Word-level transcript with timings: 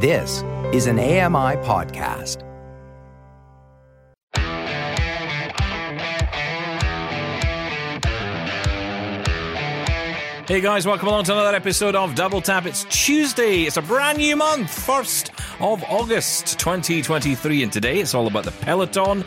This 0.00 0.44
is 0.72 0.86
an 0.86 1.00
AMI 1.00 1.56
podcast. 1.66 2.44
Hey 10.46 10.60
guys, 10.60 10.86
welcome 10.86 11.08
along 11.08 11.24
to 11.24 11.32
another 11.32 11.56
episode 11.56 11.96
of 11.96 12.14
Double 12.14 12.40
Tap. 12.40 12.66
It's 12.66 12.84
Tuesday. 12.84 13.62
It's 13.62 13.76
a 13.76 13.82
brand 13.82 14.18
new 14.18 14.36
month, 14.36 14.68
1st 14.68 15.30
of 15.60 15.82
August 15.90 16.60
2023. 16.60 17.64
And 17.64 17.72
today 17.72 17.98
it's 17.98 18.14
all 18.14 18.28
about 18.28 18.44
the 18.44 18.52
Peloton, 18.52 19.24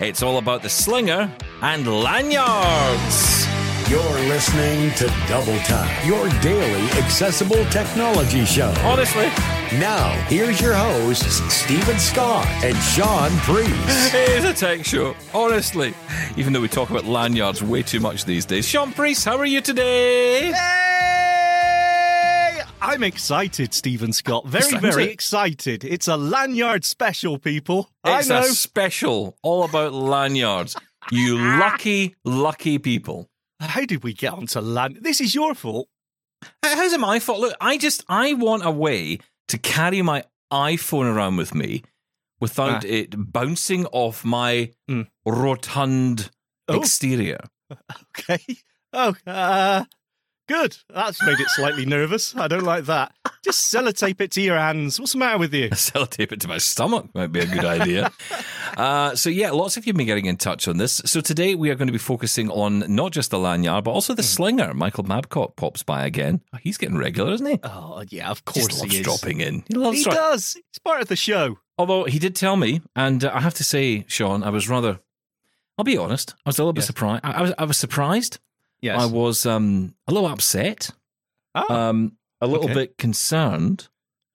it's 0.00 0.22
all 0.22 0.36
about 0.36 0.60
the 0.60 0.68
Slinger, 0.68 1.34
and 1.62 1.86
lanyards. 1.86 3.46
You're 3.88 4.02
listening 4.28 4.90
to 4.96 5.06
Double 5.26 5.56
Tap, 5.60 6.04
your 6.04 6.28
daily 6.42 6.90
accessible 7.02 7.64
technology 7.70 8.44
show. 8.44 8.70
Honestly, 8.80 9.30
Now, 9.72 10.12
here's 10.28 10.62
your 10.62 10.72
hosts, 10.72 11.42
Steven 11.52 11.98
Scott 11.98 12.46
and 12.64 12.74
Shaun 12.78 13.30
Preece. 13.40 14.14
it 14.14 14.30
is 14.38 14.44
a 14.44 14.54
tech 14.54 14.82
show. 14.82 15.14
Honestly, 15.34 15.92
even 16.38 16.54
though 16.54 16.62
we 16.62 16.68
talk 16.68 16.88
about 16.88 17.04
lanyards 17.04 17.62
way 17.62 17.82
too 17.82 18.00
much 18.00 18.24
these 18.24 18.46
days. 18.46 18.66
Shaun 18.66 18.92
Preece, 18.92 19.24
how 19.24 19.36
are 19.36 19.44
you 19.44 19.60
today? 19.60 20.52
Hey! 20.52 22.62
I'm 22.80 23.02
excited, 23.02 23.74
Steven 23.74 24.14
Scott. 24.14 24.46
Very, 24.46 24.78
very 24.78 25.04
it. 25.04 25.10
excited. 25.10 25.84
It's 25.84 26.08
a 26.08 26.16
lanyard 26.16 26.86
special, 26.86 27.38
people. 27.38 27.90
It's 28.06 28.30
I 28.30 28.40
know. 28.40 28.46
a 28.46 28.48
special 28.48 29.36
all 29.42 29.64
about 29.64 29.92
lanyards. 29.92 30.76
You 31.12 31.36
lucky, 31.36 32.16
lucky 32.24 32.78
people. 32.78 33.28
How 33.60 33.84
did 33.84 34.02
we 34.02 34.14
get 34.14 34.32
onto 34.32 34.60
land? 34.60 35.00
This 35.02 35.20
is 35.20 35.34
your 35.34 35.54
fault. 35.54 35.88
How's 36.62 36.94
it 36.94 37.00
my 37.00 37.18
fault? 37.18 37.40
Look, 37.40 37.54
I 37.60 37.76
just 37.76 38.02
I 38.08 38.32
want 38.32 38.64
a 38.64 38.70
way 38.70 39.18
to 39.48 39.58
carry 39.58 40.02
my 40.02 40.24
iPhone 40.52 41.12
around 41.12 41.36
with 41.36 41.54
me 41.54 41.82
without 42.40 42.84
Ah. 42.84 42.88
it 42.88 43.14
bouncing 43.32 43.86
off 43.86 44.24
my 44.24 44.70
Mm. 44.88 45.06
rotund 45.26 46.30
Oh. 46.68 46.78
exterior. 46.80 47.40
Okay. 48.18 48.38
Oh, 48.92 49.14
uh, 49.26 49.84
good. 50.48 50.76
That's 50.92 51.22
made 51.24 51.38
it 51.38 51.48
slightly 51.50 51.86
nervous. 51.86 52.34
I 52.36 52.48
don't 52.48 52.64
like 52.64 52.84
that. 52.86 53.12
Just 53.44 53.72
sellotape 53.72 54.20
it 54.20 54.32
to 54.32 54.40
your 54.40 54.58
hands. 54.58 54.98
What's 54.98 55.12
the 55.12 55.18
matter 55.18 55.38
with 55.38 55.54
you? 55.54 55.68
Sellotape 55.70 56.32
it 56.32 56.40
to 56.40 56.48
my 56.48 56.58
stomach 56.58 57.06
might 57.14 57.28
be 57.32 57.40
a 57.40 57.46
good 57.46 57.64
idea. 57.64 58.10
uh, 58.76 59.14
so 59.14 59.30
yeah, 59.30 59.50
lots 59.52 59.76
of 59.76 59.86
you 59.86 59.90
have 59.92 59.96
been 59.96 60.06
getting 60.06 60.26
in 60.26 60.36
touch 60.36 60.66
on 60.68 60.76
this. 60.78 61.00
So 61.04 61.20
today 61.20 61.54
we 61.54 61.70
are 61.70 61.74
going 61.76 61.86
to 61.88 61.92
be 61.92 61.98
focusing 61.98 62.50
on 62.50 62.84
not 62.94 63.12
just 63.12 63.30
the 63.30 63.38
lanyard, 63.38 63.84
but 63.84 63.92
also 63.92 64.14
the 64.14 64.22
Hmm. 64.22 64.26
slinger. 64.26 64.74
Michael 64.74 65.04
Babcock 65.04 65.56
pops 65.56 65.82
by 65.82 66.04
again. 66.04 66.40
Oh, 66.52 66.58
he's 66.60 66.76
getting 66.78 66.96
regular, 66.98 67.32
isn't 67.32 67.46
he? 67.46 67.60
Oh, 67.62 68.02
yeah, 68.08 68.30
of 68.30 68.44
Just 68.46 68.70
course 68.70 68.80
loves 68.80 68.92
he 68.92 68.98
is. 69.00 69.04
dropping 69.04 69.40
in. 69.40 69.64
He 69.68 69.74
loves 69.74 69.98
He 69.98 70.04
dro- 70.04 70.14
does. 70.14 70.56
It's 70.70 70.78
part 70.78 71.00
of 71.00 71.08
the 71.08 71.16
show. 71.16 71.58
Although 71.78 72.04
he 72.04 72.18
did 72.18 72.34
tell 72.34 72.56
me, 72.56 72.80
and 72.96 73.24
uh, 73.24 73.30
I 73.32 73.40
have 73.40 73.54
to 73.54 73.64
say, 73.64 74.04
Shaun, 74.08 74.42
I 74.42 74.50
was 74.50 74.68
rather. 74.68 74.98
I'll 75.78 75.84
be 75.84 75.96
honest. 75.96 76.34
I 76.44 76.48
was 76.48 76.58
a 76.58 76.62
little 76.62 76.72
bit 76.72 76.80
Yes. 76.80 76.86
surprised. 76.88 77.20
I, 77.24 77.30
I 77.32 77.42
was. 77.42 77.52
I 77.58 77.64
was 77.64 77.76
surprised. 77.76 78.40
Yes. 78.80 79.00
I 79.00 79.06
was 79.06 79.46
um, 79.46 79.94
a 80.06 80.12
little 80.12 80.28
upset. 80.28 80.90
oh. 81.54 81.74
Um, 81.74 82.12
a 82.40 82.46
little 82.46 82.66
okay. 82.66 82.74
bit 82.74 82.98
concerned 82.98 83.88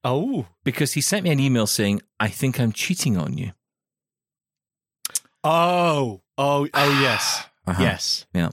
oh. 0.04 0.46
because 0.66 0.94
he 0.94 1.02
sent 1.02 1.24
me 1.24 1.32
an 1.32 1.40
email 1.40 1.66
saying, 1.66 2.02
"I 2.20 2.28
think 2.28 2.60
I'm 2.60 2.74
cheating 2.74 3.18
on 3.18 3.38
you." 3.38 3.54
Oh. 5.44 6.22
Oh, 6.38 6.68
oh, 6.74 7.02
yes. 7.02 7.46
Uh-huh. 7.66 7.82
Yes. 7.82 8.26
Yeah. 8.34 8.50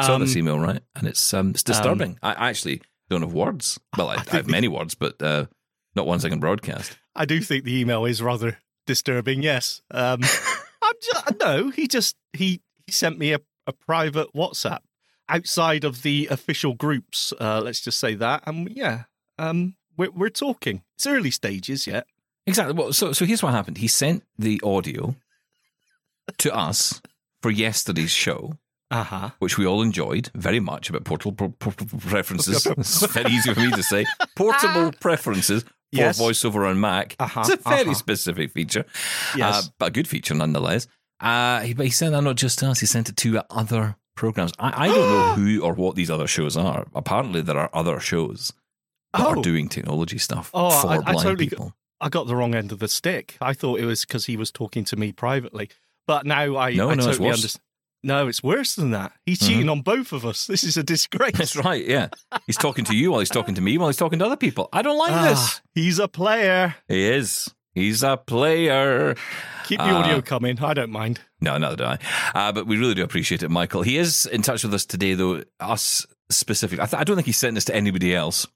Saw 0.00 0.14
Um, 0.14 0.20
this 0.20 0.36
email, 0.36 0.60
right? 0.60 0.80
And 0.94 1.08
it's 1.08 1.34
um, 1.34 1.50
it's 1.50 1.64
disturbing. 1.64 2.20
I 2.22 2.34
I 2.34 2.50
actually 2.50 2.82
don't 3.10 3.22
have 3.22 3.32
words. 3.32 3.80
Well, 3.98 4.10
I, 4.10 4.14
I, 4.18 4.24
I 4.30 4.36
have 4.36 4.46
many 4.46 4.68
words, 4.68 4.94
but 4.94 5.20
uh, 5.20 5.46
not 5.96 6.06
ones 6.06 6.24
I 6.24 6.28
can 6.28 6.38
broadcast. 6.38 6.96
I 7.16 7.24
do 7.24 7.40
think 7.40 7.64
the 7.64 7.80
email 7.80 8.04
is 8.04 8.22
rather 8.22 8.58
disturbing. 8.86 9.42
Yes. 9.42 9.82
Um, 9.90 10.20
I'm 10.82 10.94
just, 11.02 11.40
no, 11.40 11.70
he 11.70 11.88
just 11.88 12.14
he 12.32 12.62
he 12.86 12.92
sent 12.92 13.18
me 13.18 13.32
a, 13.32 13.40
a 13.66 13.72
private 13.72 14.32
WhatsApp 14.34 14.82
outside 15.28 15.84
of 15.84 16.02
the 16.02 16.28
official 16.30 16.74
groups. 16.74 17.32
Uh, 17.40 17.60
let's 17.62 17.80
just 17.80 17.98
say 17.98 18.14
that. 18.14 18.42
And 18.46 18.68
yeah, 18.70 19.04
um, 19.38 19.74
we're 19.96 20.10
we're 20.10 20.28
talking. 20.30 20.82
It's 20.96 21.06
early 21.06 21.30
stages 21.30 21.86
yet. 21.86 22.06
Exactly. 22.46 22.74
Well, 22.74 22.92
so 22.92 23.12
so 23.12 23.24
here's 23.24 23.42
what 23.42 23.52
happened. 23.52 23.78
He 23.78 23.88
sent 23.88 24.22
the 24.38 24.60
audio 24.62 25.16
to 26.38 26.54
us 26.54 27.00
for 27.42 27.50
yesterday's 27.50 28.10
show. 28.10 28.54
Uh 28.90 29.02
huh. 29.02 29.30
which 29.40 29.58
we 29.58 29.66
all 29.66 29.82
enjoyed 29.82 30.30
very 30.36 30.60
much 30.60 30.88
about 30.88 31.02
portable 31.04 31.48
preferences. 31.58 32.64
it's 32.78 33.04
very 33.06 33.32
easy 33.32 33.52
for 33.52 33.58
me 33.58 33.70
to 33.72 33.82
say. 33.82 34.06
Portable 34.36 34.92
preferences 35.00 35.62
for 35.64 35.70
Yes. 35.90 36.20
voiceover 36.20 36.68
on 36.68 36.78
Mac. 36.80 37.16
Uh-huh, 37.18 37.40
It's 37.40 37.48
a 37.48 37.56
very 37.68 37.80
uh-huh. 37.80 37.94
specific 37.94 38.52
feature, 38.52 38.84
Yes. 39.34 39.66
uh, 39.66 39.68
but 39.78 39.86
a 39.86 39.90
good 39.90 40.06
feature 40.06 40.34
nonetheless. 40.34 40.86
Uh, 41.18 41.60
he, 41.62 41.74
but 41.74 41.86
he 41.86 41.90
sent 41.90 42.12
that 42.12 42.20
not 42.22 42.36
just 42.36 42.58
to 42.60 42.66
us, 42.68 42.78
he 42.78 42.86
sent 42.86 43.08
it 43.08 43.16
to 43.16 43.40
other 43.50 43.96
programs. 44.14 44.52
I, 44.58 44.84
I 44.84 44.88
don't 44.88 44.96
know 45.10 45.32
who 45.44 45.60
or 45.62 45.74
what 45.74 45.94
these 45.96 46.10
other 46.10 46.26
shows 46.26 46.56
are. 46.56 46.86
Apparently, 46.94 47.40
there 47.42 47.58
are 47.58 47.70
other 47.72 48.00
shows 48.00 48.52
that 49.12 49.20
are 49.22 49.38
Oh. 49.38 49.42
doing 49.42 49.68
technology 49.68 50.18
stuff 50.18 50.50
Oh, 50.54 50.70
for 50.70 50.88
I- 50.88 50.96
I 50.96 50.98
blind 51.00 51.18
totally- 51.20 51.48
people. 51.48 51.74
I 52.00 52.08
got 52.08 52.26
the 52.26 52.36
wrong 52.36 52.54
end 52.54 52.72
of 52.72 52.80
the 52.80 52.88
stick. 52.88 53.36
I 53.40 53.54
thought 53.54 53.78
it 53.80 53.84
was 53.86 54.04
because 54.04 54.26
he 54.26 54.36
was 54.36 54.50
talking 54.50 54.84
to 54.86 54.96
me 54.96 55.12
privately, 55.12 55.70
but 56.06 56.26
now 56.26 56.56
I 56.56 56.74
No, 56.74 56.90
I 56.90 56.94
no, 56.94 56.98
it's 56.98 57.04
totally 57.06 57.28
worse. 57.28 57.36
understand. 57.38 57.62
No, 58.02 58.28
it's 58.28 58.42
worse 58.42 58.74
than 58.74 58.90
that. 58.90 59.12
He's 59.24 59.38
Mhm. 59.40 59.46
cheating 59.46 59.68
on 59.70 59.80
both 59.80 60.12
of 60.12 60.26
us. 60.26 60.46
This 60.48 60.64
is 60.64 60.76
a 60.76 60.82
disgrace. 60.82 61.32
That's 61.38 61.56
right, 61.56 61.86
yeah. 61.86 62.08
He's 62.46 62.58
talking 62.58 62.84
to 62.86 62.94
you 62.94 63.10
while 63.12 63.20
he's 63.20 63.30
talking 63.30 63.54
to 63.54 63.62
me 63.62 63.78
while 63.78 63.88
he's 63.88 63.96
talking 63.96 64.18
to 64.18 64.26
other 64.26 64.36
people. 64.36 64.68
I 64.72 64.82
don't 64.82 64.98
like 64.98 65.12
Ah, 65.12 65.28
this. 65.30 65.60
He's 65.74 65.98
a 65.98 66.08
player. 66.08 66.74
He 66.88 67.04
is. 67.06 67.54
He's 67.74 68.02
a 68.02 68.16
player. 68.16 69.14
Keep 69.66 69.78
the 69.80 69.84
Uh, 69.86 69.94
audio 69.94 70.20
coming. 70.20 70.58
I 70.62 70.74
don't 70.74 70.90
mind. 70.90 71.20
No, 71.40 71.58
neither 71.58 71.76
do 71.76 71.84
I. 71.84 71.98
Uh, 72.34 72.52
but 72.52 72.66
we 72.66 72.76
really 72.76 72.94
do 72.94 73.02
appreciate 73.02 73.42
it, 73.42 73.48
Michael. 73.50 73.82
He 73.82 73.96
is 73.98 74.26
in 74.26 74.42
touch 74.42 74.62
with 74.62 74.72
us 74.74 74.84
today, 74.84 75.14
though, 75.14 75.42
us 75.60 76.06
specifically. 76.30 76.82
I, 76.82 76.86
th- 76.86 77.00
I 77.00 77.04
don't 77.04 77.16
think 77.16 77.26
he's 77.26 77.36
sent 77.36 77.54
this 77.54 77.64
to 77.66 77.74
anybody 77.74 78.14
else. 78.14 78.46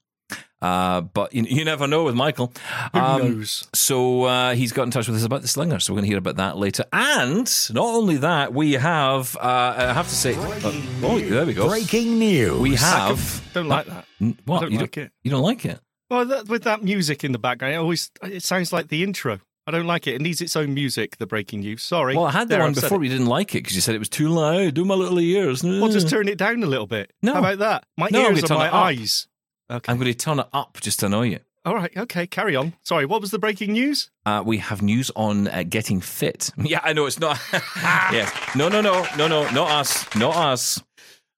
Uh, 0.61 1.01
but 1.01 1.33
you, 1.33 1.43
you 1.43 1.65
never 1.65 1.87
know 1.87 2.03
with 2.03 2.13
Michael. 2.15 2.53
Who 2.93 2.99
Um, 2.99 3.21
knows? 3.21 3.67
So 3.73 4.23
uh, 4.25 4.53
he's 4.53 4.71
got 4.73 4.83
in 4.83 4.91
touch 4.91 5.07
with 5.07 5.17
us 5.17 5.23
about 5.23 5.41
the 5.41 5.47
slinger. 5.47 5.79
So 5.79 5.91
we're 5.93 5.97
going 5.97 6.03
to 6.05 6.09
hear 6.09 6.17
about 6.17 6.35
that 6.35 6.57
later. 6.57 6.85
And 6.93 7.49
not 7.73 7.85
only 7.85 8.17
that, 8.17 8.53
we 8.53 8.73
have, 8.73 9.35
uh, 9.37 9.73
I 9.77 9.93
have 9.93 10.07
to 10.09 10.15
say, 10.15 10.35
uh, 10.35 10.71
oh, 11.03 11.19
there 11.19 11.45
we 11.45 11.53
go. 11.53 11.67
Breaking 11.67 12.19
news. 12.19 12.59
We 12.59 12.75
have. 12.75 13.41
Don't 13.53 13.67
like 13.69 13.87
that. 13.87 14.05
N- 14.21 14.37
What? 14.45 14.57
I 14.57 14.61
don't 14.63 14.71
you, 14.73 14.79
like 14.79 14.91
don't, 14.91 15.05
it. 15.05 15.11
you 15.23 15.31
don't 15.31 15.41
like 15.43 15.65
it? 15.65 15.79
Well, 16.09 16.25
that, 16.25 16.47
with 16.47 16.63
that 16.63 16.83
music 16.83 17.23
in 17.23 17.31
the 17.31 17.39
background, 17.39 17.73
it 17.75 17.77
always 17.77 18.11
it 18.23 18.43
sounds 18.43 18.73
like 18.73 18.87
the 18.89 19.03
intro. 19.03 19.39
I 19.67 19.71
don't 19.71 19.85
like 19.85 20.07
it. 20.07 20.15
It 20.15 20.21
needs 20.21 20.41
its 20.41 20.55
own 20.55 20.73
music. 20.73 21.17
The 21.17 21.27
breaking 21.27 21.59
news. 21.59 21.83
Sorry. 21.83 22.15
Well, 22.15 22.25
I 22.25 22.31
had 22.31 22.47
the 22.47 22.55
There, 22.55 22.63
one 22.63 22.73
before, 22.73 22.99
it. 23.01 23.05
you 23.05 23.11
didn't 23.11 23.27
like 23.27 23.53
it 23.53 23.59
because 23.61 23.75
you 23.75 23.81
said 23.81 23.93
it 23.93 23.99
was 23.99 24.09
too 24.09 24.29
loud. 24.29 24.73
Do 24.73 24.83
my 24.83 24.95
little 24.95 25.19
ears. 25.19 25.63
Well, 25.63 25.89
just 25.89 26.09
turn 26.09 26.27
it 26.27 26.39
down 26.39 26.63
a 26.63 26.65
little 26.65 26.87
bit. 26.87 27.13
No. 27.21 27.33
How 27.33 27.39
about 27.39 27.59
that? 27.59 27.83
My 27.95 28.09
No, 28.11 28.31
ears 28.31 28.49
are 28.49 28.57
my 28.57 28.75
eyes. 28.75 29.27
Okay. 29.69 29.91
I'm 29.91 29.99
going 29.99 30.11
to 30.11 30.17
turn 30.17 30.39
it 30.39 30.47
up 30.53 30.79
just 30.81 30.99
to 31.01 31.05
annoy 31.05 31.27
you. 31.27 31.39
All 31.65 31.75
right. 31.75 31.95
Okay. 31.95 32.25
Carry 32.25 32.55
on. 32.55 32.73
Sorry. 32.81 33.05
What 33.05 33.21
was 33.21 33.29
the 33.29 33.37
breaking 33.37 33.73
news? 33.73 34.09
Uh, 34.25 34.41
we 34.43 34.57
have 34.57 34.81
news 34.81 35.11
on 35.15 35.47
uh, 35.49 35.61
getting 35.69 36.01
fit. 36.01 36.49
Yeah, 36.57 36.79
I 36.83 36.93
know 36.93 37.05
it's 37.05 37.19
not. 37.19 37.39
yes. 37.53 38.33
No, 38.55 38.69
no, 38.69 38.81
no, 38.81 39.05
no, 39.17 39.27
no, 39.27 39.47
not 39.51 39.69
us. 39.69 40.15
Not 40.15 40.35
us. 40.35 40.81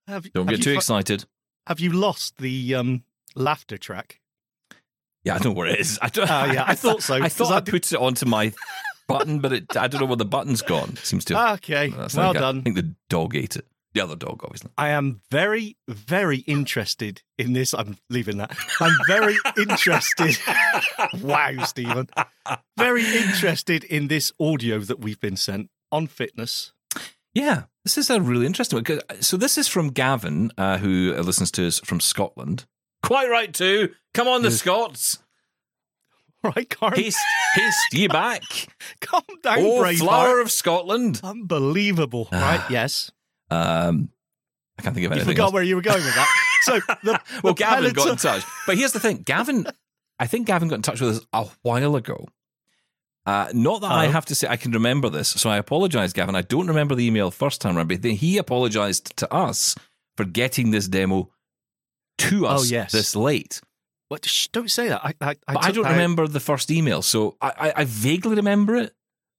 Have, 0.08 0.32
Don't 0.32 0.46
get 0.46 0.62
too 0.62 0.72
fu- 0.72 0.78
excited. 0.78 1.26
Have 1.68 1.82
you 1.82 1.92
lost 1.92 2.38
the 2.38 2.76
um, 2.76 3.04
laughter 3.36 3.78
track? 3.78 4.21
Yeah, 5.24 5.36
I 5.36 5.38
don't 5.40 5.54
know 5.54 5.58
where 5.60 5.68
it 5.68 5.80
is. 5.80 6.00
I, 6.02 6.10
don't, 6.10 6.30
Oh, 6.30 6.46
yeah, 6.46 6.64
I 6.68 6.76
thought 6.84 7.04
so, 7.04 7.16
I 7.16 7.30
thought 7.30 7.52
I 7.52 7.58
I, 7.58 7.62
put 7.62 7.92
it 7.92 7.96
onto 8.00 8.26
my 8.26 8.54
button, 9.08 9.40
but 9.40 9.54
it, 9.54 9.78
I 9.78 9.88
don't 9.88 10.02
know 10.02 10.08
where 10.08 10.16
the 10.16 10.26
button's 10.26 10.62
gone. 10.62 10.92
It 10.94 11.00
seems 11.06 11.26
to. 11.26 11.36
have 11.36 11.58
Okay. 11.60 11.90
that's 11.90 12.16
well 12.16 12.28
like 12.30 12.36
a- 12.38 12.40
I 12.40 12.42
done. 12.42 12.62
think 12.64 12.76
the 12.76 12.96
dog 13.10 13.36
ate 13.36 13.56
it. 13.56 13.66
The 13.94 14.00
other 14.02 14.16
dog, 14.16 14.40
obviously. 14.46 14.72
I 14.78 14.90
am 14.92 15.20
very, 15.32 15.76
very 15.90 16.38
interested 16.48 17.22
in 17.38 17.52
this. 17.52 17.74
I'm 17.74 17.98
leaving 18.10 18.38
that. 18.38 18.56
I'm 18.80 18.96
very 19.06 19.36
interested. 19.58 20.38
wow, 21.22 21.52
Steven. 21.66 22.08
Very 22.78 23.04
interested 23.06 23.84
in 23.84 24.08
this 24.08 24.32
audio 24.40 24.80
that 24.80 25.02
we've 25.02 25.20
been 25.20 25.36
sent 25.36 25.70
on 25.92 26.08
fitness. 26.08 26.72
Yeah, 27.34 27.64
this 27.84 27.98
is 27.98 28.10
a 28.10 28.22
really 28.22 28.46
interesting 28.46 28.82
one. 28.82 29.00
So 29.22 29.36
this 29.36 29.58
is 29.58 29.68
from 29.68 29.90
Gavin, 29.90 30.52
uh, 30.58 30.78
who 30.78 31.14
listens 31.16 31.52
to 31.52 31.68
us 31.68 31.80
from 31.80 32.00
Scotland. 32.00 32.66
Quite 33.04 33.30
right 33.30 33.54
too. 33.54 33.90
Come 34.14 34.28
on, 34.28 34.42
the. 34.42 34.52
Scots. 34.52 35.20
Right, 36.44 36.68
Carl? 36.72 36.96
Haste, 36.96 37.20
haste 37.54 37.94
ye 37.94 38.08
back. 38.08 38.42
Calm 39.00 39.22
down, 39.44 39.60
oh, 39.60 39.80
Braveheart. 39.84 39.98
flower 40.00 40.40
of 40.42 40.50
Scotland. 40.50 41.22
Unbelievable. 41.24 42.28
right, 42.32 42.64
yes. 42.68 43.12
Um, 43.52 44.10
I 44.80 44.82
can't 44.82 44.96
think 44.96 45.06
of 45.06 45.12
You 45.12 45.18
anything. 45.18 45.34
forgot 45.34 45.44
else. 45.44 45.54
Where 45.54 45.62
you 45.62 45.76
were 45.76 45.84
going 45.84 46.04
with 46.04 46.16
that. 46.16 46.28
So 46.64 46.80
the, 47.04 47.20
well, 47.44 47.54
the 47.54 47.60
Gavin 47.60 47.94
got 47.94 48.08
in 48.10 48.16
touch. 48.18 48.44
But 48.66 48.76
here's 48.78 48.92
the 48.92 49.00
thing 49.00 49.18
Gavin, 49.18 49.68
I 50.20 50.26
think 50.26 50.48
Gavin 50.48 50.68
got 50.68 50.76
in 50.78 50.82
touch 50.82 51.00
with 51.02 51.18
us 51.18 51.26
a 51.32 51.46
while 51.62 51.96
ago. 51.96 52.28
Uh, 53.28 53.50
not 53.54 53.82
that 53.82 53.92
I 53.92 54.08
Oh. 54.08 54.12
have 54.12 54.26
to 54.26 54.36
say 54.36 54.48
I 54.48 54.58
can 54.58 54.72
remember 54.72 55.10
this, 55.10 55.30
so 55.30 55.48
I 55.50 55.58
apologize, 55.58 56.12
Gavin. 56.14 56.36
I 56.36 56.42
don't 56.42 56.68
remember 56.68 56.96
the 56.96 57.06
email 57.06 57.30
first 57.30 57.62
time 57.62 57.78
around, 57.78 57.88
but 57.90 58.04
he 58.04 58.38
apologized 58.40 59.16
to 59.18 59.32
us 59.32 59.76
for 60.18 60.24
getting 60.26 60.72
this 60.72 60.88
demo 60.88 61.30
to 62.30 62.48
us 62.48 62.62
Oh, 62.62 62.64
yes. 62.66 62.92
this 62.92 63.16
late. 63.16 63.62
What? 64.10 64.26
Shh, 64.26 64.48
don't 64.48 64.70
say 64.70 64.90
that. 64.90 65.02
I, 65.04 65.14
I, 65.22 65.30
I, 65.48 65.56
I 65.56 65.72
don't 65.72 65.84
that 65.84 65.92
remember 65.92 66.28
the 66.28 66.40
first 66.40 66.70
email, 66.72 67.02
so 67.02 67.38
I, 67.42 67.52
I, 67.58 67.74
I 67.78 67.84
vaguely 67.86 68.36
remember 68.36 68.76
it. 68.76 68.94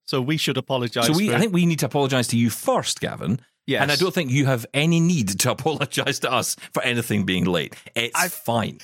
So 0.06 0.20
we 0.20 0.36
should 0.36 0.56
apologise. 0.56 1.06
So 1.06 1.12
we, 1.12 1.32
I 1.34 1.38
think 1.38 1.52
we 1.52 1.66
need 1.66 1.78
to 1.80 1.86
apologise 1.86 2.26
to 2.28 2.36
you 2.36 2.50
first, 2.50 3.00
Gavin. 3.00 3.40
yes. 3.66 3.82
And 3.82 3.92
I 3.92 3.96
don't 3.96 4.12
think 4.14 4.30
you 4.30 4.46
have 4.46 4.66
any 4.74 4.98
need 5.00 5.28
to 5.40 5.50
apologise 5.56 6.18
to 6.20 6.32
us 6.32 6.56
for 6.72 6.82
anything 6.82 7.24
being 7.24 7.44
late. 7.44 7.74
It's 7.94 8.18
I- 8.18 8.28
fine. 8.28 8.78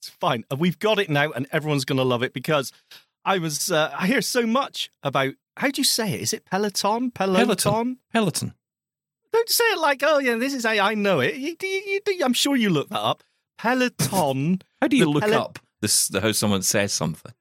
It's 0.00 0.08
fine. 0.08 0.44
We've 0.56 0.78
got 0.78 0.98
it 0.98 1.10
now, 1.10 1.30
and 1.32 1.46
everyone's 1.52 1.84
going 1.84 1.98
to 1.98 2.04
love 2.04 2.22
it 2.22 2.32
because 2.32 2.72
I 3.24 3.36
was. 3.38 3.70
Uh, 3.70 3.94
I 3.96 4.06
hear 4.06 4.22
so 4.22 4.46
much 4.46 4.90
about. 5.02 5.34
How 5.58 5.68
do 5.70 5.78
you 5.80 5.84
say 5.84 6.14
it? 6.14 6.20
Is 6.22 6.32
it 6.32 6.46
Peloton? 6.46 7.10
Peloton? 7.10 7.44
Peloton. 7.46 7.98
Peloton. 8.10 8.54
Don't 9.32 9.48
say 9.50 9.64
it 9.64 9.78
like, 9.78 10.02
oh 10.02 10.18
yeah, 10.18 10.36
this 10.36 10.54
is 10.54 10.64
how 10.64 10.70
I 10.72 10.94
know 10.94 11.20
it. 11.20 11.34
You, 11.34 11.54
you, 11.62 12.00
you, 12.06 12.24
I'm 12.24 12.32
sure 12.32 12.56
you 12.56 12.70
looked 12.70 12.90
that 12.90 12.98
up. 13.00 13.22
Peloton. 13.60 14.62
How 14.80 14.88
do 14.88 14.96
you 14.96 15.10
look 15.10 15.22
Pele- 15.22 15.36
up 15.36 15.58
this, 15.82 16.08
the, 16.08 16.20
how 16.20 16.32
someone 16.32 16.62
says 16.62 16.92
something? 16.92 17.32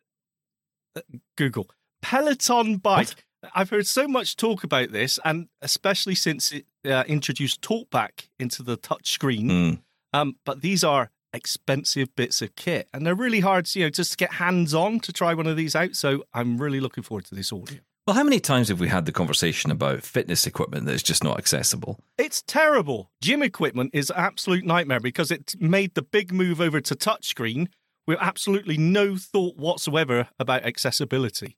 Google 1.38 1.70
Peloton 2.02 2.78
bike. 2.78 3.26
I've 3.56 3.70
heard 3.70 3.88
so 3.88 4.06
much 4.06 4.36
talk 4.36 4.66
about 4.66 4.92
this, 4.92 5.18
and 5.24 5.48
especially 5.62 6.16
since 6.16 6.52
it 6.52 6.66
uh, 6.86 7.06
introduced 7.08 7.62
TalkBack 7.62 8.28
into 8.38 8.64
the 8.64 8.78
touchscreen. 8.78 9.46
Mm. 9.46 9.80
Um, 10.12 10.36
but 10.46 10.62
these 10.62 10.84
are 10.84 11.10
expensive 11.32 12.14
bits 12.16 12.42
of 12.42 12.54
kit, 12.56 12.90
and 12.94 13.06
they're 13.06 13.16
really 13.16 13.40
hard, 13.40 13.74
you 13.74 13.86
know, 13.86 13.90
just 13.90 14.12
to 14.12 14.18
get 14.18 14.34
hands 14.34 14.74
on 14.74 15.00
to 15.02 15.14
try 15.14 15.34
one 15.34 15.48
of 15.48 15.56
these 15.56 15.76
out. 15.76 15.96
So 15.96 16.26
I'm 16.34 16.58
really 16.58 16.82
looking 16.82 17.04
forward 17.04 17.26
to 17.26 17.36
this 17.36 17.54
audio. 17.54 17.80
Well, 18.10 18.16
how 18.16 18.24
many 18.24 18.40
times 18.40 18.70
have 18.70 18.80
we 18.80 18.88
had 18.88 19.06
the 19.06 19.12
conversation 19.12 19.70
about 19.70 20.02
fitness 20.02 20.48
equipment 20.48 20.88
that 20.88 20.96
is 20.96 21.04
just 21.04 21.24
not 21.24 21.38
accessible? 21.38 22.00
It's 22.18 22.42
terrible. 22.42 23.12
Gym 23.22 23.44
equipment 23.44 23.92
is 23.94 24.10
an 24.10 24.16
absolute 24.18 24.66
nightmare 24.66 25.00
because 25.00 25.30
it 25.30 25.54
made 25.60 25.94
the 25.94 26.02
big 26.02 26.34
move 26.34 26.60
over 26.60 26.82
to 26.82 26.96
touchscreen 26.96 27.68
with 28.08 28.18
absolutely 28.20 28.80
no 28.80 29.16
thought 29.16 29.58
whatsoever 29.58 30.30
about 30.40 30.66
accessibility. 30.66 31.56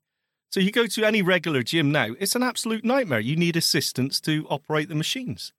So 0.50 0.60
you 0.60 0.70
go 0.70 0.86
to 0.88 1.04
any 1.06 1.22
regular 1.22 1.62
gym 1.62 1.90
now, 1.90 2.08
it's 2.20 2.36
an 2.36 2.42
absolute 2.42 2.84
nightmare. 2.84 3.20
You 3.20 3.34
need 3.34 3.56
assistance 3.56 4.20
to 4.20 4.46
operate 4.50 4.90
the 4.90 4.94
machines. 4.94 5.54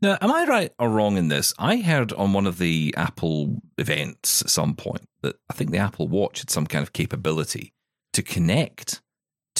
Now, 0.00 0.16
am 0.22 0.32
I 0.32 0.46
right 0.46 0.72
or 0.78 0.88
wrong 0.88 1.18
in 1.18 1.28
this? 1.28 1.52
I 1.58 1.82
heard 1.82 2.14
on 2.14 2.32
one 2.32 2.46
of 2.46 2.56
the 2.56 2.94
Apple 2.96 3.60
events 3.76 4.40
at 4.40 4.48
some 4.48 4.74
point 4.74 5.06
that 5.20 5.36
I 5.50 5.52
think 5.52 5.70
the 5.70 5.76
Apple 5.76 6.08
Watch 6.08 6.38
had 6.38 6.48
some 6.48 6.66
kind 6.66 6.82
of 6.82 6.94
capability 6.94 7.74
to 8.14 8.22
connect 8.22 9.02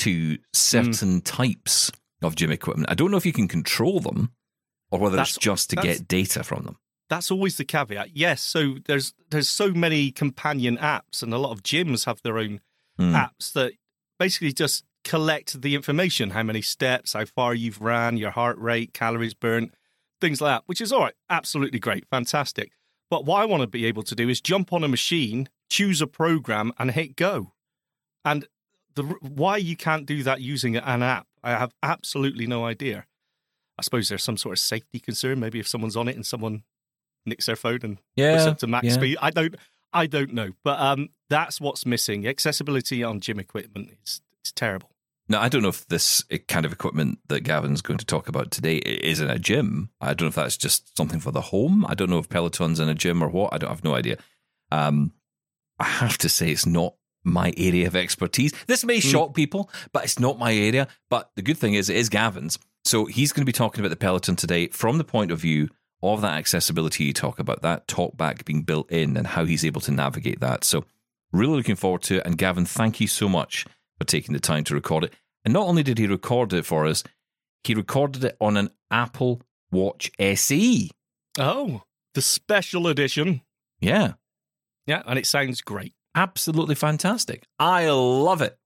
to 0.01 0.39
certain 0.53 1.21
types 1.23 1.91
of 2.23 2.37
gym 2.37 2.51
equipment. 2.53 2.91
I 2.91 2.95
don't 2.95 3.11
know 3.11 3.17
if 3.17 3.27
you 3.27 3.33
can 3.33 3.49
control 3.49 4.01
them 4.01 4.33
or 4.91 4.99
whether 4.99 5.17
That's- 5.17 5.37
it's 5.37 5.45
just 5.45 5.71
to 5.71 5.77
get 5.77 6.07
data 6.09 6.43
from 6.43 6.65
them. 6.65 6.77
That's 7.09 7.31
always 7.31 7.57
the 7.57 7.65
caveat. 7.65 8.17
Yes, 8.17 8.41
so 8.41 8.77
there's 8.87 9.15
there's 9.31 9.49
so 9.49 9.73
many 9.73 10.13
companion 10.13 10.77
apps 10.79 11.23
and 11.23 11.33
a 11.35 11.39
lot 11.39 11.51
of 11.53 11.63
gyms 11.63 12.05
have 12.07 12.21
their 12.23 12.39
own 12.39 12.61
Hmm. 12.99 13.15
apps 13.15 13.53
that 13.55 13.73
basically 14.19 14.53
just 14.53 14.85
collect 15.03 15.63
the 15.63 15.75
information 15.75 16.31
how 16.31 16.43
many 16.43 16.61
steps 16.61 17.15
how 17.15 17.25
far 17.25 17.55
you've 17.55 17.81
ran 17.81 18.19
your 18.19 18.31
heart 18.31 18.59
rate 18.59 18.93
calories 18.93 19.33
burnt 19.33 19.73
things 20.21 20.43
like 20.43 20.51
that 20.57 20.63
which 20.67 20.83
is 20.83 20.93
all 20.93 21.01
right 21.01 21.15
absolutely 21.31 21.79
great 21.79 22.05
fantastic 22.11 22.73
but 23.09 23.25
what 23.25 23.41
i 23.41 23.47
want 23.47 23.63
to 23.63 23.67
be 23.67 23.87
able 23.87 24.03
to 24.03 24.15
do 24.15 24.29
is 24.29 24.43
jump 24.43 24.75
on 24.75 24.85
a 24.85 24.89
machine 24.89 25.49
choose 25.71 26.03
a 26.03 26.07
program 26.07 26.71
and 26.79 26.91
hit 26.91 27.17
go 27.17 27.55
and 28.27 28.47
the 28.95 29.03
why 29.21 29.57
you 29.57 29.77
can't 29.77 30.07
do 30.07 30.23
that 30.23 30.41
using 30.41 30.77
an 30.77 31.03
app 31.03 31.27
i 31.45 31.51
have 31.51 31.73
absolutely 31.83 32.47
no 32.47 32.65
idea 32.65 33.07
i 33.79 33.83
suppose 33.83 34.09
there's 34.09 34.23
some 34.23 34.37
sort 34.37 34.53
of 34.55 34.59
safety 34.59 34.99
concern 35.01 35.39
maybe 35.41 35.59
if 35.61 35.69
someone's 35.69 35.97
on 35.97 36.09
it 36.09 36.17
and 36.17 36.27
someone 36.27 36.63
nicks 37.27 37.47
their 37.47 37.57
phone 37.57 37.79
and 37.83 37.97
puts 37.97 38.05
Yeah, 38.17 38.45
up 38.49 38.59
to 38.59 38.67
max 38.67 38.87
yeah. 38.87 38.93
speed. 38.95 39.19
I 39.21 39.31
don't 39.31 39.55
I 39.93 40.07
don't 40.07 40.33
know. 40.33 40.53
But 40.65 40.81
um 40.81 41.09
that's 41.29 41.61
what's 41.61 41.85
missing. 41.85 42.27
Accessibility 42.27 43.05
on 43.05 43.21
gym 43.21 43.39
equipment 43.39 43.91
is 44.03 44.23
it's 44.41 44.53
terrible. 44.53 44.91
Now, 45.29 45.41
I 45.43 45.49
don't 45.49 45.63
know 45.63 45.69
if 45.69 45.87
this 45.87 46.25
kind 46.49 46.65
of 46.67 46.73
equipment 46.73 47.19
that 47.29 47.43
Gavin's 47.43 47.83
going 47.83 47.99
to 47.99 48.05
talk 48.07 48.27
about 48.27 48.51
today 48.51 48.77
is 48.79 49.21
in 49.21 49.31
a 49.31 49.39
gym. 49.39 49.91
I 50.01 50.09
don't 50.15 50.23
know 50.23 50.29
if 50.29 50.35
that's 50.35 50.57
just 50.57 50.97
something 50.97 51.21
for 51.21 51.31
the 51.31 51.41
home. 51.41 51.85
I 51.87 51.95
don't 51.95 52.11
know 52.11 52.19
if 52.19 52.29
Peloton's 52.29 52.81
in 52.81 52.89
a 52.89 52.95
gym 52.95 53.23
or 53.23 53.29
what. 53.29 53.53
I 53.53 53.59
don't 53.59 53.69
I 53.69 53.73
have 53.75 53.85
no 53.85 53.95
idea. 53.95 54.17
Um, 54.73 55.13
I 55.79 55.85
have 55.85 56.17
to 56.19 56.29
say, 56.29 56.51
it's 56.51 56.67
not 56.67 56.95
my 57.25 57.53
area 57.57 57.87
of 57.87 57.97
expertise. 57.97 58.53
This 58.67 58.85
may 58.85 59.01
hmm. 59.01 59.09
shock 59.09 59.35
people, 59.35 59.71
but 59.93 60.05
it's 60.05 60.19
not 60.19 60.39
my 60.39 60.55
area. 60.55 60.89
But 61.09 61.31
the 61.37 61.43
good 61.43 61.59
thing 61.59 61.75
is, 61.75 61.89
it 61.89 61.97
is 61.97 62.09
Gavin's. 62.09 62.59
So 62.85 63.05
he's 63.05 63.33
going 63.33 63.43
to 63.43 63.47
be 63.47 63.53
talking 63.53 63.81
about 63.81 63.91
the 63.91 63.97
Peloton 63.97 64.37
today 64.37 64.69
from 64.69 64.99
the 64.99 65.05
point 65.05 65.31
of 65.31 65.41
view 65.41 65.69
of 66.03 66.23
that 66.23 66.39
accessibility 66.39 67.05
you 67.05 67.13
talk 67.13 67.39
about, 67.39 67.63
that 67.63 67.87
talkback 67.87 68.45
being 68.45 68.63
built 68.63 68.91
in 68.91 69.17
and 69.17 69.27
how 69.27 69.45
he's 69.45 69.65
able 69.65 69.83
to 69.83 69.91
navigate 69.91 70.41
that. 70.41 70.65
So 70.65 70.85
really 71.33 71.57
looking 71.57 71.77
forward 71.77 72.03
to 72.03 72.17
it. 72.17 72.27
And 72.27 72.39
Gavin, 72.39 72.65
thank 72.65 73.01
you 73.01 73.07
so 73.07 73.29
much 73.29 73.67
for 73.99 74.07
taking 74.07 74.33
the 74.33 74.41
time 74.41 74.65
to 74.65 74.75
record 74.75 75.05
it. 75.05 75.13
And 75.45 75.53
not 75.53 75.67
only 75.67 75.83
did 75.83 75.99
he 75.99 76.07
record 76.07 76.53
it 76.53 76.65
for 76.65 76.87
us, 76.87 77.05
he 77.65 77.75
recorded 77.75 78.25
it 78.25 78.37
on 78.41 78.57
an 78.57 78.71
Apple 78.91 79.43
Watch 79.71 80.11
SE. 80.19 80.91
Oh, 81.39 81.83
the 82.15 82.23
special 82.23 82.87
edition. 82.87 83.43
Yeah, 83.81 84.15
Yeah, 84.87 85.03
and 85.07 85.19
it 85.19 85.27
sounds 85.27 85.61
great. 85.61 85.95
Absolutely 86.15 86.75
fantastic. 86.75 87.45
I 87.59 87.89
love 87.91 88.43
it. 88.43 88.57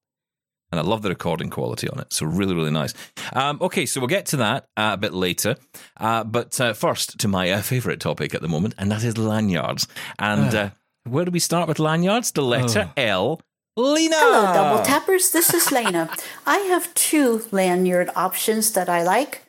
And 0.72 0.80
I 0.80 0.82
love 0.82 1.02
the 1.02 1.10
recording 1.10 1.50
quality 1.50 1.88
on 1.88 2.00
it. 2.00 2.12
So, 2.12 2.26
really, 2.26 2.54
really 2.54 2.72
nice. 2.72 2.94
Um, 3.32 3.58
okay, 3.60 3.86
so 3.86 4.00
we'll 4.00 4.08
get 4.08 4.26
to 4.26 4.38
that 4.38 4.64
uh, 4.76 4.90
a 4.94 4.96
bit 4.96 5.12
later. 5.12 5.56
Uh, 5.96 6.24
but 6.24 6.60
uh, 6.60 6.72
first, 6.72 7.18
to 7.20 7.28
my 7.28 7.50
uh, 7.50 7.62
favourite 7.62 8.00
topic 8.00 8.34
at 8.34 8.42
the 8.42 8.48
moment, 8.48 8.74
and 8.76 8.90
that 8.90 9.04
is 9.04 9.16
lanyards. 9.16 9.86
And 10.18 10.52
uh, 10.52 10.70
where 11.04 11.24
do 11.24 11.30
we 11.30 11.38
start 11.38 11.68
with 11.68 11.78
lanyards? 11.78 12.32
The 12.32 12.42
letter 12.42 12.90
L. 12.96 13.40
Lena. 13.76 14.16
Hello, 14.16 14.52
double 14.54 14.84
tappers. 14.84 15.32
This 15.32 15.52
is 15.52 15.72
Lena. 15.72 16.08
I 16.46 16.58
have 16.58 16.94
two 16.94 17.44
lanyard 17.50 18.08
options 18.14 18.72
that 18.72 18.88
I 18.88 19.02
like. 19.02 19.42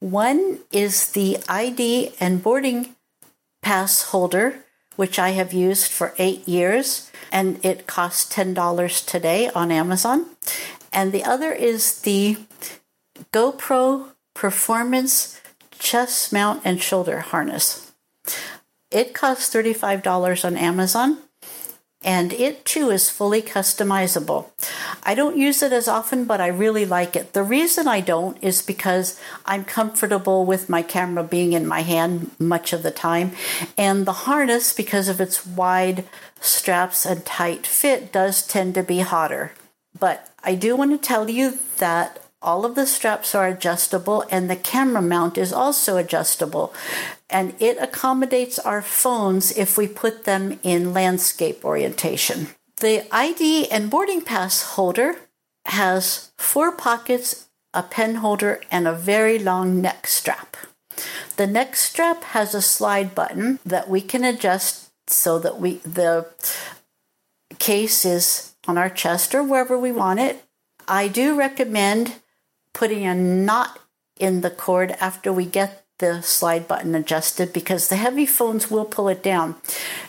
One 0.00 0.58
is 0.72 1.10
the 1.12 1.38
ID 1.48 2.14
and 2.18 2.42
boarding 2.42 2.96
pass 3.62 4.02
holder, 4.02 4.64
which 4.96 5.18
I 5.18 5.30
have 5.30 5.52
used 5.52 5.90
for 5.90 6.14
eight 6.18 6.48
years, 6.48 7.09
and 7.30 7.64
it 7.64 7.86
costs 7.86 8.32
$10 8.34 9.06
today 9.06 9.50
on 9.54 9.70
Amazon. 9.70 10.26
And 10.92 11.12
the 11.12 11.24
other 11.24 11.52
is 11.52 12.00
the 12.02 12.36
GoPro 13.32 14.12
Performance 14.34 15.40
chest 15.78 16.32
mount 16.32 16.62
and 16.64 16.82
shoulder 16.82 17.20
harness. 17.20 17.92
It 18.90 19.14
costs 19.14 19.54
$35 19.54 20.44
on 20.44 20.56
Amazon 20.56 21.18
and 22.02 22.32
it 22.32 22.64
too 22.64 22.90
is 22.90 23.10
fully 23.10 23.42
customizable. 23.42 24.46
I 25.02 25.14
don't 25.14 25.36
use 25.36 25.62
it 25.62 25.72
as 25.72 25.88
often, 25.88 26.24
but 26.24 26.40
I 26.40 26.46
really 26.46 26.86
like 26.86 27.14
it. 27.14 27.32
The 27.32 27.42
reason 27.42 27.86
I 27.86 28.00
don't 28.00 28.42
is 28.42 28.62
because 28.62 29.20
I'm 29.44 29.64
comfortable 29.64 30.46
with 30.46 30.68
my 30.68 30.82
camera 30.82 31.24
being 31.24 31.52
in 31.52 31.66
my 31.66 31.82
hand 31.82 32.30
much 32.38 32.72
of 32.72 32.82
the 32.82 32.90
time, 32.90 33.32
and 33.76 34.06
the 34.06 34.24
harness, 34.24 34.72
because 34.72 35.08
of 35.08 35.20
its 35.20 35.46
wide 35.46 36.04
straps 36.40 37.04
and 37.04 37.24
tight 37.26 37.66
fit, 37.66 38.12
does 38.12 38.46
tend 38.46 38.74
to 38.74 38.82
be 38.82 39.00
hotter. 39.00 39.52
But 39.98 40.30
I 40.42 40.54
do 40.54 40.76
want 40.76 40.92
to 40.92 40.98
tell 40.98 41.28
you 41.28 41.58
that 41.78 42.19
all 42.42 42.64
of 42.64 42.74
the 42.74 42.86
straps 42.86 43.34
are 43.34 43.46
adjustable 43.46 44.24
and 44.30 44.48
the 44.48 44.56
camera 44.56 45.02
mount 45.02 45.36
is 45.36 45.52
also 45.52 45.96
adjustable. 45.96 46.72
And 47.28 47.54
it 47.60 47.76
accommodates 47.78 48.58
our 48.58 48.82
phones 48.82 49.56
if 49.56 49.76
we 49.76 49.86
put 49.86 50.24
them 50.24 50.58
in 50.62 50.94
landscape 50.94 51.64
orientation. 51.64 52.48
The 52.78 53.06
ID 53.14 53.70
and 53.70 53.90
boarding 53.90 54.22
pass 54.22 54.62
holder 54.62 55.16
has 55.66 56.30
four 56.38 56.72
pockets, 56.72 57.48
a 57.74 57.82
pen 57.82 58.16
holder, 58.16 58.62
and 58.70 58.88
a 58.88 58.94
very 58.94 59.38
long 59.38 59.82
neck 59.82 60.06
strap. 60.06 60.56
The 61.36 61.46
neck 61.46 61.76
strap 61.76 62.24
has 62.24 62.54
a 62.54 62.62
slide 62.62 63.14
button 63.14 63.58
that 63.64 63.88
we 63.88 64.00
can 64.00 64.24
adjust 64.24 64.90
so 65.06 65.38
that 65.38 65.60
we 65.60 65.74
the 65.78 66.26
case 67.58 68.04
is 68.04 68.54
on 68.66 68.78
our 68.78 68.90
chest 68.90 69.34
or 69.34 69.42
wherever 69.42 69.78
we 69.78 69.92
want 69.92 70.20
it. 70.20 70.44
I 70.88 71.08
do 71.08 71.36
recommend 71.36 72.14
putting 72.72 73.06
a 73.06 73.14
knot 73.14 73.78
in 74.18 74.42
the 74.42 74.50
cord 74.50 74.92
after 75.00 75.32
we 75.32 75.46
get 75.46 75.84
the 75.98 76.22
slide 76.22 76.66
button 76.66 76.94
adjusted 76.94 77.52
because 77.52 77.88
the 77.88 77.96
heavy 77.96 78.26
phones 78.26 78.70
will 78.70 78.84
pull 78.84 79.08
it 79.08 79.22
down. 79.22 79.56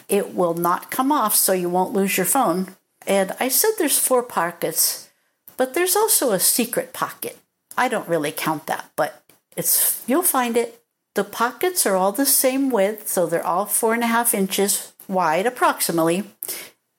It 0.10 0.34
will 0.34 0.53
not 0.53 0.89
come 0.89 1.12
off 1.12 1.36
so 1.36 1.53
you 1.53 1.70
won't 1.70 1.94
lose 1.94 2.18
your 2.18 2.25
phone. 2.25 2.75
And 3.06 3.34
I 3.39 3.50
said 3.50 3.72
there's 3.77 4.00
four 4.00 4.24
pockets, 4.24 5.10
but 5.58 5.74
there's 5.74 5.96
also 5.96 6.32
a 6.32 6.39
secret 6.39 6.94
pocket. 6.94 7.38
I 7.77 7.88
don't 7.88 8.08
really 8.08 8.32
count 8.32 8.68
that, 8.68 8.91
but 8.96 9.24
it's 9.56 10.03
you'll 10.08 10.24
find 10.24 10.58
it. 10.58 10.82
The 11.13 11.24
pockets 11.24 11.86
are 11.86 11.96
all 11.96 12.12
the 12.12 12.25
same 12.25 12.70
width, 12.70 13.08
so 13.08 13.25
they're 13.25 13.46
all 13.46 13.65
four 13.65 13.94
and 13.94 14.03
a 14.03 14.08
half 14.08 14.34
inches 14.34 14.94
wide 15.08 15.46
approximately. 15.46 16.24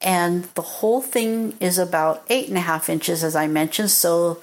And 0.03 0.45
the 0.55 0.63
whole 0.63 1.01
thing 1.01 1.55
is 1.61 1.79
about 1.79 2.25
eight 2.29 2.49
and 2.49 2.59
a 2.59 2.63
half 2.63 2.91
inches, 2.91 3.23
as 3.23 3.37
I 3.37 3.47
mentioned. 3.47 3.91
So 3.91 4.43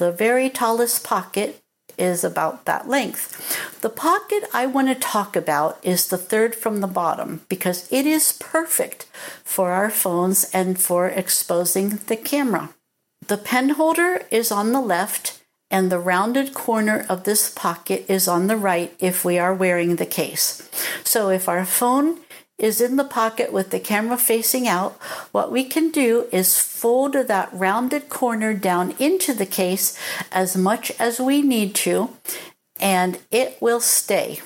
the 0.00 0.10
very 0.10 0.48
tallest 0.48 1.04
pocket 1.04 1.60
is 1.98 2.24
about 2.24 2.64
that 2.64 2.88
length. 2.88 3.80
The 3.82 3.90
pocket 3.90 4.44
I 4.54 4.64
want 4.64 4.88
to 4.88 4.94
talk 4.94 5.36
about 5.36 5.78
is 5.82 6.08
the 6.08 6.16
third 6.16 6.54
from 6.54 6.80
the 6.80 6.86
bottom 6.86 7.42
because 7.50 7.86
it 7.92 8.06
is 8.06 8.38
perfect 8.40 9.04
for 9.44 9.72
our 9.72 9.90
phones 9.90 10.50
and 10.54 10.80
for 10.80 11.08
exposing 11.08 12.00
the 12.06 12.16
camera. 12.16 12.70
The 13.28 13.36
pen 13.36 13.70
holder 13.70 14.22
is 14.30 14.50
on 14.50 14.72
the 14.72 14.80
left 14.80 15.42
and 15.70 15.92
the 15.92 15.98
rounded 16.00 16.54
corner 16.54 17.04
of 17.10 17.24
this 17.24 17.50
pocket 17.50 18.06
is 18.08 18.26
on 18.26 18.46
the 18.46 18.56
right 18.56 18.94
if 18.98 19.22
we 19.22 19.38
are 19.38 19.54
wearing 19.54 19.96
the 19.96 20.06
case. 20.06 20.68
So 21.04 21.28
if 21.28 21.46
our 21.46 21.66
phone 21.66 22.20
is 22.60 22.80
in 22.80 22.96
the 22.96 23.04
pocket 23.04 23.52
with 23.52 23.70
the 23.70 23.80
camera 23.80 24.16
facing 24.16 24.68
out, 24.68 24.92
what 25.32 25.50
we 25.50 25.64
can 25.64 25.90
do 25.90 26.28
is 26.30 26.58
fold 26.58 27.14
that 27.14 27.48
rounded 27.52 28.08
corner 28.08 28.54
down 28.54 28.94
into 28.98 29.34
the 29.34 29.46
case 29.46 29.98
as 30.30 30.56
much 30.56 30.92
as 31.00 31.18
we 31.18 31.42
need 31.42 31.74
to, 31.74 32.10
and 32.78 33.18
it 33.30 33.56
will 33.60 33.80
stay. 33.80 34.40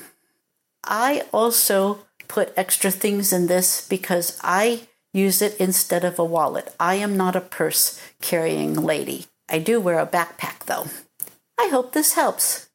I 0.85 1.25
also 1.33 2.04
put 2.28 2.52
extra 2.56 2.90
things 2.90 3.33
in 3.33 3.47
this 3.47 3.87
because 3.87 4.38
I 4.42 4.88
use 5.12 5.40
it 5.40 5.56
instead 5.59 6.04
of 6.04 6.18
a 6.18 6.25
wallet. 6.25 6.75
I 6.78 6.97
am 6.97 7.16
not 7.16 7.37
a 7.37 7.40
purse 7.40 8.00
carrying 8.21 8.75
lady. 8.75 9.26
I 9.49 9.59
do 9.59 9.80
wear 9.80 9.99
a 9.99 10.06
backpack 10.06 10.64
though. 10.66 10.87
I 11.59 11.68
hope 11.68 11.92
this 11.92 12.14
helps. 12.14 12.68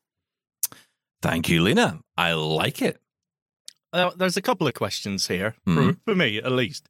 Thank 1.22 1.50
you, 1.50 1.62
Lena. 1.62 2.00
I 2.18 2.34
like 2.34 2.82
it. 2.82 3.00
Uh, 3.92 4.12
there's 4.18 4.38
a 4.38 4.42
couple 4.42 4.68
of 4.68 4.74
questions 4.74 5.28
here, 5.28 5.56
for, 5.66 5.72
Mhm. 5.74 5.98
for 6.06 6.16
me 6.16 6.38
at 6.38 6.52
least. 6.52 6.88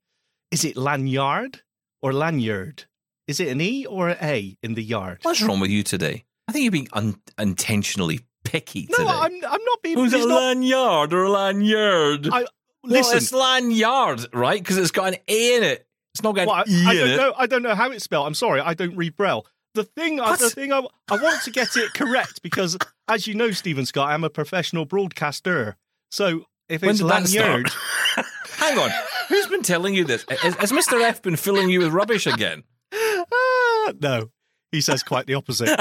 Is 0.51 0.65
it 0.65 0.75
lanyard 0.75 1.61
or 2.01 2.11
lanyard? 2.13 2.85
Is 3.27 3.39
it 3.39 3.47
an 3.49 3.61
E 3.61 3.85
or 3.85 4.09
an 4.09 4.17
A 4.21 4.57
in 4.63 4.73
the 4.73 4.83
yard? 4.83 5.19
What's 5.21 5.41
wrong 5.41 5.59
with 5.59 5.69
you 5.69 5.83
today? 5.83 6.25
I 6.47 6.51
think 6.51 6.63
you're 6.63 6.71
being 6.71 6.89
un- 6.93 7.21
intentionally 7.37 8.21
picky 8.43 8.87
No, 8.89 8.97
today. 8.97 9.09
I'm, 9.09 9.33
I'm 9.33 9.63
not 9.63 9.81
being. 9.83 9.99
Was 9.99 10.13
it's 10.13 10.25
it 10.25 10.27
not- 10.27 10.41
lanyard 10.41 11.13
or 11.13 11.29
lanyard? 11.29 12.27
I, 12.27 12.39
well, 12.41 12.47
listen, 12.83 13.17
it's 13.17 13.31
lanyard, 13.31 14.25
right? 14.33 14.59
Because 14.59 14.77
it's 14.77 14.91
got 14.91 15.13
an 15.13 15.19
A 15.27 15.55
in 15.57 15.63
it. 15.63 15.85
It's 16.15 16.23
not 16.23 16.35
got 16.35 16.47
well, 16.47 16.55
I, 16.55 16.61
an 16.63 16.69
E 16.69 16.85
I 16.87 16.91
in 16.93 16.97
don't 16.97 17.09
it. 17.09 17.17
know. 17.17 17.33
I 17.37 17.45
don't 17.45 17.61
know 17.61 17.75
how 17.75 17.91
it's 17.91 18.03
spelled. 18.03 18.25
I'm 18.25 18.33
sorry. 18.33 18.59
I 18.61 18.73
don't 18.73 18.95
read 18.95 19.15
Braille. 19.15 19.45
The 19.75 19.83
thing, 19.83 20.19
I, 20.19 20.35
the 20.35 20.49
thing, 20.49 20.73
I, 20.73 20.79
I 21.09 21.17
want 21.17 21.43
to 21.43 21.51
get 21.51 21.77
it 21.77 21.93
correct 21.93 22.41
because, 22.41 22.75
as 23.07 23.27
you 23.27 23.35
know, 23.35 23.51
Steven 23.51 23.85
Scott, 23.85 24.09
I'm 24.09 24.23
a 24.23 24.29
professional 24.29 24.85
broadcaster. 24.85 25.77
So 26.09 26.45
if 26.69 26.81
When 26.81 26.91
it's 26.91 26.99
did 26.99 27.09
that 27.09 27.23
lanyard, 27.23 27.69
start? 27.69 28.27
Hang 28.57 28.77
on. 28.77 28.89
Who's 29.29 29.47
been 29.47 29.61
telling 29.63 29.93
you 29.95 30.05
this? 30.05 30.25
Has, 30.29 30.55
has 30.55 30.71
Mr. 30.71 31.01
F 31.01 31.21
been 31.21 31.35
filling 31.35 31.69
you 31.69 31.79
with 31.79 31.91
rubbish 31.91 32.27
again? 32.27 32.63
Ah, 32.93 33.93
no, 34.01 34.29
he 34.71 34.81
says 34.81 35.03
quite 35.03 35.25
the 35.27 35.33
opposite. 35.35 35.79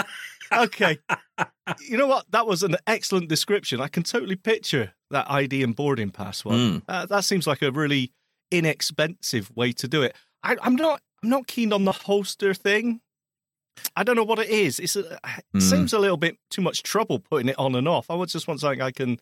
okay. 0.52 0.98
You 1.88 1.96
know 1.96 2.06
what? 2.06 2.24
That 2.30 2.46
was 2.46 2.62
an 2.62 2.76
excellent 2.86 3.28
description. 3.28 3.80
I 3.80 3.88
can 3.88 4.02
totally 4.02 4.36
picture 4.36 4.92
that 5.10 5.30
ID 5.30 5.62
and 5.62 5.74
boarding 5.76 6.10
pass 6.10 6.44
one. 6.44 6.56
Mm. 6.58 6.82
Uh, 6.88 7.06
that 7.06 7.24
seems 7.24 7.46
like 7.46 7.62
a 7.62 7.70
really 7.70 8.12
inexpensive 8.50 9.50
way 9.56 9.72
to 9.72 9.88
do 9.88 10.02
it. 10.02 10.14
I, 10.42 10.56
I'm 10.62 10.76
not. 10.76 11.00
I'm 11.22 11.30
not 11.30 11.48
keen 11.48 11.72
on 11.72 11.84
the 11.84 11.90
holster 11.92 12.54
thing. 12.54 13.00
I 13.96 14.04
don't 14.04 14.14
know 14.16 14.22
what 14.24 14.38
it 14.38 14.48
is. 14.50 14.78
It's 14.78 14.94
a, 14.96 15.00
it 15.14 15.20
Mm. 15.56 15.62
seems 15.62 15.92
a 15.92 15.98
little 15.98 16.16
bit 16.16 16.36
too 16.50 16.62
much 16.62 16.82
trouble 16.84 17.18
putting 17.18 17.48
it 17.48 17.58
on 17.58 17.74
and 17.74 17.88
off. 17.88 18.08
I 18.10 18.14
would 18.14 18.28
just 18.28 18.46
want 18.46 18.60
something 18.60 18.80
I 18.80 18.92
can 18.92 19.18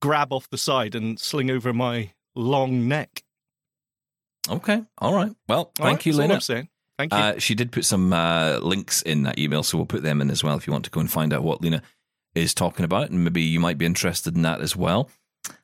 grab 0.00 0.32
off 0.32 0.48
the 0.50 0.58
side 0.58 0.94
and 0.94 1.18
sling 1.18 1.50
over 1.50 1.72
my 1.72 2.12
long 2.34 2.88
neck. 2.88 3.22
Okay. 4.48 4.82
All 4.98 5.14
right. 5.14 5.32
Well, 5.48 5.72
thank 5.74 5.98
right, 5.98 6.06
you, 6.06 6.12
Lena. 6.14 6.34
I'm 6.34 6.40
saying. 6.40 6.68
Thank 6.98 7.12
you. 7.12 7.18
Uh, 7.18 7.38
she 7.38 7.54
did 7.54 7.72
put 7.72 7.84
some 7.84 8.12
uh, 8.12 8.58
links 8.58 9.02
in 9.02 9.22
that 9.22 9.38
email, 9.38 9.62
so 9.62 9.78
we'll 9.78 9.86
put 9.86 10.02
them 10.02 10.20
in 10.20 10.30
as 10.30 10.44
well 10.44 10.56
if 10.56 10.66
you 10.66 10.72
want 10.72 10.84
to 10.84 10.90
go 10.90 11.00
and 11.00 11.10
find 11.10 11.32
out 11.32 11.42
what 11.42 11.62
Lena 11.62 11.82
is 12.34 12.54
talking 12.54 12.84
about, 12.84 13.10
and 13.10 13.24
maybe 13.24 13.42
you 13.42 13.60
might 13.60 13.78
be 13.78 13.86
interested 13.86 14.36
in 14.36 14.42
that 14.42 14.60
as 14.60 14.76
well. 14.76 15.08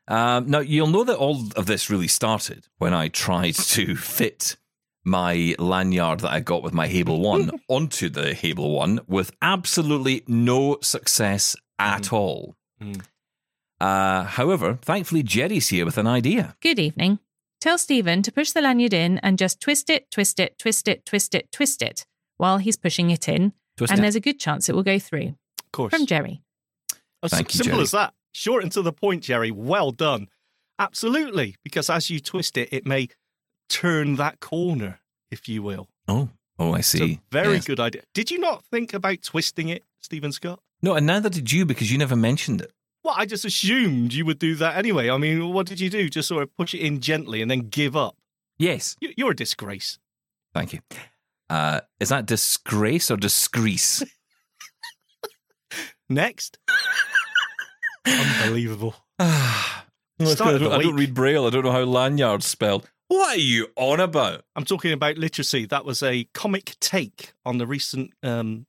Um, 0.08 0.48
now, 0.48 0.60
you'll 0.60 0.86
know 0.86 1.04
that 1.04 1.16
all 1.16 1.42
of 1.56 1.66
this 1.66 1.90
really 1.90 2.08
started 2.08 2.66
when 2.78 2.94
I 2.94 3.08
tried 3.08 3.54
to 3.54 3.96
fit 3.96 4.56
my 5.04 5.54
lanyard 5.58 6.20
that 6.20 6.32
I 6.32 6.40
got 6.40 6.62
with 6.62 6.72
my 6.72 6.88
Hable 6.88 7.20
One 7.20 7.50
onto 7.68 8.08
the 8.08 8.34
Hable 8.34 8.72
One 8.72 9.00
with 9.06 9.30
absolutely 9.40 10.24
no 10.26 10.78
success 10.82 11.54
at 11.78 12.12
all. 12.12 12.56
Mm. 12.80 13.02
Uh, 13.80 14.24
however, 14.24 14.78
thankfully, 14.82 15.22
Jerry's 15.22 15.68
here 15.68 15.84
with 15.84 15.98
an 15.98 16.06
idea. 16.06 16.56
Good 16.60 16.78
evening. 16.78 17.18
Tell 17.60 17.78
Steven 17.78 18.22
to 18.22 18.32
push 18.32 18.52
the 18.52 18.60
lanyard 18.60 18.92
in 18.94 19.18
and 19.18 19.38
just 19.38 19.60
twist 19.60 19.90
it, 19.90 20.10
twist 20.10 20.38
it, 20.40 20.58
twist 20.58 20.88
it, 20.88 21.04
twist 21.04 21.34
it, 21.34 21.50
twist 21.52 21.82
it 21.82 22.06
while 22.36 22.58
he's 22.58 22.76
pushing 22.76 23.10
it 23.10 23.28
in. 23.28 23.52
Twist 23.76 23.90
and 23.92 23.98
it. 24.00 24.02
there's 24.02 24.14
a 24.16 24.20
good 24.20 24.38
chance 24.38 24.68
it 24.68 24.74
will 24.74 24.82
go 24.82 24.98
through. 24.98 25.34
of 25.60 25.72
course. 25.72 25.90
From 25.94 26.06
Jerry. 26.06 26.42
As 27.22 27.30
Thank 27.32 27.54
you, 27.54 27.58
simple 27.58 27.72
Jerry. 27.76 27.82
as 27.82 27.90
that. 27.92 28.14
Short 28.32 28.62
and 28.62 28.72
to 28.72 28.82
the 28.82 28.92
point, 28.92 29.22
Jerry. 29.24 29.50
Well 29.50 29.90
done. 29.90 30.28
Absolutely. 30.78 31.56
Because 31.64 31.88
as 31.90 32.10
you 32.10 32.20
twist 32.20 32.56
it, 32.58 32.68
it 32.72 32.86
may 32.86 33.08
turn 33.68 34.16
that 34.16 34.40
corner, 34.40 35.00
if 35.30 35.48
you 35.48 35.62
will. 35.62 35.88
Oh, 36.06 36.28
oh, 36.58 36.72
I 36.74 36.78
It's 36.80 36.94
a 36.94 36.98
see. 36.98 37.20
very 37.32 37.54
Yes. 37.54 37.64
good 37.66 37.80
idea. 37.80 38.02
Did 38.14 38.30
you 38.30 38.38
not 38.38 38.64
think 38.64 38.92
about 38.94 39.22
twisting 39.22 39.68
it, 39.70 39.82
Steven 40.00 40.32
Scott? 40.32 40.60
No, 40.82 40.94
and 40.94 41.06
neither 41.06 41.30
did 41.30 41.50
you 41.50 41.64
because 41.64 41.90
you 41.90 41.96
never 41.98 42.14
mentioned 42.16 42.60
it. 42.60 42.70
Well, 43.06 43.14
I 43.16 43.24
just 43.24 43.44
assumed 43.44 44.12
you 44.14 44.24
would 44.24 44.40
do 44.40 44.56
that 44.56 44.76
anyway. 44.76 45.10
I 45.10 45.16
mean, 45.16 45.52
what 45.52 45.66
did 45.68 45.78
you 45.78 45.88
do? 45.88 46.08
Just 46.08 46.26
sort 46.26 46.42
of 46.42 46.52
push 46.56 46.74
it 46.74 46.80
in 46.80 47.00
gently 47.00 47.40
and 47.40 47.48
then 47.48 47.68
give 47.68 47.94
up? 47.94 48.16
Yes. 48.58 48.96
You- 49.00 49.14
You're 49.16 49.30
a 49.30 49.36
disgrace. 49.36 50.00
Thank 50.52 50.72
you. 50.72 50.80
Uh, 51.48 51.82
is 52.00 52.08
that 52.08 52.26
disgrace 52.26 53.08
or 53.08 53.16
disgrace? 53.16 54.02
Next. 56.08 56.58
Unbelievable. 58.06 58.96
I, 59.20 59.84
don't, 60.18 60.40
I 60.72 60.82
don't 60.82 60.96
read 60.96 61.14
Braille. 61.14 61.46
I 61.46 61.50
don't 61.50 61.64
know 61.64 61.70
how 61.70 61.84
lanyard's 61.84 62.46
spelled. 62.46 62.90
What 63.06 63.36
are 63.36 63.40
you 63.40 63.68
on 63.76 64.00
about? 64.00 64.42
I'm 64.56 64.64
talking 64.64 64.90
about 64.90 65.16
literacy. 65.16 65.66
That 65.66 65.84
was 65.84 66.02
a 66.02 66.24
comic 66.34 66.74
take 66.80 67.34
on 67.44 67.58
the 67.58 67.68
recent 67.68 68.10
um, 68.24 68.66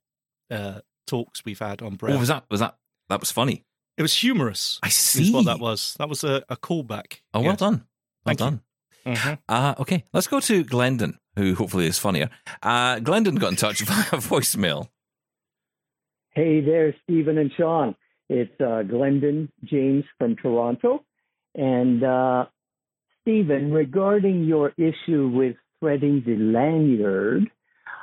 uh, 0.48 0.82
talks 1.08 1.44
we've 1.44 1.58
had 1.58 1.82
on 1.82 1.96
Braille. 1.96 2.14
Oh, 2.14 2.20
was 2.20 2.28
that? 2.28 2.44
Was 2.52 2.60
that? 2.60 2.76
That 3.08 3.18
was 3.18 3.32
funny. 3.32 3.64
It 3.98 4.02
was 4.02 4.14
humorous. 4.14 4.78
I 4.82 4.88
see. 4.90 5.32
what 5.32 5.44
that 5.46 5.58
was. 5.58 5.94
That 5.98 6.08
was 6.08 6.22
a, 6.24 6.44
a 6.48 6.56
callback. 6.56 7.20
Oh, 7.34 7.40
well 7.40 7.50
Yes. 7.50 7.58
done. 7.58 7.84
Well 8.24 8.34
Thank 8.36 8.40
you. 8.40 8.46
done. 8.46 8.60
Mhm. 9.06 9.38
Uh, 9.48 9.74
okay, 9.80 10.04
let's 10.12 10.26
go 10.28 10.38
to 10.40 10.62
Glendon, 10.64 11.18
who 11.36 11.54
hopefully 11.54 11.86
is 11.86 11.98
funnier. 11.98 12.30
Uh, 12.62 12.98
Glendon 13.00 13.34
got 13.36 13.48
in 13.48 13.56
touch 13.56 13.80
via 13.84 14.20
voicemail. 14.20 14.88
Hey 16.32 16.60
there, 16.60 16.94
Steven 17.04 17.38
and 17.38 17.50
Shaun. 17.56 17.94
It's 18.28 18.60
uh, 18.60 18.82
Glendon 18.82 19.50
James 19.64 20.04
from 20.18 20.36
Toronto. 20.36 21.04
And 21.54 22.04
uh, 22.04 22.46
Steven, 23.22 23.72
regarding 23.72 24.44
your 24.44 24.72
issue 24.76 25.28
with 25.28 25.56
threading 25.80 26.22
the 26.26 26.36
lanyard, 26.36 27.50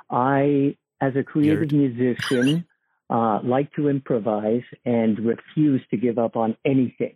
I, 0.09 0.75
as 0.99 1.15
a 1.15 1.23
creative 1.23 1.71
musician, 1.71 2.65
uh, 3.09 3.39
like 3.43 3.71
to 3.73 3.87
improvise 3.89 4.63
and 4.85 5.19
refuse 5.19 5.81
to 5.91 5.97
give 5.97 6.17
up 6.17 6.35
on 6.35 6.57
anything. 6.65 7.15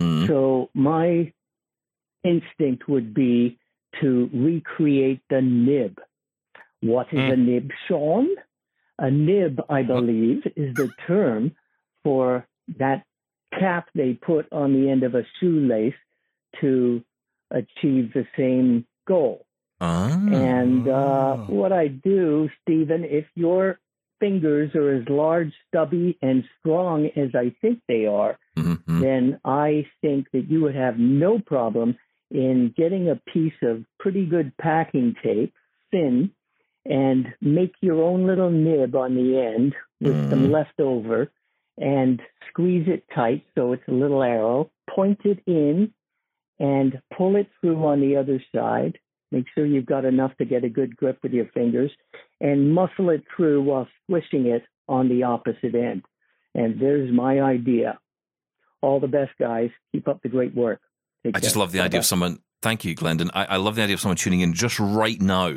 Hmm. 0.00 0.26
So 0.26 0.70
my 0.74 1.32
instinct 2.22 2.88
would 2.88 3.14
be 3.14 3.58
to 4.00 4.30
recreate 4.32 5.22
the 5.30 5.40
nib. 5.40 5.98
What 6.80 7.08
is 7.12 7.32
a 7.32 7.36
nib, 7.36 7.70
Shaun? 7.88 8.28
A 8.98 9.10
nib, 9.10 9.60
I 9.68 9.82
believe, 9.82 10.46
is 10.56 10.74
the 10.74 10.90
term 11.06 11.52
for 12.04 12.46
that 12.78 13.04
cap 13.58 13.88
they 13.94 14.14
put 14.14 14.46
on 14.52 14.72
the 14.72 14.90
end 14.90 15.02
of 15.02 15.14
a 15.14 15.24
shoelace 15.38 15.94
to 16.60 17.02
achieve 17.50 18.12
the 18.12 18.26
same 18.36 18.86
goal. 19.06 19.46
Ah. 19.80 20.08
And 20.08 20.88
uh, 20.88 21.36
what 21.36 21.72
I 21.72 21.88
do, 21.88 22.48
Steven, 22.62 23.04
if 23.04 23.26
your 23.34 23.78
fingers 24.20 24.74
are 24.74 24.94
as 24.94 25.08
large, 25.08 25.52
stubby, 25.68 26.18
and 26.22 26.44
strong 26.58 27.06
as 27.16 27.34
I 27.34 27.50
think 27.60 27.80
they 27.88 28.06
are, 28.06 28.38
Mhm, 28.56 28.78
mhm. 28.86 29.00
then 29.00 29.40
I 29.44 29.86
think 30.00 30.30
that 30.32 30.50
you 30.50 30.62
would 30.62 30.74
have 30.74 30.98
no 30.98 31.38
problem 31.38 31.96
in 32.30 32.70
getting 32.76 33.08
a 33.08 33.16
piece 33.16 33.60
of 33.62 33.84
pretty 33.98 34.26
good 34.26 34.56
packing 34.56 35.14
tape, 35.22 35.54
thin, 35.90 36.30
and 36.84 37.32
make 37.40 37.74
your 37.80 38.02
own 38.02 38.26
little 38.26 38.50
nib 38.50 38.94
on 38.94 39.14
the 39.14 39.38
end 39.38 39.74
with 40.00 40.30
some 40.30 40.46
Mhm. 40.46 40.50
leftover 40.50 41.30
and 41.78 42.22
squeeze 42.48 42.88
it 42.88 43.04
tight 43.14 43.44
so 43.54 43.72
it's 43.72 43.86
a 43.88 43.92
little 43.92 44.22
arrow, 44.22 44.70
point 44.88 45.20
it 45.24 45.40
in 45.46 45.92
and 46.58 47.00
pull 47.10 47.36
it 47.36 47.48
through 47.60 47.84
on 47.84 48.00
the 48.00 48.16
other 48.16 48.40
side. 48.54 48.98
Make 49.30 49.46
sure 49.48 49.66
you've 49.66 49.86
got 49.86 50.04
enough 50.04 50.36
to 50.38 50.44
get 50.44 50.64
a 50.64 50.68
good 50.68 50.96
grip 50.96 51.18
with 51.22 51.32
your 51.34 51.46
fingers 51.46 51.92
and 52.40 52.72
muscle 52.72 53.10
it 53.10 53.24
through 53.34 53.62
while 53.62 53.88
squishing 54.04 54.46
it 54.46 54.62
on 54.88 55.08
the 55.08 55.22
opposite 55.24 55.74
end. 55.74 56.02
And 56.54 56.80
there's 56.80 57.12
my 57.12 57.40
idea. 57.40 57.98
All 58.82 59.00
the 59.00 59.08
best, 59.08 59.32
guys. 59.38 59.70
Keep 59.92 60.08
up 60.08 60.22
the 60.22 60.28
great 60.28 60.54
work. 60.54 60.80
Take 61.24 61.36
I 61.36 61.40
just 61.40 61.54
care. 61.54 61.60
love 61.60 61.72
the 61.72 61.80
idea 61.80 61.86
of 61.98 62.02
Bye-bye. 62.02 62.02
someone. 62.02 62.38
Thank 62.62 62.84
you, 62.84 62.94
Glendon. 62.94 63.30
I, 63.34 63.44
I 63.44 63.56
love 63.56 63.74
the 63.76 63.82
idea 63.82 63.94
of 63.94 64.00
someone 64.00 64.16
tuning 64.16 64.40
in 64.40 64.52
just 64.52 64.78
right 64.80 65.20
now 65.20 65.48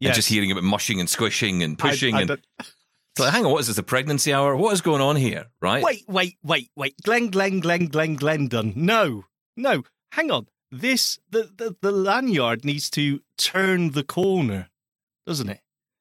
Yes. 0.00 0.08
and 0.10 0.14
just 0.14 0.28
hearing 0.28 0.50
about 0.50 0.64
mushing 0.64 0.98
and 1.00 1.08
squishing 1.08 1.62
and 1.62 1.78
pushing 1.78 2.14
I 2.14 2.20
and 2.20 2.28
don't- 2.28 2.46
It's 2.58 3.18
like, 3.18 3.32
hang 3.32 3.44
on, 3.44 3.50
what 3.52 3.60
is 3.60 3.66
this, 3.66 3.76
a 3.76 3.82
pregnancy 3.82 4.32
hour? 4.32 4.54
What 4.56 4.72
is 4.72 4.80
going 4.82 5.02
on 5.02 5.16
here, 5.16 5.46
right? 5.60 5.82
Wait, 5.82 6.04
wait, 6.06 6.36
wait, 6.44 6.70
wait. 6.76 6.94
Glenn, 7.02 7.28
Glenn, 7.28 7.58
Glenn, 7.58 7.86
Glenn, 7.86 8.14
Glendon. 8.14 8.72
No, 8.76 9.24
no. 9.56 9.82
Hang 10.12 10.30
on. 10.30 10.46
This 10.70 11.18
the, 11.28 11.50
the 11.56 11.74
the 11.82 11.90
lanyard 11.90 12.64
needs 12.64 12.88
to 12.90 13.20
turn 13.36 13.90
the 13.90 14.04
corner, 14.04 14.70
doesn't 15.26 15.48
it? 15.48 15.60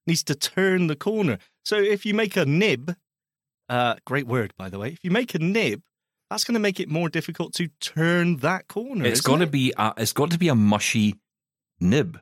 Needs 0.10 0.24
to 0.24 0.36
turn 0.36 0.88
the 0.88 0.96
corner. 0.96 1.38
So 1.63 1.78
if 1.78 2.06
you 2.06 2.13
make 2.16 2.36
a 2.36 2.44
nib, 2.46 2.96
uh, 3.70 3.96
great 4.06 4.25
word 4.25 4.54
by 4.58 4.68
the 4.70 4.80
way. 4.80 4.89
If 4.89 5.04
you 5.04 5.12
make 5.12 5.36
a 5.36 5.39
nib, 5.39 5.84
that's 6.30 6.44
going 6.44 6.56
to 6.56 6.60
make 6.60 6.80
it 6.80 6.89
more 6.89 7.10
difficult 7.10 7.54
to 7.56 7.68
turn 7.80 8.38
that 8.38 8.68
corner. 8.68 9.06
It's 9.06 9.20
isn't 9.20 9.32
got 9.32 9.39
to 9.39 9.48
be 9.48 9.72
a, 9.78 9.94
it's 9.98 10.12
got 10.13 10.32
to 10.32 10.39
be 10.39 10.48
a 10.48 10.56
mushy 10.56 11.16
nib. 11.80 12.20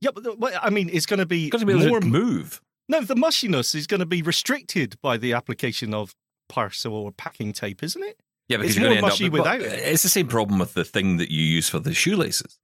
Yeah, 0.00 0.10
but 0.12 0.24
the- 0.24 0.60
I 0.60 0.70
mean, 0.70 0.90
it's 0.92 1.06
going 1.06 1.20
to 1.20 1.26
be 1.26 1.46
It's 1.46 1.52
got 1.52 1.60
to 1.60 1.66
be 1.66 1.74
more. 1.88 2.00
move. 2.00 2.60
No, 2.88 3.00
the 3.02 3.14
mushiness 3.14 3.74
is 3.76 3.86
going 3.86 4.00
to 4.00 4.06
be 4.06 4.22
restricted 4.22 4.96
by 5.00 5.16
the 5.16 5.32
application 5.32 5.94
of 5.94 6.12
parcel 6.48 6.92
or 6.94 7.12
packing 7.12 7.52
tape, 7.52 7.84
isn't 7.84 8.02
it? 8.02 8.18
Yeah, 8.48 8.56
because 8.56 8.70
It's 8.72 8.78
you're 8.80 8.88
going 8.88 8.98
to 9.00 9.04
end 9.04 9.06
mushy 9.12 9.28
but 9.28 9.38
without 9.38 9.60
it. 9.60 9.78
It's 9.88 10.02
the 10.02 10.08
same 10.08 10.26
problem 10.26 10.58
with 10.58 10.74
the 10.74 10.84
thing 10.84 11.18
that 11.18 11.30
you 11.30 11.42
use 11.42 11.68
for 11.68 11.78
the 11.78 11.94
shoelaces. 11.94 12.58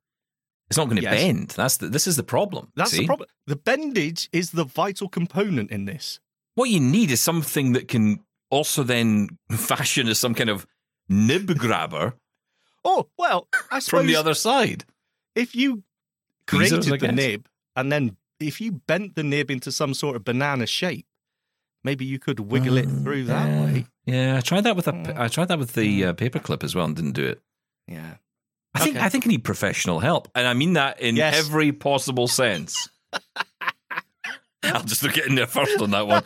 It's 0.68 0.76
not 0.76 0.84
going 0.86 0.96
to 0.96 1.02
Yes. 1.02 1.14
bend. 1.14 1.48
That's 1.50 1.76
the, 1.76 1.88
this 1.88 2.06
is 2.06 2.16
the 2.16 2.22
problem. 2.24 2.72
That's 2.74 2.90
see? 2.90 3.00
the 3.00 3.06
problem. 3.06 3.28
The 3.46 3.56
bendage 3.56 4.28
is 4.32 4.50
the 4.50 4.64
vital 4.64 5.08
component 5.08 5.70
in 5.70 5.84
this. 5.84 6.18
What 6.54 6.70
you 6.70 6.80
need 6.80 7.10
is 7.10 7.20
something 7.20 7.72
that 7.72 7.86
can 7.88 8.20
also 8.50 8.82
then 8.82 9.28
fashion 9.50 10.08
as 10.08 10.18
some 10.18 10.34
kind 10.34 10.50
of 10.50 10.66
nib 11.08 11.56
grabber 11.58 12.14
Oh 12.84 13.08
well, 13.18 13.48
I 13.70 13.80
from 13.92 14.06
the 14.06 14.16
other 14.16 14.34
side. 14.34 14.84
if 15.34 15.54
you 15.56 15.82
created 16.46 16.92
I 16.92 16.96
the 16.96 17.12
nib 17.12 17.48
and 17.74 17.90
then 17.90 18.16
if 18.38 18.60
you 18.60 18.72
bent 18.72 19.16
the 19.16 19.24
nib 19.24 19.50
into 19.50 19.72
some 19.72 19.92
sort 19.94 20.14
of 20.14 20.24
banana 20.24 20.66
shape, 20.66 21.06
maybe 21.82 22.04
you 22.04 22.18
could 22.18 22.38
wiggle 22.38 22.76
it 22.76 22.86
through 22.86 23.24
that 23.24 23.48
yeah. 23.48 23.64
way. 23.64 23.86
Yeah, 24.04 24.36
I 24.36 24.40
tried 24.40 24.62
that 24.64 24.76
with 24.76 24.86
a. 24.86 24.92
Mm. 24.92 25.30
Tried 25.32 25.48
that 25.48 25.58
with 25.58 25.72
the 25.72 26.04
uh, 26.06 26.12
paperclip 26.12 26.62
as 26.62 26.74
well 26.74 26.84
and 26.84 26.94
didn't 26.94 27.12
do 27.12 27.24
it. 27.24 27.40
Yeah. 27.88 28.16
I 28.76 28.84
think 28.84 28.96
Okay. 28.96 29.04
I 29.04 29.08
think 29.08 29.26
I 29.26 29.30
need 29.30 29.44
professional 29.44 30.00
help, 30.00 30.28
and 30.34 30.46
I 30.46 30.54
mean 30.54 30.74
that 30.74 31.00
in 31.00 31.16
Yes. 31.16 31.34
every 31.38 31.72
possible 31.72 32.28
sense. 32.28 32.88
I'll 34.62 34.82
just 34.82 35.02
get 35.14 35.26
in 35.26 35.34
there 35.36 35.46
first 35.46 35.80
on 35.80 35.90
that 35.92 36.06
one. 36.06 36.24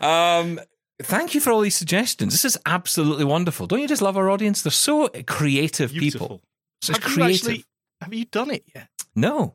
Um, 0.00 0.60
thank 1.02 1.34
you 1.34 1.40
for 1.40 1.50
all 1.50 1.60
these 1.60 1.76
suggestions. 1.76 2.32
This 2.32 2.44
is 2.44 2.58
absolutely 2.66 3.24
wonderful. 3.24 3.66
Don't 3.66 3.80
you 3.80 3.88
just 3.88 4.02
love 4.02 4.16
our 4.16 4.30
audience? 4.30 4.62
They're 4.62 4.70
so 4.70 5.08
creative 5.26 5.90
Beautiful. 5.92 6.26
people. 6.28 6.42
So 6.82 6.92
Have 6.92 7.02
you 7.02 7.08
creative. 7.14 7.34
actually 7.48 7.64
have 8.00 8.14
you 8.14 8.24
done 8.26 8.50
it 8.50 8.64
yet? 8.74 8.88
no, 9.14 9.54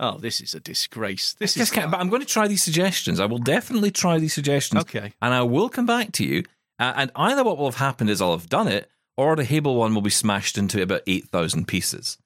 Oh, 0.00 0.16
this 0.18 0.40
is 0.40 0.54
a 0.54 0.60
disgrace. 0.60 1.32
This 1.40 1.54
Just 1.54 1.72
is 1.72 1.74
can't- 1.74 1.90
but 1.90 1.98
I'm 1.98 2.08
going 2.08 2.22
to 2.22 2.28
try 2.28 2.46
these 2.46 2.62
suggestions. 2.62 3.18
I 3.18 3.24
will 3.26 3.38
definitely 3.38 3.90
try 3.90 4.20
these 4.20 4.32
suggestions, 4.32 4.82
okay. 4.82 5.12
and 5.20 5.34
I 5.34 5.42
will 5.42 5.68
come 5.68 5.86
back 5.86 6.12
to 6.12 6.24
you. 6.24 6.44
Uh, 6.78 6.92
and 6.94 7.10
either 7.16 7.42
what 7.42 7.58
will 7.58 7.66
have 7.66 7.74
happened 7.80 8.08
is 8.08 8.22
I'll 8.22 8.30
have 8.38 8.48
done 8.48 8.68
it, 8.68 8.88
or 9.18 9.36
the 9.36 9.44
Hable 9.44 9.76
one 9.76 9.94
will 9.94 10.00
be 10.02 10.08
smashed 10.10 10.56
into 10.56 10.80
about 10.80 11.02
eight 11.06 11.28
thousand 11.28 11.66
pieces. 11.68 12.16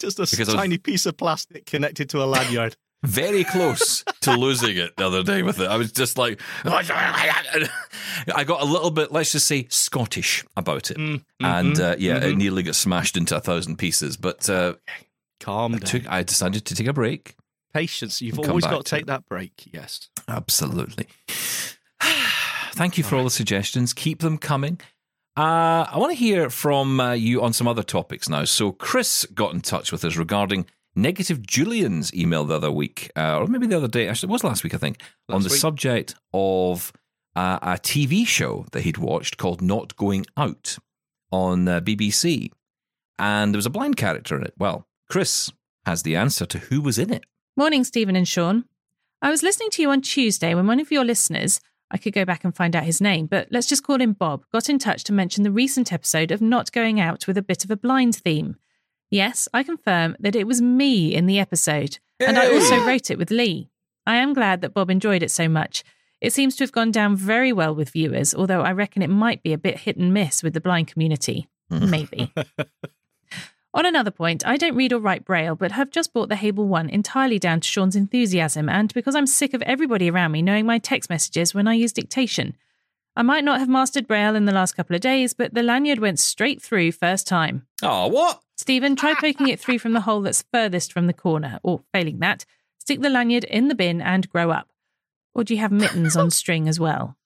Just 0.00 0.18
a 0.18 0.22
Because 0.22 0.48
I 0.48 0.52
was- 0.52 0.60
tiny 0.62 0.78
piece 0.78 1.06
of 1.06 1.16
plastic 1.16 1.66
connected 1.66 2.08
to 2.10 2.22
a 2.22 2.26
lanyard. 2.26 2.74
very 3.04 3.44
close 3.44 4.02
to 4.22 4.36
losing 4.36 4.76
it 4.76 4.96
the 4.96 5.06
other 5.06 5.22
day 5.22 5.44
with 5.44 5.60
it. 5.60 5.68
I 5.68 5.76
was 5.76 5.92
just 5.92 6.18
like, 6.18 6.40
I 6.64 8.42
got 8.44 8.60
a 8.60 8.64
little 8.64 8.90
bit, 8.90 9.12
let's 9.12 9.30
just 9.30 9.46
say, 9.46 9.66
Scottish 9.68 10.44
about 10.56 10.90
it. 10.90 10.96
Mm, 10.96 11.22
And 11.38 11.76
mhm, 11.76 11.92
uh, 11.92 11.96
yeah, 12.00 12.16
it 12.16 12.34
mhm. 12.34 12.38
nearly 12.38 12.62
got 12.64 12.74
smashed 12.74 13.16
into 13.16 13.36
a 13.36 13.40
thousand 13.40 13.76
pieces. 13.76 14.16
But 14.16 14.50
uh, 14.50 14.74
Calm 15.38 15.76
I, 15.76 15.78
took, 15.78 16.10
I 16.10 16.24
decided 16.24 16.64
to 16.64 16.74
take 16.74 16.88
a 16.88 16.92
break. 16.92 17.36
Patience. 17.72 18.20
You've 18.20 18.40
always 18.40 18.64
got 18.64 18.84
to 18.84 18.90
take 18.90 19.02
it. 19.02 19.06
that 19.06 19.26
break. 19.26 19.68
Yes. 19.72 20.08
Absolutely. 20.26 21.06
Thank 22.72 22.98
you 22.98 23.04
for 23.04 23.16
all 23.16 23.24
the 23.24 23.30
suggestions. 23.30 23.92
Keep 23.92 24.20
them 24.20 24.38
coming. 24.38 24.80
Uh, 25.38 25.86
I 25.88 25.98
want 25.98 26.10
to 26.10 26.18
hear 26.18 26.50
from 26.50 26.98
uh, 26.98 27.12
you 27.12 27.42
on 27.42 27.52
some 27.52 27.68
other 27.68 27.84
topics 27.84 28.28
now. 28.28 28.44
So, 28.44 28.72
Chris 28.72 29.24
got 29.26 29.54
in 29.54 29.60
touch 29.60 29.92
with 29.92 30.04
us 30.04 30.16
regarding 30.16 30.66
Negative 30.96 31.40
Julian's 31.40 32.12
email 32.12 32.44
the 32.44 32.56
other 32.56 32.72
week, 32.72 33.12
uh, 33.14 33.38
or 33.38 33.46
maybe 33.46 33.68
the 33.68 33.76
other 33.76 33.86
day. 33.86 34.08
Actually, 34.08 34.30
it 34.30 34.32
was 34.32 34.42
last 34.42 34.64
week, 34.64 34.74
I 34.74 34.78
think, 34.78 35.00
on 35.28 35.44
the 35.44 35.48
week. 35.48 35.60
subject 35.60 36.16
of 36.34 36.92
uh, 37.36 37.60
a 37.62 37.72
TV 37.74 38.26
show 38.26 38.66
that 38.72 38.80
he'd 38.80 38.98
watched 38.98 39.36
called 39.36 39.62
Not 39.62 39.94
Going 39.94 40.26
Out 40.36 40.76
on 41.30 41.68
uh, 41.68 41.80
BBC. 41.82 42.50
And 43.16 43.54
there 43.54 43.58
was 43.58 43.66
a 43.66 43.70
blind 43.70 43.96
character 43.96 44.36
in 44.36 44.42
it. 44.42 44.54
Well, 44.58 44.88
Chris 45.08 45.52
has 45.86 46.02
the 46.02 46.16
answer 46.16 46.46
to 46.46 46.58
who 46.58 46.80
was 46.80 46.98
in 46.98 47.12
it. 47.12 47.22
Morning, 47.56 47.84
Steven 47.84 48.16
and 48.16 48.26
Shaun. 48.26 48.64
I 49.22 49.30
was 49.30 49.44
listening 49.44 49.70
to 49.70 49.82
you 49.82 49.90
on 49.90 50.00
Tuesday 50.00 50.52
when 50.56 50.66
one 50.66 50.80
of 50.80 50.90
your 50.90 51.04
listeners, 51.04 51.60
I 51.90 51.96
could 51.98 52.12
go 52.12 52.24
back 52.24 52.44
and 52.44 52.54
find 52.54 52.76
out 52.76 52.84
his 52.84 53.00
name, 53.00 53.26
but 53.26 53.48
let's 53.50 53.66
just 53.66 53.82
call 53.82 54.00
him 54.00 54.12
Bob, 54.12 54.44
got 54.52 54.68
in 54.68 54.78
touch 54.78 55.04
to 55.04 55.12
mention 55.12 55.42
the 55.42 55.50
recent 55.50 55.92
episode 55.92 56.30
of 56.30 56.42
Not 56.42 56.72
Going 56.72 57.00
Out 57.00 57.26
with 57.26 57.38
a 57.38 57.42
bit 57.42 57.64
of 57.64 57.70
a 57.70 57.76
blind 57.76 58.16
theme. 58.16 58.56
Yes, 59.10 59.48
I 59.54 59.62
confirm 59.62 60.16
that 60.20 60.36
it 60.36 60.46
was 60.46 60.60
me 60.60 61.14
in 61.14 61.26
the 61.26 61.38
episode, 61.38 61.98
and 62.20 62.38
I 62.38 62.52
also 62.52 62.84
wrote 62.84 63.10
it 63.10 63.18
with 63.18 63.30
Lee. 63.30 63.70
I 64.06 64.16
am 64.16 64.34
glad 64.34 64.60
that 64.60 64.74
Bob 64.74 64.90
enjoyed 64.90 65.22
it 65.22 65.30
so 65.30 65.48
much. 65.48 65.82
It 66.20 66.32
seems 66.32 66.56
to 66.56 66.64
have 66.64 66.72
gone 66.72 66.90
down 66.90 67.16
very 67.16 67.52
well 67.52 67.74
with 67.74 67.90
viewers, 67.90 68.34
although 68.34 68.62
I 68.62 68.72
reckon 68.72 69.02
it 69.02 69.10
might 69.10 69.42
be 69.42 69.52
a 69.52 69.58
bit 69.58 69.80
hit 69.80 69.96
and 69.96 70.12
miss 70.12 70.42
with 70.42 70.52
the 70.52 70.60
blind 70.60 70.88
community. 70.88 71.48
Maybe. 71.70 72.32
On 73.78 73.86
another 73.86 74.10
point, 74.10 74.44
I 74.44 74.56
don't 74.56 74.74
read 74.74 74.92
or 74.92 74.98
write 74.98 75.24
Braille, 75.24 75.54
but 75.54 75.70
have 75.70 75.92
just 75.92 76.12
bought 76.12 76.28
the 76.28 76.34
Hable 76.34 76.66
one 76.66 76.90
entirely 76.90 77.38
down 77.38 77.60
to 77.60 77.68
Shaun's 77.68 77.94
enthusiasm 77.94 78.68
and 78.68 78.92
because 78.92 79.14
I'm 79.14 79.28
sick 79.28 79.54
of 79.54 79.62
everybody 79.62 80.10
around 80.10 80.32
me 80.32 80.42
knowing 80.42 80.66
my 80.66 80.80
text 80.80 81.08
messages 81.08 81.54
when 81.54 81.68
I 81.68 81.74
use 81.74 81.92
dictation. 81.92 82.56
I 83.14 83.22
might 83.22 83.44
not 83.44 83.60
have 83.60 83.68
mastered 83.68 84.08
Braille 84.08 84.34
in 84.34 84.46
the 84.46 84.52
last 84.52 84.74
couple 84.74 84.96
of 84.96 85.00
days, 85.00 85.32
but 85.32 85.54
the 85.54 85.62
lanyard 85.62 86.00
went 86.00 86.18
straight 86.18 86.60
through 86.60 86.90
first 86.90 87.28
time. 87.28 87.68
Oh, 87.80 88.08
what? 88.08 88.40
Steven, 88.56 88.96
try 88.96 89.14
poking 89.14 89.46
it 89.46 89.60
through 89.60 89.78
from 89.78 89.92
the 89.92 90.00
hole 90.00 90.22
that's 90.22 90.44
furthest 90.52 90.92
from 90.92 91.06
the 91.06 91.12
corner, 91.12 91.60
or 91.62 91.84
failing 91.94 92.18
that, 92.18 92.44
stick 92.80 93.00
the 93.00 93.08
lanyard 93.08 93.44
in 93.44 93.68
the 93.68 93.76
bin 93.76 94.02
and 94.02 94.28
grow 94.28 94.50
up. 94.50 94.70
Or 95.36 95.44
do 95.44 95.54
you 95.54 95.60
have 95.60 95.70
mittens 95.70 96.16
on 96.16 96.30
string 96.32 96.68
as 96.68 96.80
well? 96.80 97.16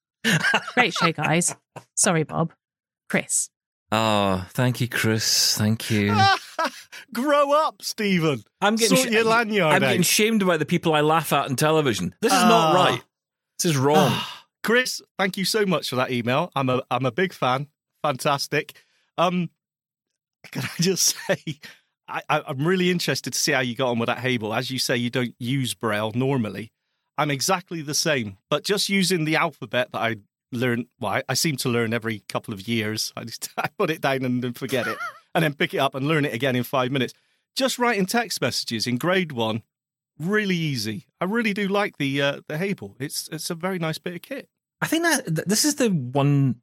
Great 0.74 0.92
show, 0.92 1.12
guys. 1.12 1.56
Sorry, 1.94 2.24
Bob. 2.24 2.52
Chris. 3.08 3.48
Oh, 3.94 4.46
thank 4.52 4.80
you, 4.80 4.88
Chris. 4.88 5.56
Thank 5.56 5.90
you. 5.90 6.14
Grow 7.12 7.52
up, 7.52 7.82
Steven. 7.82 8.42
I'm 8.60 8.76
getting 8.76 8.96
Sort 8.96 9.10
your 9.10 9.24
lanyard 9.24 9.74
I'm 9.74 9.82
out. 9.82 9.88
getting 9.88 10.02
shamed 10.02 10.46
by 10.46 10.56
the 10.56 10.66
people 10.66 10.94
I 10.94 11.00
laugh 11.00 11.32
at 11.32 11.48
on 11.50 11.56
television. 11.56 12.14
This 12.20 12.32
is 12.32 12.42
not 12.42 12.74
Ah. 12.74 12.84
right. 12.84 13.02
This 13.58 13.70
is 13.72 13.76
wrong. 13.76 14.12
Chris, 14.62 15.02
thank 15.18 15.36
you 15.36 15.44
so 15.44 15.66
much 15.66 15.90
for 15.90 15.96
that 15.96 16.10
email. 16.10 16.50
I'm 16.54 16.68
a 16.68 16.82
I'm 16.90 17.06
a 17.06 17.12
big 17.12 17.32
fan. 17.32 17.68
Fantastic. 18.02 18.74
Um, 19.18 19.50
can 20.50 20.62
I 20.64 20.82
just 20.82 21.16
say, 21.26 21.38
I, 22.08 22.22
I'm 22.28 22.66
really 22.66 22.90
interested 22.90 23.32
to 23.32 23.38
see 23.38 23.52
how 23.52 23.60
you 23.60 23.74
got 23.76 23.90
on 23.90 23.98
with 23.98 24.08
that 24.08 24.18
Hable. 24.18 24.52
As 24.54 24.70
you 24.70 24.78
say, 24.78 24.96
you 24.96 25.10
don't 25.10 25.34
use 25.38 25.74
Braille 25.74 26.12
normally. 26.14 26.72
I'm 27.18 27.30
exactly 27.30 27.82
the 27.82 27.94
same, 27.94 28.38
but 28.50 28.64
just 28.64 28.88
using 28.88 29.24
the 29.24 29.36
alphabet 29.36 29.88
that 29.92 29.98
I 30.00 30.16
learn. 30.50 30.86
Well, 30.98 31.12
I, 31.12 31.22
I 31.28 31.34
seem 31.34 31.56
to 31.58 31.68
learn 31.68 31.92
every 31.92 32.22
couple 32.28 32.54
of 32.54 32.66
years. 32.66 33.12
I 33.16 33.24
just 33.24 33.50
I 33.56 33.68
put 33.78 33.90
it 33.90 34.00
down 34.00 34.24
and 34.24 34.42
then 34.42 34.52
forget 34.54 34.86
it, 34.86 34.98
and 35.34 35.44
then 35.44 35.54
pick 35.54 35.74
it 35.74 35.78
up 35.78 35.94
and 35.94 36.06
learn 36.06 36.24
it 36.24 36.34
again 36.34 36.56
in 36.56 36.62
five 36.64 36.90
minutes. 36.90 37.14
Just 37.56 37.78
writing 37.78 38.06
text 38.06 38.40
messages 38.40 38.86
in 38.86 38.96
grade 38.96 39.32
one, 39.32 39.62
really 40.18 40.56
easy. 40.56 41.06
I 41.20 41.24
really 41.26 41.52
do 41.52 41.68
like 41.68 41.98
the 41.98 42.22
uh, 42.22 42.40
the 42.48 42.58
Hable. 42.58 42.96
It's 42.98 43.28
it's 43.30 43.50
a 43.50 43.54
very 43.54 43.78
nice 43.78 43.98
bit 43.98 44.14
of 44.14 44.22
kit. 44.22 44.48
I 44.80 44.86
think 44.86 45.04
that 45.04 45.48
this 45.48 45.64
is 45.64 45.76
the 45.76 45.88
one 45.90 46.56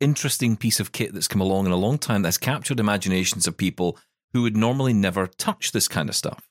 interesting 0.00 0.56
piece 0.56 0.78
of 0.80 0.92
kit 0.92 1.14
that's 1.14 1.28
come 1.28 1.40
along 1.40 1.66
in 1.66 1.72
a 1.72 1.76
long 1.76 1.98
time 1.98 2.22
that's 2.22 2.36
captured 2.38 2.80
imaginations 2.80 3.46
of 3.46 3.56
people 3.56 3.96
who 4.32 4.42
would 4.42 4.56
normally 4.56 4.92
never 4.92 5.26
touch 5.26 5.72
this 5.72 5.88
kind 5.88 6.08
of 6.08 6.14
stuff. 6.14 6.50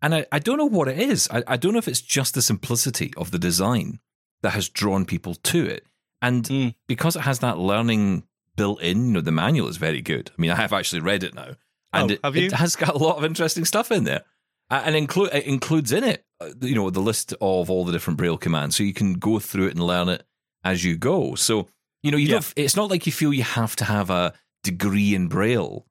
And 0.00 0.14
I, 0.14 0.26
I 0.30 0.38
don't 0.38 0.58
know 0.58 0.64
what 0.68 0.86
it 0.86 0.98
is. 0.98 1.28
I, 1.32 1.42
I 1.48 1.56
don't 1.56 1.72
know 1.72 1.80
if 1.80 1.88
it's 1.88 2.00
just 2.00 2.34
the 2.34 2.42
simplicity 2.42 3.12
of 3.16 3.32
the 3.32 3.38
design 3.38 3.98
that 4.42 4.50
has 4.50 4.68
drawn 4.68 5.04
people 5.04 5.34
to 5.34 5.66
it. 5.66 5.86
And 6.22 6.44
Mm. 6.44 6.74
because 6.86 7.16
it 7.16 7.22
has 7.22 7.40
that 7.40 7.58
learning 7.58 8.24
built 8.58 8.82
in, 8.82 9.06
you 9.06 9.12
know, 9.14 9.20
the 9.22 9.32
manual 9.32 9.68
is 9.68 9.78
very 9.78 10.02
good. 10.02 10.30
I 10.36 10.40
mean, 10.40 10.50
I 10.50 10.56
have 10.56 10.72
actually 10.74 11.00
read 11.00 11.22
it 11.22 11.34
now. 11.34 11.54
And 11.94 12.10
Oh, 12.10 12.14
it, 12.14 12.20
have 12.22 12.36
you? 12.36 12.46
it 12.46 12.52
has 12.52 12.76
got 12.76 12.94
a 12.94 12.98
lot 12.98 13.16
of 13.16 13.24
interesting 13.24 13.64
stuff 13.64 13.90
in 13.90 14.04
there. 14.04 14.24
And 14.70 14.94
include 14.94 15.32
it 15.32 15.46
includes 15.46 15.92
in 15.92 16.04
it, 16.04 16.26
uh, 16.42 16.50
you 16.60 16.74
know, 16.74 16.90
the 16.90 17.00
list 17.00 17.32
of 17.40 17.70
all 17.70 17.86
the 17.86 17.92
different 17.92 18.18
Braille 18.18 18.36
commands, 18.36 18.76
so 18.76 18.82
you 18.82 18.92
can 18.92 19.14
go 19.14 19.38
through 19.38 19.68
it 19.68 19.70
and 19.74 19.82
learn 19.82 20.10
it 20.10 20.24
as 20.62 20.84
you 20.84 20.98
go. 20.98 21.34
So 21.36 21.68
you 22.02 22.10
know, 22.10 22.18
you 22.18 22.26
Yeah. 22.28 22.32
don't. 22.34 22.52
It's 22.54 22.76
not 22.76 22.90
like 22.90 23.06
you 23.06 23.12
feel 23.12 23.32
you 23.32 23.42
have 23.44 23.74
to 23.76 23.84
have 23.86 24.10
a 24.10 24.34
degree 24.62 25.14
in 25.14 25.28
Braille 25.28 25.86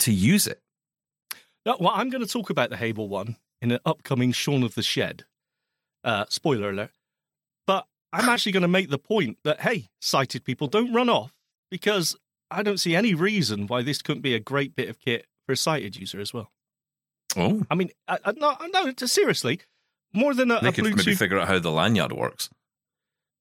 to 0.00 0.12
use 0.12 0.48
it. 0.48 0.60
No, 1.64 1.76
well, 1.80 1.92
I'm 1.94 2.10
going 2.10 2.20
to 2.24 2.30
talk 2.30 2.50
about 2.50 2.70
the 2.70 2.76
Hable 2.76 3.08
one 3.08 3.36
in 3.62 3.70
an 3.70 3.78
upcoming 3.86 4.32
Shaun 4.32 4.62
of 4.64 4.74
the 4.74 4.82
Shed. 4.82 5.24
Uh, 6.02 6.24
spoiler 6.28 6.70
alert. 6.70 6.90
But 7.66 7.86
I'm 8.12 8.28
actually 8.32 8.52
going 8.52 8.62
to 8.62 8.68
make 8.68 8.90
the 8.90 8.98
point 8.98 9.38
that, 9.44 9.60
hey, 9.60 9.88
sighted 10.00 10.44
people, 10.44 10.66
don't 10.66 10.92
run 10.92 11.08
off 11.08 11.32
because 11.70 12.16
I 12.50 12.62
don't 12.62 12.78
see 12.78 12.94
any 12.94 13.14
reason 13.14 13.66
why 13.66 13.82
this 13.82 14.02
couldn't 14.02 14.22
be 14.22 14.34
a 14.34 14.40
great 14.40 14.76
bit 14.76 14.88
of 14.88 14.98
kit 14.98 15.26
for 15.46 15.52
a 15.52 15.56
sighted 15.56 15.96
user 15.96 16.20
as 16.20 16.32
well. 16.32 16.50
Oh, 17.36 17.62
I 17.70 17.74
mean, 17.74 17.90
I, 18.06 18.18
I, 18.24 18.32
no, 18.32 18.56
no, 18.72 18.92
seriously, 19.06 19.60
more 20.12 20.34
than 20.34 20.50
a, 20.50 20.60
they 20.60 20.68
a 20.68 20.72
could 20.72 20.96
maybe 20.96 21.14
figure 21.14 21.38
out 21.38 21.48
how 21.48 21.58
the 21.58 21.70
lanyard 21.70 22.12
works. 22.12 22.48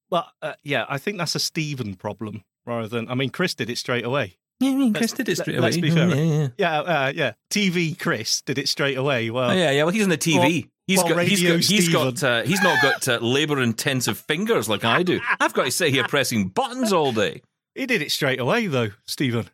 Well, 0.09 0.29
uh, 0.41 0.53
yeah, 0.63 0.85
I 0.89 0.97
think 0.97 1.17
that's 1.17 1.35
a 1.35 1.39
Steven 1.39 1.95
problem 1.95 2.43
rather 2.65 2.87
than. 2.87 3.09
I 3.09 3.15
mean, 3.15 3.29
Chris 3.29 3.53
did 3.55 3.69
it 3.69 3.77
straight 3.77 4.05
away. 4.05 4.37
Yeah, 4.59 4.69
I 4.69 4.75
mean, 4.75 4.93
Chris 4.93 5.11
Let's- 5.11 5.13
did 5.13 5.29
it 5.29 5.37
straight 5.37 5.59
let's 5.59 5.75
away. 5.75 5.81
be 5.81 5.91
fair. 5.91 6.07
Yeah, 6.09 6.15
yeah. 6.23 6.47
Yeah, 6.57 6.79
uh, 6.79 7.11
yeah. 7.15 7.31
TV 7.51 7.97
Chris 7.99 8.41
did 8.41 8.57
it 8.57 8.69
straight 8.69 8.97
away. 8.97 9.29
Well, 9.29 9.49
Oh, 9.51 9.53
yeah, 9.53 9.71
yeah. 9.71 9.83
Well, 9.83 9.91
he's 9.93 10.03
on 10.03 10.09
the 10.09 10.17
TV. 10.17 10.69
he's 10.87 10.99
well, 11.03 11.09
got, 11.15 11.25
he's 11.25 11.41
got, 11.43 11.59
he's 11.59 11.89
got, 11.89 12.23
uh, 12.23 12.43
he's 12.43 12.61
not 12.61 12.81
got 12.81 13.07
uh, 13.07 13.17
labour-intensive 13.17 14.17
fingers 14.17 14.69
like 14.69 14.85
I 14.85 15.03
do. 15.03 15.19
I've 15.39 15.53
got 15.53 15.65
to 15.65 15.71
sit 15.71 15.91
here 15.91 16.03
pressing 16.07 16.49
buttons 16.49 16.93
all 16.93 17.11
day. 17.11 17.41
He 17.75 17.85
did 17.85 18.01
it 18.01 18.11
straight 18.11 18.39
away 18.39 18.67
though, 18.67 18.91
Steven. 19.05 19.49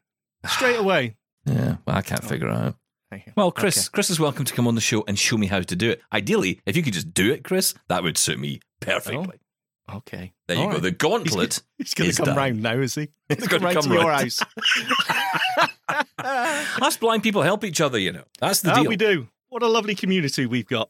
Straight 0.48 0.76
away. 0.80 1.16
Yeah, 1.46 1.78
well, 1.86 1.96
I 1.96 2.02
can't 2.02 2.24
figure 2.24 2.48
it 2.50 2.54
out. 2.56 2.76
Well, 3.36 3.52
Chris, 3.52 3.78
Okay. 3.88 3.90
Chris 3.92 4.10
is 4.12 4.20
welcome 4.20 4.46
to 4.46 4.54
come 4.54 4.68
on 4.68 4.76
the 4.76 4.82
show 4.82 5.04
and 5.08 5.18
show 5.18 5.36
me 5.38 5.48
how 5.48 5.62
to 5.62 5.76
do 5.76 5.90
it. 5.90 6.02
Ideally, 6.14 6.62
if 6.68 6.78
you 6.78 6.84
could 6.84 6.94
just 6.94 7.12
do 7.12 7.32
it, 7.32 7.44
Chris, 7.44 7.74
that 7.88 8.04
would 8.04 8.18
suit 8.20 8.38
me 8.38 8.60
perfectly. 8.82 9.40
Okay. 9.92 10.32
There 10.48 10.58
you 10.58 10.64
All 10.64 10.72
go. 10.74 10.78
The 10.80 10.92
gauntlet. 11.06 11.64
He's 11.80 11.96
going 11.96 12.12
to 12.12 12.16
come 12.18 12.26
done. 12.28 12.36
round 12.38 12.62
now, 12.62 12.74
is 12.78 12.94
he? 12.94 13.08
He's 13.30 13.48
gonna 13.48 13.64
round 13.66 13.76
come 13.78 13.84
to 13.86 13.94
your 13.94 14.08
round. 14.08 14.22
house. 14.22 14.40
Us 16.82 16.98
blind 16.98 17.24
people 17.24 17.42
help 17.42 17.64
each 17.64 17.82
other, 17.82 17.98
you 17.98 18.12
know. 18.12 18.24
That's 18.40 18.62
the 18.62 18.72
Ah, 18.72 18.76
deal. 18.82 18.90
we 18.90 18.96
do. 18.96 19.28
What 19.50 19.64
a 19.64 19.68
lovely 19.68 19.96
community 19.96 20.46
we've 20.46 20.68
got. 20.68 20.90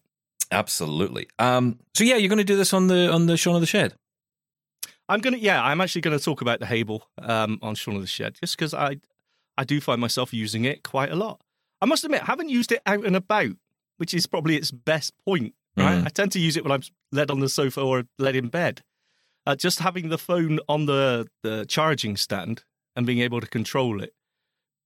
Absolutely. 0.52 1.28
Um, 1.40 1.80
so 1.94 2.04
yeah, 2.04 2.16
you're 2.18 2.28
going 2.30 2.40
to 2.40 2.44
do 2.44 2.58
this 2.58 2.74
on 2.74 2.88
the 2.88 3.10
on 3.12 3.28
the 3.28 3.38
Shaun 3.38 3.56
of 3.56 3.62
the 3.62 3.68
Shed. 3.68 3.94
I'm 5.10 5.20
gonna, 5.22 5.38
yeah, 5.38 5.62
I'm 5.64 5.82
actually 5.82 6.02
going 6.02 6.18
to 6.18 6.24
talk 6.24 6.40
about 6.42 6.60
the 6.60 6.66
Hable 6.68 7.04
um, 7.22 7.60
on 7.62 7.76
Shaun 7.76 7.96
of 7.96 8.02
the 8.02 8.08
Shed, 8.08 8.36
just 8.40 8.56
because 8.58 8.74
I, 8.74 8.98
I 9.58 9.64
do 9.66 9.82
find 9.82 10.00
myself 10.00 10.34
using 10.34 10.64
it 10.66 10.84
quite 10.84 11.12
a 11.12 11.16
lot. 11.16 11.42
I 11.82 11.86
must 11.86 12.04
admit, 12.04 12.22
I 12.22 12.26
haven't 12.26 12.50
used 12.50 12.72
it 12.72 12.82
out 12.86 13.06
and 13.06 13.16
about, 13.16 13.54
which 13.98 14.14
is 14.14 14.26
probably 14.28 14.56
its 14.56 14.72
best 14.72 15.14
point. 15.26 15.54
Right, 15.78 15.98
Mhm. 16.00 16.06
I 16.06 16.10
tend 16.10 16.32
to 16.34 16.40
use 16.40 16.58
it 16.58 16.64
when 16.64 16.72
I'm 16.72 16.82
led 17.12 17.32
on 17.32 17.40
the 17.40 17.50
sofa 17.50 17.82
or 17.82 18.04
led 18.18 18.36
in 18.36 18.50
bed. 18.50 18.82
Uh, 19.46 19.56
just 19.56 19.80
having 19.80 20.10
the 20.10 20.18
phone 20.18 20.60
on 20.68 20.86
the 20.86 21.28
the 21.44 21.66
charging 21.68 22.18
stand 22.18 22.64
and 22.96 23.06
being 23.06 23.20
able 23.20 23.40
to 23.42 23.48
control 23.48 24.02
it 24.02 24.14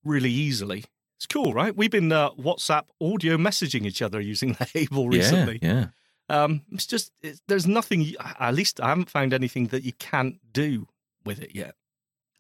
really 0.04 0.30
easily. 0.32 0.86
It's 1.18 1.26
cool, 1.26 1.54
right? 1.54 1.76
We've 1.76 1.90
been 1.90 2.12
uh, 2.12 2.32
WhatsApp 2.32 2.84
audio 3.02 3.38
messaging 3.38 3.86
each 3.86 4.02
other 4.02 4.20
using 4.22 4.54
the 4.54 4.66
Hable 4.74 5.08
recently. 5.10 5.60
Yeah, 5.62 5.70
yeah. 5.74 5.86
Um, 6.30 6.62
it's 6.72 6.86
just 6.86 7.12
it's, 7.22 7.42
there's 7.48 7.68
nothing. 7.68 8.14
At 8.40 8.56
least 8.56 8.80
I 8.82 8.90
haven't 8.90 9.10
found 9.10 9.34
anything 9.34 9.68
that 9.68 9.84
you 9.84 9.94
can't 9.94 10.38
do 10.52 10.88
with 11.26 11.42
it 11.42 11.56
yet. 11.56 11.76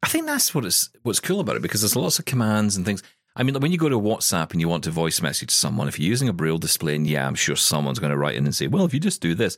I 0.01 0.07
think 0.07 0.25
that's 0.25 0.53
what 0.53 0.65
is 0.65 0.89
what's 1.03 1.19
cool 1.19 1.39
about 1.39 1.55
it 1.55 1.61
because 1.61 1.81
there's 1.81 1.95
lots 1.95 2.19
of 2.19 2.25
commands 2.25 2.75
and 2.75 2.85
things. 2.85 3.03
I 3.35 3.43
mean, 3.43 3.59
when 3.59 3.71
you 3.71 3.77
go 3.77 3.89
to 3.89 3.99
WhatsApp 3.99 4.51
and 4.51 4.61
you 4.61 4.69
want 4.69 4.83
to 4.83 4.91
voice 4.91 5.21
message 5.21 5.49
someone, 5.49 5.87
if 5.87 5.99
you're 5.99 6.09
using 6.09 6.29
a 6.29 6.33
braille 6.33 6.59
display, 6.59 6.95
and 6.95 7.07
yeah, 7.07 7.25
I'm 7.25 7.35
sure 7.35 7.55
someone's 7.55 7.99
going 7.99 8.11
to 8.11 8.17
write 8.17 8.35
in 8.35 8.45
and 8.45 8.53
say, 8.53 8.67
"Well, 8.67 8.85
if 8.85 8.93
you 8.93 8.99
just 8.99 9.21
do 9.21 9.33
this," 9.33 9.57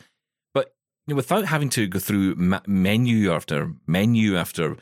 but 0.54 0.74
you 1.08 1.14
know, 1.14 1.18
without 1.18 1.46
having 1.46 1.70
to 1.72 1.88
go 1.88 2.00
through 2.00 2.36
ma- 2.36 2.62
menu 2.68 3.32
after 3.34 3.74
menu 3.86 4.38
after 4.38 4.78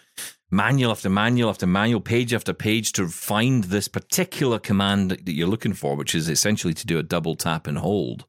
manual 0.52 0.92
after 0.92 1.10
manual 1.10 1.50
after 1.50 1.66
manual, 1.66 2.02
page 2.02 2.34
after 2.34 2.54
page 2.54 2.92
to 2.94 3.08
find 3.08 3.66
this 3.66 3.88
particular 3.88 4.60
command 4.60 5.12
that 5.12 5.34
you're 5.34 5.48
looking 5.48 5.74
for, 5.74 5.96
which 5.96 6.14
is 6.14 6.30
essentially 6.30 6.74
to 6.76 6.86
do 6.86 7.00
a 7.00 7.04
double 7.04 7.36
tap 7.36 7.68
and 7.68 7.80
hold, 7.80 8.26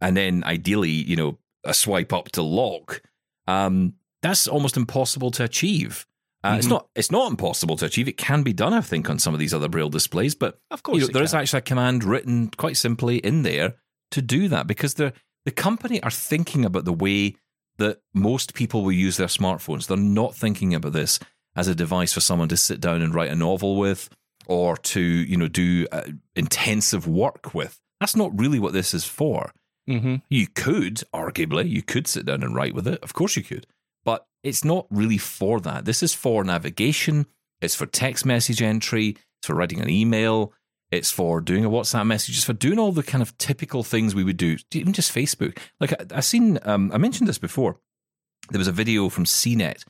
and 0.00 0.16
then 0.16 0.42
ideally, 0.44 0.90
you 0.90 1.16
know, 1.16 1.38
a 1.64 1.74
swipe 1.74 2.12
up 2.12 2.30
to 2.32 2.42
lock. 2.42 3.02
Um, 3.46 3.94
that's 4.22 4.46
almost 4.46 4.76
impossible 4.76 5.30
to 5.32 5.44
achieve. 5.44 6.06
Uh, 6.42 6.54
It's 6.58 6.66
Mhm. 6.66 6.70
not. 6.70 6.88
It's 6.94 7.10
not 7.10 7.30
impossible 7.30 7.76
to 7.76 7.84
achieve. 7.86 8.08
It 8.08 8.16
can 8.16 8.42
be 8.42 8.52
done, 8.54 8.72
I 8.72 8.80
think, 8.80 9.10
on 9.10 9.18
some 9.18 9.34
of 9.34 9.40
these 9.40 9.52
other 9.52 9.68
braille 9.68 9.90
displays. 9.90 10.34
But 10.34 10.58
Of 10.70 10.82
course, 10.82 11.00
you 11.00 11.06
know, 11.06 11.12
there 11.12 11.22
is 11.22 11.34
actually 11.34 11.58
a 11.58 11.62
command 11.62 12.02
written 12.04 12.48
quite 12.56 12.76
simply 12.78 13.18
in 13.18 13.42
there 13.42 13.74
to 14.12 14.22
do 14.22 14.48
that 14.48 14.66
because 14.66 14.94
the 14.94 15.12
the 15.44 15.50
company 15.50 16.02
are 16.02 16.10
thinking 16.10 16.64
about 16.66 16.84
the 16.84 16.92
way 16.92 17.34
that 17.78 18.00
most 18.14 18.52
people 18.54 18.82
will 18.84 18.92
use 18.92 19.16
their 19.16 19.26
smartphones. 19.26 19.86
They're 19.86 19.96
not 19.96 20.34
thinking 20.36 20.74
about 20.74 20.92
this 20.92 21.18
as 21.56 21.66
a 21.66 21.74
device 21.74 22.12
for 22.12 22.20
someone 22.20 22.48
to 22.48 22.56
sit 22.58 22.78
down 22.80 23.00
and 23.02 23.14
write 23.14 23.30
a 23.30 23.34
novel 23.36 23.76
with 23.76 24.08
or 24.46 24.76
to 24.76 25.00
you 25.00 25.36
know 25.36 25.48
do 25.48 25.86
uh, 25.92 26.02
intensive 26.36 27.06
work 27.06 27.54
with. 27.54 27.80
That's 28.00 28.16
not 28.16 28.38
really 28.38 28.58
what 28.58 28.72
this 28.72 28.94
is 28.94 29.04
for. 29.04 29.52
Mm-hmm. 29.90 30.16
You 30.28 30.46
could, 30.46 31.02
arguably, 31.12 31.68
you 31.68 31.82
could 31.82 32.06
sit 32.06 32.26
down 32.26 32.42
and 32.42 32.54
write 32.54 32.74
with 32.74 32.86
it. 32.86 33.02
Of 33.02 33.12
course 33.12 33.36
you 33.36 33.42
could. 33.42 33.66
But 34.04 34.26
it's 34.42 34.64
not 34.64 34.86
really 34.90 35.18
for 35.18 35.60
that. 35.60 35.84
This 35.84 36.02
is 36.02 36.14
for 36.14 36.44
navigation, 36.44 37.26
it's 37.60 37.74
for 37.74 37.86
text 37.86 38.24
message 38.24 38.62
entry, 38.62 39.10
it's 39.10 39.46
for 39.46 39.54
writing 39.54 39.80
an 39.80 39.90
email, 39.90 40.52
it's 40.90 41.10
for 41.10 41.40
doing 41.40 41.64
a 41.64 41.70
WhatsApp 41.70 42.06
message, 42.06 42.36
it's 42.36 42.44
for 42.44 42.52
doing 42.52 42.78
all 42.78 42.92
the 42.92 43.02
kind 43.02 43.22
of 43.22 43.36
typical 43.38 43.82
things 43.82 44.14
we 44.14 44.24
would 44.24 44.36
do, 44.36 44.56
even 44.72 44.92
just 44.92 45.14
Facebook. 45.14 45.58
Like 45.80 46.12
I, 46.12 46.20
seen, 46.20 46.58
um, 46.62 46.90
I 46.94 46.98
mentioned 46.98 47.28
this 47.28 47.38
before. 47.38 47.78
There 48.50 48.58
was 48.58 48.68
a 48.68 48.72
video 48.72 49.08
from 49.08 49.24
CNET, 49.24 49.84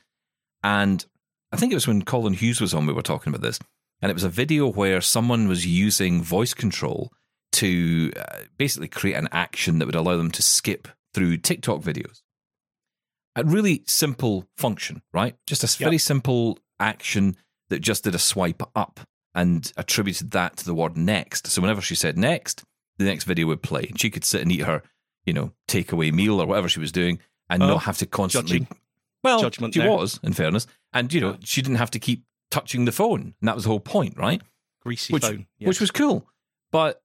and 0.63 1.05
I 1.51 1.57
think 1.57 1.71
it 1.71 1.75
was 1.75 1.87
when 1.87 2.03
Colin 2.03 2.33
Hughes 2.33 2.61
was 2.61 2.73
on, 2.73 2.85
we 2.85 2.93
were 2.93 3.01
talking 3.01 3.31
about 3.31 3.41
this. 3.41 3.59
And 4.01 4.09
it 4.09 4.15
was 4.15 4.23
a 4.23 4.29
video 4.29 4.67
where 4.67 4.99
someone 4.99 5.47
was 5.47 5.65
using 5.65 6.23
voice 6.23 6.55
control 6.55 7.11
to 7.53 8.11
uh, 8.15 8.39
basically 8.57 8.87
create 8.87 9.15
an 9.15 9.27
action 9.31 9.79
that 9.79 9.85
would 9.85 9.95
allow 9.95 10.17
them 10.17 10.31
to 10.31 10.41
skip 10.41 10.87
through 11.13 11.37
TikTok 11.37 11.81
videos. 11.81 12.21
A 13.35 13.43
really 13.43 13.83
simple 13.87 14.45
function, 14.57 15.01
right? 15.13 15.35
Just 15.47 15.63
a 15.63 15.67
Yep. 15.67 15.87
very 15.87 15.97
simple 15.97 16.59
action 16.79 17.37
that 17.69 17.79
just 17.79 18.03
did 18.03 18.15
a 18.15 18.19
swipe 18.19 18.61
up 18.75 19.01
and 19.33 19.71
attributed 19.77 20.31
that 20.31 20.57
to 20.57 20.65
the 20.65 20.73
word 20.73 20.97
next. 20.97 21.47
So 21.47 21.61
whenever 21.61 21.81
she 21.81 21.95
said 21.95 22.17
next, 22.17 22.63
the 22.97 23.05
next 23.05 23.23
video 23.23 23.47
would 23.47 23.61
play. 23.63 23.85
And 23.89 23.99
she 23.99 24.09
could 24.09 24.25
sit 24.25 24.41
and 24.41 24.51
eat 24.51 24.61
her, 24.63 24.83
you 25.25 25.33
know, 25.33 25.53
takeaway 25.69 26.11
meal 26.11 26.41
or 26.41 26.45
whatever 26.45 26.67
she 26.67 26.81
was 26.81 26.91
doing 26.91 27.19
and 27.49 27.63
Oh, 27.63 27.67
not 27.67 27.83
have 27.83 27.97
to 27.99 28.05
constantly. 28.05 28.59
judging. 28.59 28.77
Well, 29.23 29.39
Judgment 29.39 29.75
she 29.75 29.79
there. 29.81 29.89
was, 29.91 30.19
in 30.23 30.33
fairness. 30.33 30.65
And, 30.93 31.13
you 31.13 31.21
know, 31.21 31.37
she 31.43 31.61
didn't 31.61 31.77
have 31.77 31.91
to 31.91 31.99
keep 31.99 32.25
touching 32.49 32.85
the 32.85 32.91
phone. 32.91 33.35
And 33.39 33.47
that 33.47 33.55
was 33.55 33.63
the 33.65 33.69
whole 33.69 33.79
point, 33.79 34.17
right? 34.17 34.41
Greasy 34.81 35.13
which, 35.13 35.23
phone. 35.23 35.45
yes. 35.59 35.67
which 35.67 35.79
was 35.79 35.91
cool. 35.91 36.27
But 36.71 37.00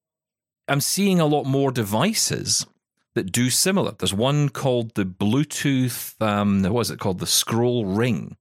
I'm 0.68 0.80
seeing 0.80 1.20
a 1.20 1.26
lot 1.26 1.44
more 1.44 1.70
devices 1.70 2.66
that 3.14 3.32
do 3.32 3.50
similar. 3.50 3.92
There's 3.92 4.12
one 4.14 4.48
called 4.48 4.94
the 4.94 5.04
Bluetooth, 5.04 6.20
um, 6.20 6.62
what 6.64 6.80
is 6.80 6.90
it 6.90 6.98
called? 6.98 7.18
The 7.18 7.26
Scroll 7.26 7.86
Ring. 7.86 8.36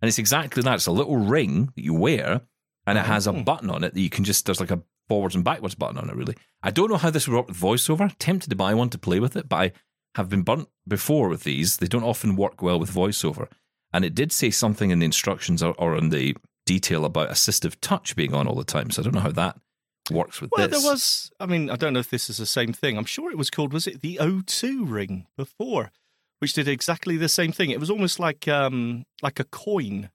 And 0.00 0.08
it's 0.08 0.18
exactly 0.18 0.62
that. 0.62 0.74
It's 0.74 0.86
a 0.86 0.92
little 0.92 1.16
ring 1.16 1.72
that 1.74 1.82
you 1.84 1.94
wear, 1.94 2.42
and 2.86 2.98
it 2.98 3.06
has 3.06 3.26
a 3.26 3.32
Oh. 3.32 3.42
button 3.42 3.70
on 3.70 3.84
it 3.84 3.94
that 3.94 4.00
you 4.00 4.10
can 4.10 4.24
just, 4.24 4.46
there's 4.46 4.60
like 4.60 4.70
a 4.70 4.82
forwards 5.08 5.34
and 5.34 5.44
backwards 5.44 5.74
button 5.74 5.98
on 5.98 6.10
it, 6.10 6.16
really. 6.16 6.36
I 6.62 6.70
don't 6.70 6.90
know 6.90 6.98
how 6.98 7.10
this 7.10 7.26
would 7.26 7.34
work 7.36 7.48
with 7.48 7.56
voiceover. 7.56 8.14
Tempted 8.18 8.50
to 8.50 8.56
buy 8.56 8.74
one 8.74 8.90
to 8.90 8.98
play 8.98 9.18
with 9.20 9.36
it, 9.36 9.48
but 9.48 9.56
I 9.56 9.72
have 10.14 10.28
been 10.28 10.42
burnt 10.42 10.68
before 10.86 11.28
with 11.28 11.44
these. 11.44 11.78
They 11.78 11.86
don't 11.86 12.02
often 12.04 12.36
work 12.36 12.60
well 12.60 12.78
with 12.78 12.92
voiceover. 12.92 13.48
And 13.92 14.04
it 14.04 14.14
did 14.14 14.32
say 14.32 14.50
something 14.50 14.90
in 14.90 14.98
the 14.98 15.06
instructions 15.06 15.62
or, 15.62 15.74
or 15.78 15.96
in 15.96 16.10
the 16.10 16.36
detail 16.66 17.04
about 17.06 17.30
assistive 17.30 17.76
touch 17.80 18.14
being 18.14 18.34
on 18.34 18.46
all 18.46 18.54
the 18.54 18.64
time. 18.64 18.90
So 18.90 19.00
I 19.00 19.04
don't 19.04 19.14
know 19.14 19.20
how 19.20 19.32
that 19.32 19.58
works 20.10 20.40
with 20.40 20.50
Well, 20.50 20.68
this. 20.68 20.82
there 20.82 20.90
was. 20.90 21.30
I 21.40 21.46
mean, 21.46 21.70
I 21.70 21.76
don't 21.76 21.92
know 21.92 22.00
if 22.00 22.10
this 22.10 22.28
is 22.30 22.36
the 22.38 22.46
same 22.46 22.72
thing. 22.72 22.96
I'm 22.98 23.04
sure 23.04 23.30
it 23.30 23.38
was 23.38 23.50
called. 23.50 23.72
Was 23.72 23.86
it 23.86 24.00
the 24.02 24.18
O2 24.20 24.88
ring 24.90 25.26
before, 25.36 25.90
which 26.40 26.52
did 26.54 26.68
exactly 26.68 27.16
the 27.16 27.28
same 27.28 27.52
thing? 27.52 27.70
It 27.70 27.80
was 27.80 27.90
almost 27.90 28.18
like 28.18 28.46
um 28.48 29.04
like 29.22 29.38
a 29.40 29.44
coin. 29.44 30.10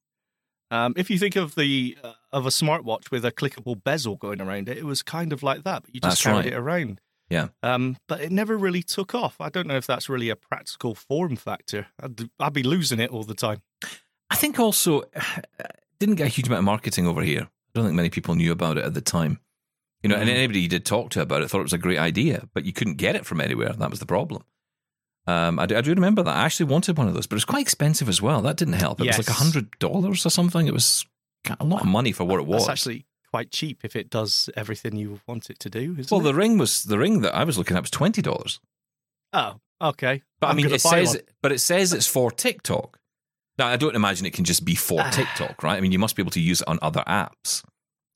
Um, 0.72 0.94
if 0.98 1.12
you 1.12 1.20
think 1.20 1.36
of 1.36 1.54
the 1.56 1.98
uh, 2.04 2.14
of 2.32 2.46
a 2.46 2.50
smartwatch 2.50 3.12
with 3.12 3.24
a 3.26 3.32
clickable 3.32 3.82
bezel 3.84 4.16
going 4.16 4.42
around 4.42 4.70
it, 4.70 4.78
it 4.78 4.86
was 4.86 5.04
kind 5.04 5.32
of 5.32 5.44
like 5.44 5.64
that. 5.64 5.84
But 5.84 5.94
you 5.94 6.02
just 6.02 6.12
That's 6.18 6.24
carried 6.24 6.36
right. 6.46 6.48
it 6.48 6.54
around. 6.56 7.00
Yeah. 7.30 7.48
Um, 7.62 7.98
but 8.08 8.22
it 8.22 8.32
never 8.32 8.58
really 8.58 8.84
took 8.84 9.14
off. 9.16 9.36
I 9.40 9.50
don't 9.50 9.68
know 9.68 9.78
if 9.78 9.88
that's 9.88 10.10
really 10.10 10.30
a 10.30 10.36
practical 10.36 10.94
form 10.96 11.36
factor. 11.36 11.88
I'd, 12.02 12.30
I'd 12.40 12.54
be 12.54 12.64
losing 12.64 13.00
it 13.00 13.12
all 13.12 13.24
the 13.24 13.34
time. 13.34 13.62
I 14.30 14.36
think 14.36 14.60
also 14.60 15.04
didn't 16.00 16.16
get 16.16 16.26
a 16.26 16.30
huge 16.30 16.48
amount 16.48 16.60
of 16.60 16.66
marketing 16.66 17.08
over 17.08 17.22
here. 17.22 17.42
I 17.42 17.72
don't 17.74 17.86
think 17.86 17.96
many 17.96 18.10
people 18.10 18.36
knew 18.36 18.52
about 18.52 18.78
it 18.78 18.84
at 18.86 18.94
the 18.94 19.02
time. 19.02 19.40
You 20.04 20.10
know, 20.10 20.16
and 20.18 20.30
Mm. 20.30 20.34
anybody 20.36 20.60
you 20.62 20.68
did 20.68 20.86
talk 20.86 21.10
to 21.12 21.22
about 21.22 21.42
it 21.42 21.50
thought 21.50 21.60
it 21.62 21.64
was 21.64 21.74
a 21.74 21.78
great 21.78 21.98
idea, 21.98 22.48
but 22.54 22.66
you 22.66 22.74
couldn't 22.74 22.96
get 22.98 23.16
it 23.16 23.26
from 23.26 23.40
anywhere. 23.42 23.72
That 23.74 23.90
was 23.90 24.00
the 24.00 24.06
problem. 24.06 24.44
Um, 25.26 25.58
I, 25.60 25.66
do, 25.66 25.78
I 25.78 25.82
do 25.82 25.92
remember 25.92 26.22
that. 26.24 26.36
I 26.36 26.44
actually 26.44 26.66
wanted 26.66 26.98
one 26.98 27.08
of 27.08 27.14
those, 27.14 27.26
but 27.28 27.36
it 27.36 27.38
was 27.38 27.46
quite 27.46 27.62
expensive 27.62 28.10
as 28.10 28.22
well. 28.22 28.42
That 28.42 28.58
didn't 28.58 28.74
help. 28.74 29.00
It 29.00 29.08
was 29.08 29.18
like 29.18 29.28
Yes. 29.28 29.38
hundred 29.38 29.72
dollars 29.80 30.26
or 30.26 30.30
something. 30.30 30.68
It 30.68 30.74
was 30.74 31.06
a 31.60 31.64
lot 31.64 31.82
of 31.82 31.88
money 31.88 32.12
for 32.12 32.26
what 32.26 32.40
it 32.42 32.46
was. 32.46 32.68
That's 32.68 32.82
actually 32.82 33.06
quite 33.32 33.50
cheap 33.52 33.80
if 33.86 33.96
it 33.96 34.10
does 34.10 34.50
everything 34.58 34.98
you 34.98 35.22
want 35.26 35.50
it 35.50 35.60
to 35.60 35.70
do. 35.70 35.96
Isn't 35.98 36.12
well, 36.12 36.20
it? 36.20 36.24
the 36.26 36.34
ring 36.34 36.58
was 36.58 36.84
the 36.84 36.98
ring 36.98 37.22
that 37.22 37.34
I 37.34 37.46
was 37.46 37.58
looking 37.58 37.78
at 37.78 37.84
was 37.84 37.90
twenty 37.90 38.22
dollars. 38.22 38.60
oh, 39.32 39.62
okay. 39.82 40.22
But 40.42 40.48
i 40.48 40.50
I'm 40.50 40.58
mean, 40.58 40.70
it 40.72 40.82
says, 40.82 41.08
one. 41.16 41.18
but 41.42 41.52
it 41.54 41.60
says 41.60 41.94
it's 41.94 42.08
for 42.08 42.30
TikTok. 42.30 43.00
Now, 43.58 43.68
I 43.68 43.78
don't 43.78 43.96
imagine 43.96 44.26
it 44.26 44.34
can 44.34 44.46
just 44.46 44.66
be 44.66 44.76
for 44.76 45.00
Ah. 45.02 45.10
TikTok, 45.12 45.64
right? 45.64 45.78
I 45.78 45.82
mean, 45.82 45.92
you 45.94 46.00
must 46.00 46.16
be 46.18 46.22
able 46.22 46.32
to 46.32 46.42
use 46.42 46.62
it 46.62 46.68
on 46.68 46.80
other 46.82 47.04
apps. 47.08 47.64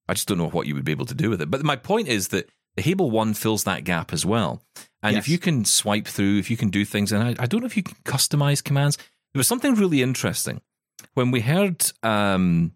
I 0.08 0.14
just 0.14 0.28
don't 0.28 0.38
know 0.38 0.50
what 0.50 0.68
you 0.68 0.76
would 0.76 0.86
be 0.86 0.92
able 0.92 1.06
to 1.06 1.14
do 1.14 1.30
with 1.30 1.42
it. 1.42 1.52
But 1.52 1.64
my 1.64 1.76
point 1.76 2.08
is 2.08 2.30
that 2.30 2.50
the 2.76 2.82
Hable 2.82 3.12
One 3.12 3.34
fills 3.34 3.64
that 3.66 3.84
gap 3.84 4.14
as 4.14 4.26
well. 4.26 4.62
And 5.04 5.16
if 5.16 5.30
you 5.30 5.38
can 5.38 5.64
swipe 5.64 6.08
through, 6.08 6.38
if 6.38 6.52
you 6.52 6.58
can 6.58 6.70
do 6.70 6.84
things, 6.84 7.12
and 7.12 7.24
I, 7.24 7.36
I 7.44 7.46
don't 7.46 7.62
know 7.62 7.68
if 7.68 7.78
you 7.78 7.84
can 7.84 7.96
customize 8.04 8.64
commands. 8.64 8.98
There 8.98 9.40
was 9.40 9.48
something 9.48 9.76
really 9.76 10.02
interesting 10.02 10.62
when 11.14 11.32
we 11.32 11.42
heard 11.42 11.92
um, 12.04 12.74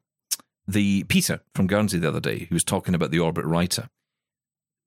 the 0.68 1.04
Peter 1.06 1.42
from 1.56 1.68
Guernsey 1.68 1.98
the 1.98 2.08
other 2.08 2.20
day, 2.20 2.46
who 2.50 2.56
was 2.56 2.64
talking 2.64 2.96
about 2.96 3.12
the 3.12 3.20
Orbit 3.20 3.46
Writer 3.46 3.90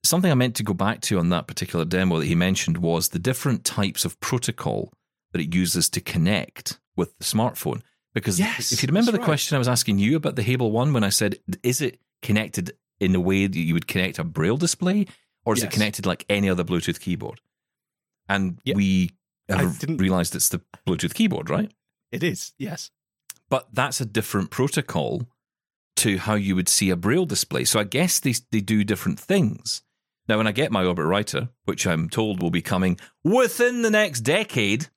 something 0.04 0.30
I 0.30 0.35
meant 0.35 0.57
to 0.57 0.62
go 0.62 0.74
back 0.74 1.00
to 1.02 1.18
on 1.18 1.30
that 1.30 1.46
particular 1.46 1.85
demo 1.85 2.18
that 2.18 2.26
he 2.26 2.35
mentioned 2.35 2.78
was 2.78 3.09
the 3.09 3.18
different 3.18 3.64
types 3.64 4.04
of 4.04 4.20
protocol 4.20 4.92
that 5.33 5.40
it 5.40 5.54
uses 5.54 5.88
to 5.90 6.00
connect 6.00 6.78
with 6.96 7.16
the 7.18 7.24
smartphone. 7.24 7.83
Because 8.14 8.38
Yes, 8.38 8.70
if 8.70 8.83
you 8.83 8.87
remember 8.87 9.11
the 9.11 9.18
right. 9.18 9.24
question 9.24 9.57
I 9.57 9.59
was 9.59 9.68
asking 9.68 9.98
you 9.98 10.16
about 10.16 10.37
the 10.37 10.42
Hable 10.42 10.70
One, 10.70 10.92
when 10.92 11.02
I 11.02 11.09
said, 11.09 11.38
is 11.62 11.80
it 11.80 11.98
connected 12.24 12.72
in 12.98 13.12
the 13.12 13.20
way 13.20 13.46
that 13.46 13.56
you 13.58 13.74
would 13.74 13.87
connect 13.87 14.18
a 14.18 14.24
braille 14.24 14.56
display, 14.56 15.06
or 15.44 15.54
is 15.54 15.62
it 15.62 15.70
connected 15.70 16.06
like 16.06 16.24
any 16.28 16.48
other 16.48 16.64
Bluetooth 16.64 16.98
keyboard? 16.98 17.40
And 18.28 18.58
Yeah. 18.64 18.74
we 18.74 19.10
I 19.48 19.62
have 19.62 19.78
didn't- 19.78 19.98
realized 19.98 20.34
it's 20.34 20.48
the 20.48 20.60
Bluetooth 20.87 21.14
keyboard, 21.14 21.50
right? 21.50 21.70
It 22.10 22.22
is, 22.22 22.52
yes. 22.58 22.90
But 23.50 23.68
that's 23.72 24.00
a 24.00 24.06
different 24.06 24.50
protocol 24.50 25.28
to 25.96 26.18
how 26.18 26.34
you 26.34 26.56
would 26.56 26.68
see 26.68 26.90
a 26.90 26.96
braille 26.96 27.26
display. 27.26 27.64
So 27.64 27.78
I 27.78 27.84
guess 27.84 28.18
they 28.18 28.34
they 28.50 28.60
do 28.60 28.82
different 28.84 29.20
things. 29.20 29.82
Now, 30.28 30.38
when 30.38 30.46
I 30.46 30.52
get 30.52 30.72
my 30.72 30.84
Orbit 30.84 31.04
Writer, 31.04 31.50
which 31.66 31.87
I'm 31.87 32.08
told 32.08 32.40
will 32.42 32.50
be 32.50 32.62
coming 32.62 32.98
within 33.22 33.82
the 33.82 33.90
next 33.90 34.20
decade, 34.22 34.88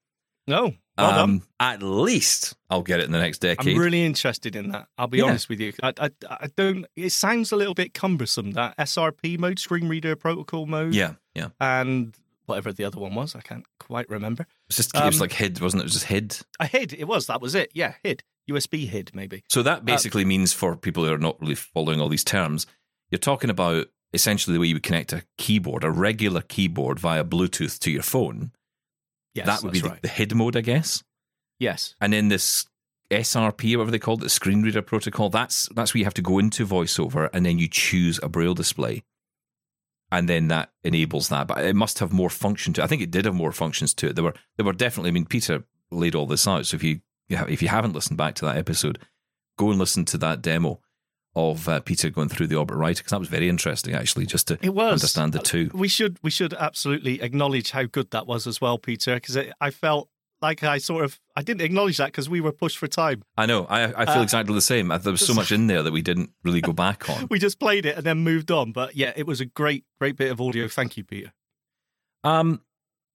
No, 0.48 0.76
well 0.98 1.20
um, 1.20 1.44
at 1.60 1.82
least 1.84 2.56
I'll 2.70 2.82
get 2.84 3.00
it 3.00 3.06
in 3.06 3.12
the 3.12 3.20
next 3.20 3.40
decade. 3.40 3.76
I'm 3.76 3.80
really 3.82 4.04
interested 4.06 4.56
in 4.56 4.70
that. 4.72 4.88
I'll 4.98 5.08
be 5.08 5.20
Yeah. 5.20 5.26
honest 5.26 5.50
with 5.50 5.60
you. 5.60 5.74
I, 5.84 5.94
I, 6.00 6.10
I 6.30 6.48
don't. 6.56 6.86
It 6.96 7.12
sounds 7.12 7.52
a 7.52 7.56
little 7.56 7.74
bit 7.74 7.94
cumbersome 7.94 8.52
that 8.52 8.76
SRP 8.78 9.38
mode, 9.40 9.60
screen 9.60 9.88
reader 9.88 10.16
protocol 10.16 10.66
mode, 10.66 10.94
yeah, 10.94 11.14
yeah. 11.36 11.50
and 11.60 12.16
whatever 12.46 12.72
the 12.72 12.84
other 12.86 13.00
one 13.00 13.14
was. 13.16 13.36
I 13.36 13.42
can't 13.42 13.66
quite 13.80 14.10
remember. 14.10 14.48
It's 14.68 14.78
just 14.78 14.96
it 14.96 15.04
was 15.04 15.16
Um, 15.16 15.22
like 15.22 15.34
HID, 15.34 15.60
wasn't 15.62 15.82
it? 15.82 15.84
It 15.84 15.88
was 15.88 15.94
just 15.94 16.06
HID. 16.06 16.40
A 16.60 16.66
HID. 16.68 16.94
It 16.94 17.06
was. 17.08 17.28
That 17.28 17.42
was 17.42 17.56
it. 17.56 17.72
Yeah, 17.74 17.94
HID. 18.04 18.24
USB 18.50 18.88
HID 18.88 19.12
maybe. 19.14 19.44
So 19.50 19.62
that 19.64 19.84
basically 19.84 20.24
means 20.24 20.54
for 20.54 20.78
people 20.78 21.04
who 21.06 21.12
are 21.14 21.18
not 21.18 21.40
really 21.42 21.56
following 21.56 22.00
all 22.00 22.08
these 22.08 22.24
terms, 22.24 22.66
you're 23.12 23.20
talking 23.20 23.50
about 23.50 23.88
essentially 24.14 24.54
the 24.54 24.60
way 24.62 24.68
you 24.68 24.76
would 24.76 24.84
connect 24.84 25.12
a 25.12 25.24
keyboard, 25.38 25.84
a 25.84 25.92
regular 25.92 26.40
keyboard 26.40 26.98
via 26.98 27.26
Bluetooth 27.26 27.78
to 27.80 27.92
your 27.92 28.04
phone. 28.04 28.52
Yes, 29.38 29.46
that 29.46 29.64
would 29.64 29.74
be 29.74 29.80
the, 29.80 29.90
right. 29.90 30.02
the 30.02 30.08
HID 30.08 30.36
mode, 30.36 30.56
I 30.56 30.62
guess. 30.62 31.04
Yes. 31.60 31.96
And 32.02 32.14
then 32.14 32.28
this 32.28 32.66
SRP, 33.12 33.76
whatever 33.76 33.92
they 33.92 34.00
call 34.00 34.16
it, 34.16 34.22
the 34.22 34.30
screen 34.30 34.64
reader 34.64 34.82
protocol, 34.82 35.30
that's 35.30 35.70
that's 35.70 35.94
where 35.94 36.00
you 36.00 36.06
have 36.06 36.14
to 36.16 36.22
go 36.22 36.40
into 36.40 36.66
VoiceOver 36.66 37.30
and 37.34 37.46
then 37.46 37.58
you 37.58 37.68
choose 37.68 38.20
a 38.22 38.30
braille 38.30 38.54
display. 38.54 39.04
And 40.12 40.30
then 40.30 40.48
that 40.48 40.72
enables 40.84 41.30
that. 41.30 41.48
But 41.48 41.60
it 41.66 41.76
must 41.76 42.00
have 42.00 42.14
more 42.14 42.30
function 42.30 42.74
to 42.74 42.82
it. 42.82 42.84
I 42.84 42.88
think 42.88 43.02
it 43.02 43.12
did 43.12 43.26
have 43.26 43.36
more 43.36 43.52
functions 43.52 43.94
to 43.96 44.08
it. 44.08 44.16
There 44.16 44.24
were 44.24 44.36
there 44.56 44.66
were 44.66 44.74
definitely 44.74 45.10
I 45.10 45.14
mean 45.14 45.26
Peter 45.26 45.64
laid 45.92 46.16
all 46.16 46.26
this 46.26 46.48
out. 46.48 46.66
So 46.66 46.76
if 46.76 46.84
you 46.84 47.02
if 47.30 47.62
you 47.62 47.68
haven't 47.68 47.94
listened 47.94 48.18
back 48.18 48.36
to 48.36 48.46
that 48.46 48.58
episode, 48.58 49.00
go 49.58 49.70
and 49.70 49.80
listen 49.80 50.06
to 50.06 50.18
that 50.20 50.42
demo 50.42 50.82
of 51.38 51.70
uh, 51.70 51.80
Peter 51.82 52.10
going 52.10 52.30
through 52.30 52.48
the 52.48 52.56
Orbit 52.56 52.76
Writer 52.78 53.00
because 53.04 53.12
that 53.12 53.20
was 53.20 53.30
very 53.30 53.48
interesting 53.50 53.94
actually 53.94 54.26
just 54.26 54.48
to 54.50 54.58
It 54.62 54.74
was. 54.74 54.94
understand 54.94 55.34
the 55.34 55.40
two. 55.40 55.70
We 55.74 55.88
should 55.88 56.18
we 56.24 56.30
should 56.32 56.54
absolutely 56.54 57.22
acknowledge 57.22 57.72
how 57.72 57.84
good 57.84 58.12
that 58.12 58.26
was 58.28 58.48
as 58.48 58.60
well, 58.60 58.78
Peter, 58.78 59.16
because 59.16 59.38
I 59.62 59.70
felt 59.72 60.10
like 60.42 60.64
I 60.64 60.78
sort 60.78 61.04
of 61.06 61.20
I 61.36 61.42
didn't 61.42 61.62
acknowledge 61.62 61.98
that 61.98 62.08
because 62.08 62.30
we 62.30 62.42
were 62.42 62.52
pushed 62.52 62.78
for 62.78 62.88
time. 62.88 63.24
I 63.38 63.46
know. 63.46 63.66
I 63.66 63.86
I 64.02 64.06
feel 64.06 64.20
Uh, 64.20 64.24
exactly 64.24 64.54
the 64.56 64.62
same. 64.62 64.88
There 64.90 65.12
was 65.12 65.26
so 65.26 65.34
much 65.42 65.52
in 65.52 65.68
there 65.68 65.84
that 65.84 65.92
we 65.94 66.02
didn't 66.02 66.32
really 66.44 66.62
go 66.62 66.74
back 66.74 67.10
on. 67.10 67.28
We 67.32 67.40
just 67.40 67.60
played 67.60 67.86
it 67.86 67.98
and 67.98 68.06
then 68.06 68.20
moved 68.20 68.52
on. 68.52 68.72
But 68.72 68.96
yeah, 68.96 69.14
it 69.16 69.26
was 69.28 69.40
a 69.42 69.46
great 69.46 69.86
great 70.00 70.16
bit 70.18 70.32
of 70.32 70.42
audio. 70.42 70.68
Thank 70.68 70.98
you, 70.98 71.04
Peter. 71.04 71.32
Um, 72.24 72.62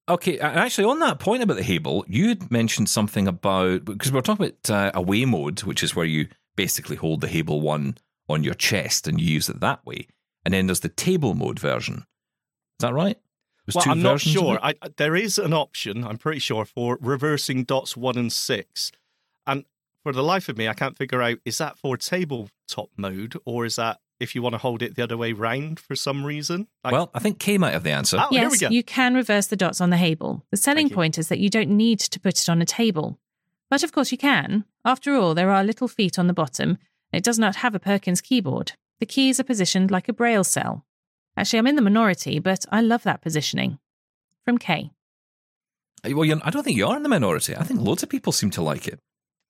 okay, 0.09 0.39
actually, 0.39 0.85
on 0.85 0.99
that 0.99 1.19
point 1.19 1.43
about 1.43 1.57
the 1.57 1.63
Hable, 1.63 2.03
you 2.07 2.29
had 2.29 2.51
mentioned 2.51 2.89
something 2.89 3.27
about 3.27 3.85
because 3.85 4.11
we 4.11 4.15
were 4.15 4.21
talking 4.21 4.45
about 4.47 4.69
uh, 4.69 4.91
away 4.93 5.25
mode, 5.25 5.63
which 5.63 5.83
is 5.83 5.95
where 5.95 6.05
you 6.05 6.27
basically 6.55 6.95
hold 6.95 7.21
the 7.21 7.27
Hable 7.27 7.61
one 7.61 7.97
on 8.29 8.43
your 8.43 8.53
chest 8.53 9.07
and 9.07 9.19
you 9.19 9.27
use 9.27 9.49
it 9.49 9.59
that 9.59 9.85
way, 9.85 10.07
and 10.45 10.53
then 10.53 10.67
there's 10.67 10.81
the 10.81 10.89
table 10.89 11.33
mode 11.33 11.59
version. 11.59 12.05
Is 12.79 12.87
that 12.87 12.93
right? 12.93 13.17
There's 13.65 13.75
well, 13.75 13.85
two 13.85 13.91
I'm 13.91 14.01
not 14.01 14.19
sure. 14.19 14.59
I, 14.61 14.73
there 14.97 15.15
is 15.15 15.37
an 15.37 15.53
option, 15.53 16.03
I'm 16.03 16.17
pretty 16.17 16.39
sure, 16.39 16.65
for 16.65 16.97
reversing 17.01 17.63
dots 17.63 17.95
one 17.95 18.17
and 18.17 18.31
six. 18.31 18.91
And 19.47 19.63
for 20.03 20.11
the 20.11 20.23
life 20.23 20.49
of 20.49 20.57
me, 20.57 20.67
I 20.67 20.73
can't 20.73 20.97
figure 20.97 21.21
out 21.21 21.37
is 21.45 21.57
that 21.59 21.77
for 21.77 21.95
tabletop 21.95 22.89
mode 22.97 23.35
or 23.45 23.65
is 23.65 23.77
that 23.77 23.99
if 24.19 24.35
you 24.35 24.41
want 24.41 24.53
to 24.53 24.59
hold 24.59 24.81
it 24.81 24.95
the 24.95 25.03
other 25.03 25.17
way 25.17 25.31
round 25.31 25.79
for 25.79 25.95
some 25.95 26.25
reason? 26.25 26.67
Like, 26.83 26.91
well, 26.91 27.09
I 27.13 27.19
think 27.19 27.39
Kay 27.39 27.57
might 27.57 27.71
have 27.71 27.83
the 27.83 27.91
answer. 27.91 28.17
Oh, 28.19 28.27
here 28.29 28.49
we 28.49 28.57
yes, 28.57 28.61
go. 28.61 28.69
you 28.69 28.83
can 28.83 29.13
reverse 29.13 29.47
the 29.47 29.55
dots 29.55 29.79
on 29.79 29.89
the 29.89 29.97
Hable. 29.97 30.45
The 30.51 30.57
selling 30.57 30.85
Thank 30.85 30.91
you. 30.91 30.95
point 30.95 31.17
is 31.17 31.29
that 31.29 31.39
you 31.39 31.49
don't 31.49 31.69
need 31.69 31.99
to 31.99 32.19
put 32.19 32.39
it 32.39 32.49
on 32.49 32.61
a 32.61 32.65
table. 32.65 33.17
But 33.69 33.83
of 33.83 33.91
course, 33.91 34.11
you 34.11 34.17
can. 34.17 34.65
After 34.85 35.15
all, 35.15 35.33
there 35.33 35.49
are 35.49 35.63
little 35.63 35.87
feet 35.87 36.19
on 36.19 36.27
the 36.27 36.33
bottom. 36.33 36.77
It 37.13 37.23
does 37.23 37.39
not 37.39 37.57
have 37.57 37.75
a 37.75 37.79
Perkins 37.79 38.21
keyboard. 38.21 38.73
The 38.99 39.05
keys 39.05 39.39
are 39.39 39.43
positioned 39.43 39.91
like 39.91 40.09
a 40.09 40.13
braille 40.13 40.43
cell. 40.43 40.85
Actually, 41.37 41.59
I'm 41.59 41.67
in 41.67 41.75
the 41.75 41.81
minority, 41.81 42.39
but 42.39 42.65
I 42.71 42.81
love 42.81 43.03
that 43.03 43.21
positioning. 43.21 43.79
From 44.45 44.57
Kay. 44.57 44.91
Well, 46.05 46.25
you're, 46.25 46.39
I 46.43 46.49
don't 46.49 46.63
think 46.63 46.75
you 46.77 46.85
are 46.87 46.97
in 46.97 47.03
the 47.03 47.09
minority. 47.09 47.55
I 47.55 47.63
think 47.63 47.79
loads 47.79 48.03
of 48.03 48.09
people 48.09 48.33
seem 48.33 48.49
to 48.51 48.61
like 48.61 48.87
it, 48.89 48.99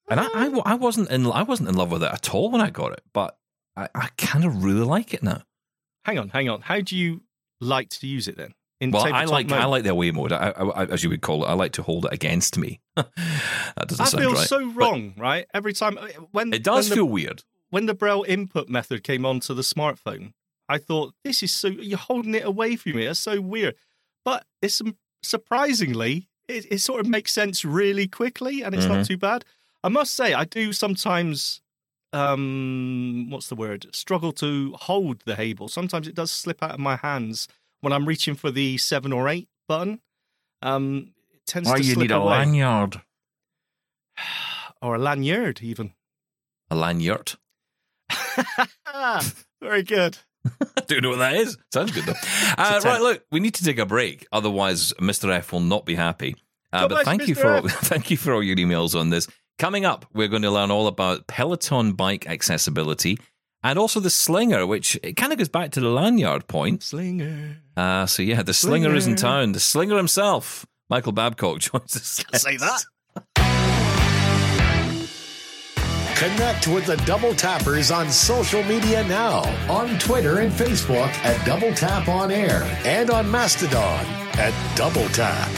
and 0.08 0.20
I, 0.20 0.28
I, 0.34 0.62
I 0.66 0.76
wasn't 0.76 1.10
in 1.10 1.26
I 1.32 1.42
wasn't 1.42 1.70
in 1.70 1.76
love 1.76 1.90
with 1.92 2.04
it 2.04 2.12
at 2.12 2.32
all 2.34 2.52
when 2.52 2.62
I 2.62 2.70
got 2.70 2.92
it, 2.92 3.02
but 3.12 3.36
I, 3.76 3.88
I 3.96 4.10
kind 4.20 4.46
of 4.46 4.64
really 4.64 4.86
like 4.86 5.16
it 5.16 5.24
now. 5.24 5.42
hang 6.06 6.20
on, 6.20 6.30
hang 6.30 6.50
on. 6.50 6.62
How 6.62 6.80
do 6.82 6.96
you 6.96 7.22
like 7.60 7.90
to 7.90 8.06
use 8.08 8.28
it 8.28 8.38
then? 8.38 8.54
In 8.80 8.92
Well, 8.92 9.12
I 9.12 9.26
like 9.26 9.48
mode? 9.50 9.60
I 9.60 9.66
like 9.66 9.84
the 9.84 9.90
away 9.90 10.12
mode, 10.12 10.32
I, 10.32 10.50
I, 10.50 10.64
I- 10.84 10.86
as 10.86 11.04
you 11.04 11.10
would 11.10 11.22
call 11.22 11.44
it. 11.44 11.48
I 11.48 11.54
like 11.54 11.72
to 11.74 11.82
hold 11.84 12.06
it 12.06 12.14
against 12.14 12.56
me. 12.58 12.82
that 12.96 13.08
doesn't 13.88 13.98
That 13.98 14.08
sound 14.10 14.24
feels 14.24 14.34
right. 14.40 14.48
so 14.48 14.68
but 14.68 14.76
wrong, 14.76 15.14
right? 15.18 15.48
Every 15.56 15.74
time 15.74 15.98
uh, 15.98 16.08
when 16.32 16.54
It 16.54 16.64
does 16.64 16.86
when 16.86 16.90
the, 16.92 16.96
feel 16.98 17.06
weird. 17.06 17.44
When 17.74 17.88
the 17.88 17.94
Braille 17.96 18.24
input 18.28 18.70
method 18.70 19.04
came 19.04 19.26
onto 19.26 19.54
the 19.56 19.64
smartphone, 19.64 20.34
I 20.70 20.78
thought 20.78 21.14
this 21.24 21.42
is 21.42 21.52
so 21.52 21.68
you're 21.70 21.98
holding 21.98 22.36
it 22.36 22.46
away 22.46 22.76
from 22.76 22.96
me. 22.98 23.06
That's 23.06 23.20
so 23.20 23.42
weird. 23.42 23.76
But 24.24 24.46
it's 24.62 24.80
surprisingly 25.24 26.28
it, 26.48 26.66
it 26.72 26.80
sort 26.80 27.00
of 27.02 27.08
makes 27.08 27.32
sense 27.34 27.66
really 27.66 28.08
quickly, 28.08 28.62
and 28.64 28.76
it's 28.76 28.86
Mm-hmm. 28.86 28.94
not 28.94 29.06
too 29.08 29.18
bad. 29.18 29.44
I 29.84 29.90
must 29.90 30.14
say, 30.14 30.34
I 30.34 30.46
do 30.46 30.72
sometimes. 30.72 31.62
Um, 32.14 33.28
what's 33.32 33.48
the 33.50 33.56
word? 33.56 33.88
Struggle 33.92 34.32
to 34.34 34.74
hold 34.80 35.22
the 35.26 35.36
Hable. 35.36 35.68
Sometimes 35.68 36.08
it 36.08 36.14
does 36.16 36.32
slip 36.32 36.62
out 36.62 36.72
of 36.76 36.80
my 36.80 36.96
hands 36.98 37.48
when 37.82 37.92
I'm 37.92 38.06
reaching 38.06 38.36
for 38.36 38.52
the 38.52 38.78
seven 38.78 39.12
or 39.12 39.28
eight 39.28 39.50
button. 39.68 40.00
Um, 40.62 41.14
it 41.34 41.42
tends 41.48 41.70
Or 41.72 41.78
to 41.78 41.84
you 41.84 41.94
slip 41.96 42.04
need 42.04 42.12
a 42.12 42.20
lanyard, 42.24 43.02
or 44.82 44.96
a 44.96 45.00
lanyard, 45.00 45.62
even. 45.64 45.94
a 46.70 46.76
lanyard. 46.76 47.34
Very 49.62 49.84
good. 49.84 50.18
Don't 50.88 51.04
know 51.04 51.10
what 51.10 51.20
that 51.20 51.36
is? 51.36 51.58
Sounds 51.74 51.92
good 51.92 52.04
though. 52.04 52.14
Uh, 52.58 52.82
right, 52.84 53.02
look, 53.02 53.24
we 53.32 53.40
need 53.40 53.54
to 53.56 53.64
take 53.64 53.80
a 53.80 53.86
break, 53.86 54.28
otherwise 54.32 54.94
Mr. 55.00 55.32
F 55.32 55.54
will 55.54 55.62
not 55.62 55.86
be 55.86 55.96
happy. 55.96 56.36
Uh, 56.72 56.88
but 56.88 57.06
thank 57.06 57.28
you 57.28 57.36
for 57.36 57.54
F. 57.54 57.66
thank 57.84 58.12
you 58.12 58.18
for 58.18 58.34
all 58.34 58.44
your 58.44 58.56
emails 58.56 59.00
on 59.00 59.10
this. 59.10 59.28
Coming 59.60 59.86
up, 59.86 60.06
we're 60.14 60.28
going 60.28 60.42
to 60.42 60.52
learn 60.52 60.72
all 60.72 60.88
about 60.88 61.28
Peloton 61.28 61.94
bike 61.94 62.28
accessibility 62.28 63.20
and 63.64 63.80
also 63.80 64.00
the 64.00 64.10
slinger, 64.10 64.66
which 64.66 65.00
it 65.04 65.14
kind 65.14 65.32
of 65.32 65.38
goes 65.38 65.48
back 65.48 65.72
to 65.72 65.80
the 65.80 65.90
lanyard 65.90 66.48
point. 66.48 66.84
Slinger. 66.84 67.58
Uh, 67.78 68.06
so 68.06 68.24
yeah, 68.24 68.42
the 68.44 68.54
slinger, 68.54 68.94
is 68.96 69.08
in 69.08 69.16
town. 69.16 69.54
The 69.54 69.60
slinger 69.60 69.96
himself, 69.96 70.66
Michael 70.90 71.14
Babcock, 71.14 71.60
joins 71.60 71.96
us. 71.96 72.24
Say 72.34 72.58
that. 72.58 72.84
Connect 76.16 76.68
with 76.68 76.86
the 76.86 76.96
Double 77.06 77.34
Tappers 77.34 77.90
on 77.90 78.10
social 78.10 78.64
media 78.64 79.06
now 79.08 79.40
on 79.68 79.98
Twitter 79.98 80.40
and 80.40 80.52
Facebook 80.52 81.10
at 81.26 81.44
Double 81.46 81.74
Tap 81.74 82.08
On 82.08 82.32
Air 82.32 82.62
and 82.86 83.10
on 83.10 83.30
Mastodon 83.30 84.06
at 84.34 84.54
Double 84.78 85.08
Tap. 85.10 85.50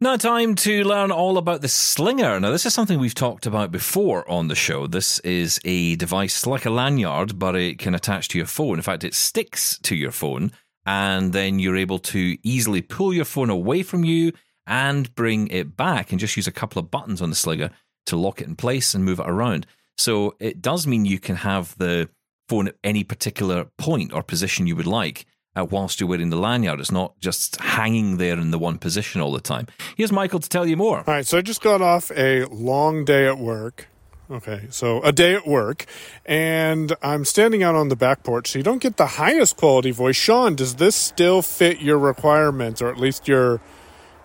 Now, 0.00 0.16
time 0.16 0.54
to 0.56 0.84
learn 0.84 1.10
all 1.10 1.38
about 1.38 1.60
the 1.60 1.68
Slinger. 1.68 2.38
Now, 2.38 2.50
this 2.50 2.66
is 2.66 2.72
something 2.72 3.00
we've 3.00 3.14
talked 3.14 3.46
about 3.46 3.72
before 3.72 4.30
on 4.30 4.46
the 4.46 4.54
show. 4.54 4.86
This 4.86 5.18
is 5.20 5.58
a 5.64 5.96
device 5.96 6.46
like 6.46 6.64
a 6.64 6.70
lanyard, 6.70 7.38
but 7.38 7.56
it 7.56 7.78
can 7.78 7.94
attach 7.94 8.28
to 8.28 8.38
your 8.38 8.46
phone. 8.46 8.76
In 8.76 8.82
fact, 8.82 9.04
it 9.04 9.14
sticks 9.14 9.76
to 9.80 9.96
your 9.96 10.12
phone, 10.12 10.52
and 10.86 11.32
then 11.32 11.58
you're 11.58 11.76
able 11.76 11.98
to 11.98 12.36
easily 12.42 12.80
pull 12.80 13.12
your 13.12 13.24
phone 13.24 13.50
away 13.50 13.82
from 13.82 14.04
you 14.04 14.32
and 14.66 15.14
bring 15.14 15.48
it 15.48 15.76
back, 15.76 16.10
and 16.10 16.20
just 16.20 16.36
use 16.36 16.46
a 16.46 16.52
couple 16.52 16.78
of 16.78 16.90
buttons 16.90 17.20
on 17.20 17.30
the 17.30 17.36
Slinger 17.36 17.70
to 18.06 18.16
lock 18.16 18.40
it 18.40 18.46
in 18.46 18.56
place 18.56 18.94
and 18.94 19.04
move 19.04 19.20
it 19.20 19.28
around. 19.28 19.66
So, 19.98 20.34
it 20.40 20.60
does 20.60 20.86
mean 20.86 21.04
you 21.04 21.18
can 21.18 21.36
have 21.36 21.76
the 21.78 22.08
phone 22.48 22.68
at 22.68 22.76
any 22.84 23.04
particular 23.04 23.66
point 23.78 24.12
or 24.12 24.22
position 24.22 24.66
you 24.66 24.76
would 24.76 24.86
like 24.86 25.26
uh, 25.56 25.64
whilst 25.64 26.00
you're 26.00 26.08
wearing 26.08 26.30
the 26.30 26.36
lanyard. 26.36 26.80
It's 26.80 26.92
not 26.92 27.18
just 27.18 27.56
hanging 27.56 28.18
there 28.18 28.38
in 28.38 28.50
the 28.50 28.58
one 28.58 28.78
position 28.78 29.20
all 29.20 29.32
the 29.32 29.40
time. 29.40 29.66
Here's 29.96 30.12
Michael 30.12 30.40
to 30.40 30.48
tell 30.48 30.66
you 30.66 30.76
more. 30.76 30.98
All 30.98 31.04
right, 31.06 31.26
so 31.26 31.38
I 31.38 31.42
just 31.42 31.62
got 31.62 31.80
off 31.80 32.12
a 32.14 32.44
long 32.44 33.04
day 33.04 33.26
at 33.26 33.38
work. 33.38 33.88
Okay, 34.28 34.66
so 34.70 35.00
a 35.02 35.12
day 35.12 35.34
at 35.34 35.46
work, 35.46 35.86
and 36.24 36.96
I'm 37.00 37.24
standing 37.24 37.62
out 37.62 37.76
on 37.76 37.90
the 37.90 37.96
back 37.96 38.24
porch, 38.24 38.50
so 38.50 38.58
you 38.58 38.64
don't 38.64 38.82
get 38.82 38.96
the 38.96 39.06
highest 39.06 39.56
quality 39.56 39.92
voice. 39.92 40.16
Sean, 40.16 40.56
does 40.56 40.74
this 40.74 40.96
still 40.96 41.42
fit 41.42 41.80
your 41.80 41.96
requirements, 41.96 42.82
or 42.82 42.88
at 42.88 42.98
least 42.98 43.28
your 43.28 43.60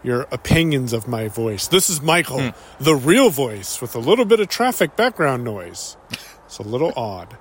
your 0.04 0.22
opinions 0.32 0.94
of 0.94 1.08
my 1.08 1.28
voice? 1.28 1.68
This 1.68 1.90
is 1.90 2.02
Michael, 2.02 2.54
the 2.80 2.96
real 2.96 3.30
voice, 3.30 3.82
with 3.82 3.96
a 3.96 4.00
little 4.00 4.26
bit 4.26 4.40
of 4.40 4.48
traffic 4.50 4.96
background 4.96 5.44
noise. 5.44 5.98
It's 6.46 6.58
a 6.58 6.64
little 6.64 6.92
odd. 6.96 7.38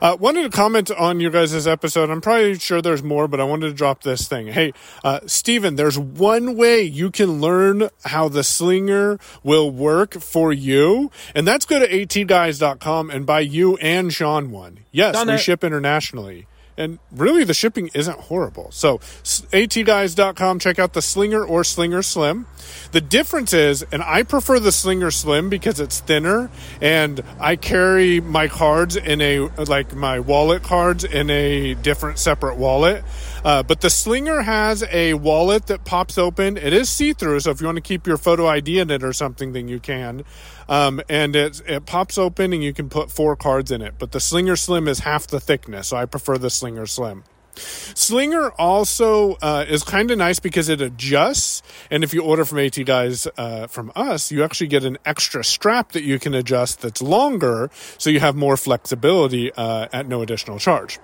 Uh, 0.00 0.16
wanted 0.20 0.42
to 0.44 0.50
comment 0.50 0.90
on 0.92 1.18
your 1.18 1.30
guys' 1.30 1.66
episode. 1.66 2.08
I'm 2.10 2.20
probably 2.20 2.56
sure 2.58 2.80
there's 2.80 3.02
more, 3.02 3.26
but 3.26 3.40
I 3.40 3.44
wanted 3.44 3.68
to 3.68 3.72
drop 3.74 4.02
this 4.02 4.28
thing. 4.28 4.46
Hey, 4.48 4.72
uh, 5.02 5.20
Steven, 5.26 5.74
there's 5.76 5.98
one 5.98 6.56
way 6.56 6.82
you 6.82 7.10
can 7.10 7.40
learn 7.40 7.88
how 8.04 8.28
the 8.28 8.44
slinger 8.44 9.18
will 9.42 9.70
work 9.70 10.14
for 10.20 10.52
you, 10.52 11.10
and 11.34 11.48
that's 11.48 11.66
go 11.66 11.80
to 11.80 11.88
atguys.com 11.88 13.10
and 13.10 13.26
buy 13.26 13.40
you 13.40 13.76
and 13.78 14.12
Shaun 14.12 14.50
one. 14.50 14.80
Yes, 14.92 15.14
Done 15.14 15.28
we 15.28 15.34
it. 15.34 15.38
ship 15.38 15.64
internationally. 15.64 16.46
And 16.82 16.98
really, 17.12 17.44
the 17.44 17.54
shipping 17.54 17.90
isn't 17.94 18.18
horrible. 18.18 18.72
So, 18.72 18.98
atguys.com, 18.98 20.58
check 20.58 20.80
out 20.80 20.94
the 20.94 21.02
Slinger 21.02 21.44
or 21.44 21.62
Slinger 21.62 22.02
Slim. 22.02 22.46
The 22.90 23.00
difference 23.00 23.52
is, 23.52 23.84
and 23.92 24.02
I 24.02 24.24
prefer 24.24 24.58
the 24.58 24.72
Slinger 24.72 25.12
Slim 25.12 25.48
because 25.48 25.78
it's 25.78 26.00
thinner, 26.00 26.50
and 26.80 27.22
I 27.38 27.54
carry 27.54 28.20
my 28.20 28.48
cards 28.48 28.96
in 28.96 29.20
a, 29.20 29.40
like 29.64 29.94
my 29.94 30.18
wallet 30.18 30.64
cards 30.64 31.04
in 31.04 31.30
a 31.30 31.74
different 31.74 32.18
separate 32.18 32.56
wallet. 32.56 33.04
Uh, 33.44 33.62
but 33.62 33.80
the 33.80 33.90
Slinger 33.90 34.42
has 34.42 34.84
a 34.90 35.14
wallet 35.14 35.66
that 35.66 35.84
pops 35.84 36.18
open. 36.18 36.56
It 36.56 36.72
is 36.72 36.88
see 36.88 37.12
through, 37.12 37.40
so 37.40 37.50
if 37.50 37.60
you 37.60 37.66
want 37.66 37.76
to 37.76 37.82
keep 37.82 38.06
your 38.06 38.16
photo 38.16 38.48
ID 38.48 38.80
in 38.80 38.90
it 38.90 39.04
or 39.04 39.12
something, 39.12 39.52
then 39.52 39.68
you 39.68 39.78
can. 39.78 40.24
Um, 40.72 41.02
and 41.10 41.36
it, 41.36 41.60
it 41.68 41.84
pops 41.84 42.16
open 42.16 42.54
and 42.54 42.64
you 42.64 42.72
can 42.72 42.88
put 42.88 43.10
four 43.10 43.36
cards 43.36 43.70
in 43.70 43.82
it. 43.82 43.96
But 43.98 44.12
the 44.12 44.20
Slinger 44.20 44.56
Slim 44.56 44.88
is 44.88 45.00
half 45.00 45.26
the 45.26 45.38
thickness, 45.38 45.88
so 45.88 45.98
I 45.98 46.06
prefer 46.06 46.38
the 46.38 46.48
Slinger 46.48 46.86
Slim. 46.86 47.24
Slinger 47.54 48.52
also 48.52 49.34
uh, 49.42 49.66
is 49.68 49.82
kind 49.82 50.10
of 50.10 50.16
nice 50.16 50.40
because 50.40 50.70
it 50.70 50.80
adjusts, 50.80 51.62
and 51.90 52.02
if 52.02 52.14
you 52.14 52.22
order 52.22 52.46
from 52.46 52.58
AT 52.60 52.82
Guys 52.86 53.28
uh, 53.36 53.66
from 53.66 53.92
us, 53.94 54.32
you 54.32 54.42
actually 54.42 54.68
get 54.68 54.84
an 54.84 54.96
extra 55.04 55.44
strap 55.44 55.92
that 55.92 56.04
you 56.04 56.18
can 56.18 56.32
adjust 56.32 56.80
that's 56.80 57.02
longer, 57.02 57.70
so 57.98 58.08
you 58.08 58.20
have 58.20 58.34
more 58.34 58.56
flexibility 58.56 59.52
uh, 59.52 59.88
at 59.92 60.08
no 60.08 60.22
additional 60.22 60.58
charge. 60.58 60.98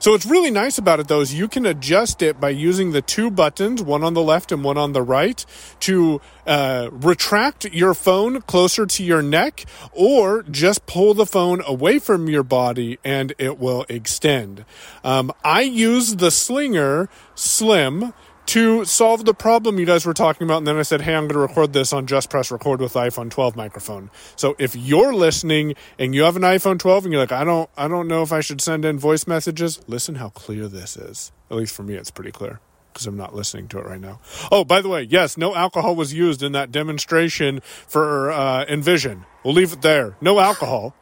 So 0.00 0.12
what's 0.12 0.26
really 0.26 0.50
nice 0.50 0.78
about 0.78 1.00
it 1.00 1.08
though 1.08 1.20
is 1.20 1.34
you 1.34 1.48
can 1.48 1.66
adjust 1.66 2.22
it 2.22 2.40
by 2.40 2.50
using 2.50 2.92
the 2.92 3.02
two 3.02 3.30
buttons, 3.30 3.82
one 3.82 4.02
on 4.02 4.14
the 4.14 4.22
left 4.22 4.52
and 4.52 4.64
one 4.64 4.78
on 4.78 4.92
the 4.92 5.02
right, 5.02 5.44
to 5.80 6.20
uh, 6.46 6.88
retract 6.92 7.64
your 7.72 7.94
phone 7.94 8.40
closer 8.42 8.86
to 8.86 9.04
your 9.04 9.22
neck, 9.22 9.64
or 9.92 10.42
just 10.42 10.86
pull 10.86 11.14
the 11.14 11.26
phone 11.26 11.62
away 11.66 11.98
from 11.98 12.28
your 12.28 12.42
body 12.42 12.98
and 13.04 13.34
it 13.38 13.58
will 13.58 13.84
extend. 13.88 14.64
Um, 15.04 15.32
I 15.44 15.62
use 15.62 16.16
the 16.16 16.30
Slinger 16.30 17.08
Slim 17.34 18.12
to 18.50 18.84
solve 18.84 19.24
the 19.24 19.32
problem 19.32 19.78
you 19.78 19.86
guys 19.86 20.04
were 20.04 20.12
talking 20.12 20.44
about. 20.44 20.58
And 20.58 20.66
then 20.66 20.76
I 20.76 20.82
said, 20.82 21.02
hey, 21.02 21.14
I'm 21.14 21.28
going 21.28 21.34
to 21.34 21.38
record 21.38 21.72
this 21.72 21.92
on 21.92 22.08
Just 22.08 22.30
Press 22.30 22.50
Record 22.50 22.80
with 22.80 22.94
iPhone 22.94 23.30
12 23.30 23.54
microphone. 23.54 24.10
So 24.34 24.56
if 24.58 24.74
you're 24.74 25.14
listening 25.14 25.76
and 26.00 26.16
you 26.16 26.22
have 26.22 26.34
an 26.34 26.42
iPhone 26.42 26.76
12 26.76 27.04
and 27.04 27.12
you're 27.12 27.22
like, 27.22 27.30
I 27.30 27.44
don't, 27.44 27.70
I 27.76 27.86
don't 27.86 28.08
know 28.08 28.22
if 28.22 28.32
I 28.32 28.40
should 28.40 28.60
send 28.60 28.84
in 28.84 28.98
voice 28.98 29.28
messages, 29.28 29.80
listen 29.86 30.16
how 30.16 30.30
clear 30.30 30.66
this 30.66 30.96
is. 30.96 31.30
At 31.48 31.58
least 31.58 31.72
for 31.76 31.84
me, 31.84 31.94
it's 31.94 32.10
pretty 32.10 32.32
clear 32.32 32.58
because 32.92 33.06
I'm 33.06 33.16
not 33.16 33.36
listening 33.36 33.68
to 33.68 33.78
it 33.78 33.86
right 33.86 34.00
now. 34.00 34.18
Oh, 34.50 34.64
by 34.64 34.82
the 34.82 34.88
way, 34.88 35.02
yes, 35.02 35.36
no 35.36 35.54
alcohol 35.54 35.94
was 35.94 36.12
used 36.12 36.42
in 36.42 36.50
that 36.50 36.72
demonstration 36.72 37.60
for 37.60 38.32
uh, 38.32 38.64
Envision. 38.64 39.26
We'll 39.44 39.54
leave 39.54 39.72
it 39.72 39.82
there. 39.82 40.16
No 40.20 40.40
alcohol. 40.40 40.96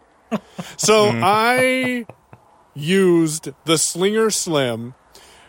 so 0.77 1.09
I 1.15 2.05
used 2.75 3.49
the 3.65 3.79
Slinger 3.79 4.29
Slim 4.29 4.93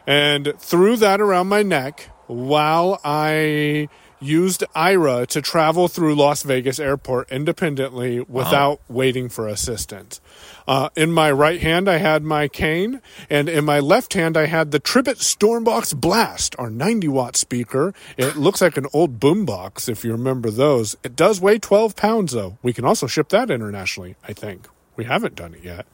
and 0.08 0.54
threw 0.58 0.96
that 0.98 1.22
around 1.22 1.48
my 1.48 1.64
neck 1.64 2.10
while 2.28 3.00
I 3.04 3.90
used 4.22 4.64
Aira 4.76 5.26
to 5.28 5.42
travel 5.42 5.88
through 5.88 6.16
Las 6.16 6.44
Vegas 6.44 6.80
airport 6.80 7.32
independently 7.32 8.20
without 8.22 8.82
waiting 8.88 9.30
for 9.30 9.48
assistance. 9.48 10.20
Uh, 10.68 10.90
in 10.96 11.12
my 11.12 11.32
right 11.32 11.62
hand, 11.62 11.90
I 11.90 11.98
had 11.98 12.24
my 12.24 12.48
cane, 12.48 13.02
and 13.30 13.50
in 13.50 13.66
my 13.66 13.80
left 13.80 14.14
hand, 14.14 14.38
I 14.38 14.46
had 14.46 14.72
the 14.72 14.80
Tribit 14.80 15.18
Stormbox 15.18 16.00
Blast, 16.00 16.56
our 16.60 16.70
90 16.70 17.08
watt 17.08 17.36
speaker. 17.36 17.94
It 18.18 18.36
looks 18.36 18.62
like 18.62 18.78
an 18.78 18.88
old 18.94 19.20
boombox, 19.20 19.90
if 19.90 20.04
you 20.04 20.12
remember 20.12 20.52
those. 20.52 20.96
It 21.04 21.16
does 21.16 21.42
weigh 21.42 21.60
12 21.60 21.96
pounds, 21.96 22.34
though. 22.34 22.58
We 22.62 22.74
can 22.74 22.86
also 22.86 23.08
ship 23.08 23.30
that 23.30 23.50
internationally, 23.50 24.16
I 24.28 24.34
think. 24.34 24.68
We 24.96 25.06
haven't 25.06 25.36
done 25.36 25.54
it 25.54 25.64
yet. 25.64 25.88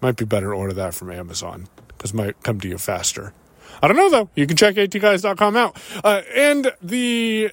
Might 0.00 0.16
be 0.16 0.24
better 0.24 0.50
to 0.50 0.52
order 0.52 0.72
that 0.74 0.94
from 0.94 1.10
Amazon 1.10 1.68
because 1.88 2.14
might 2.14 2.42
come 2.42 2.60
to 2.60 2.68
you 2.68 2.78
faster. 2.78 3.32
I 3.82 3.88
don't 3.88 3.96
know 3.96 4.10
though. 4.10 4.30
You 4.34 4.46
can 4.46 4.56
check 4.56 4.76
atguys.com 4.76 5.56
out. 5.56 5.80
Uh, 6.02 6.22
and 6.34 6.72
the 6.82 7.50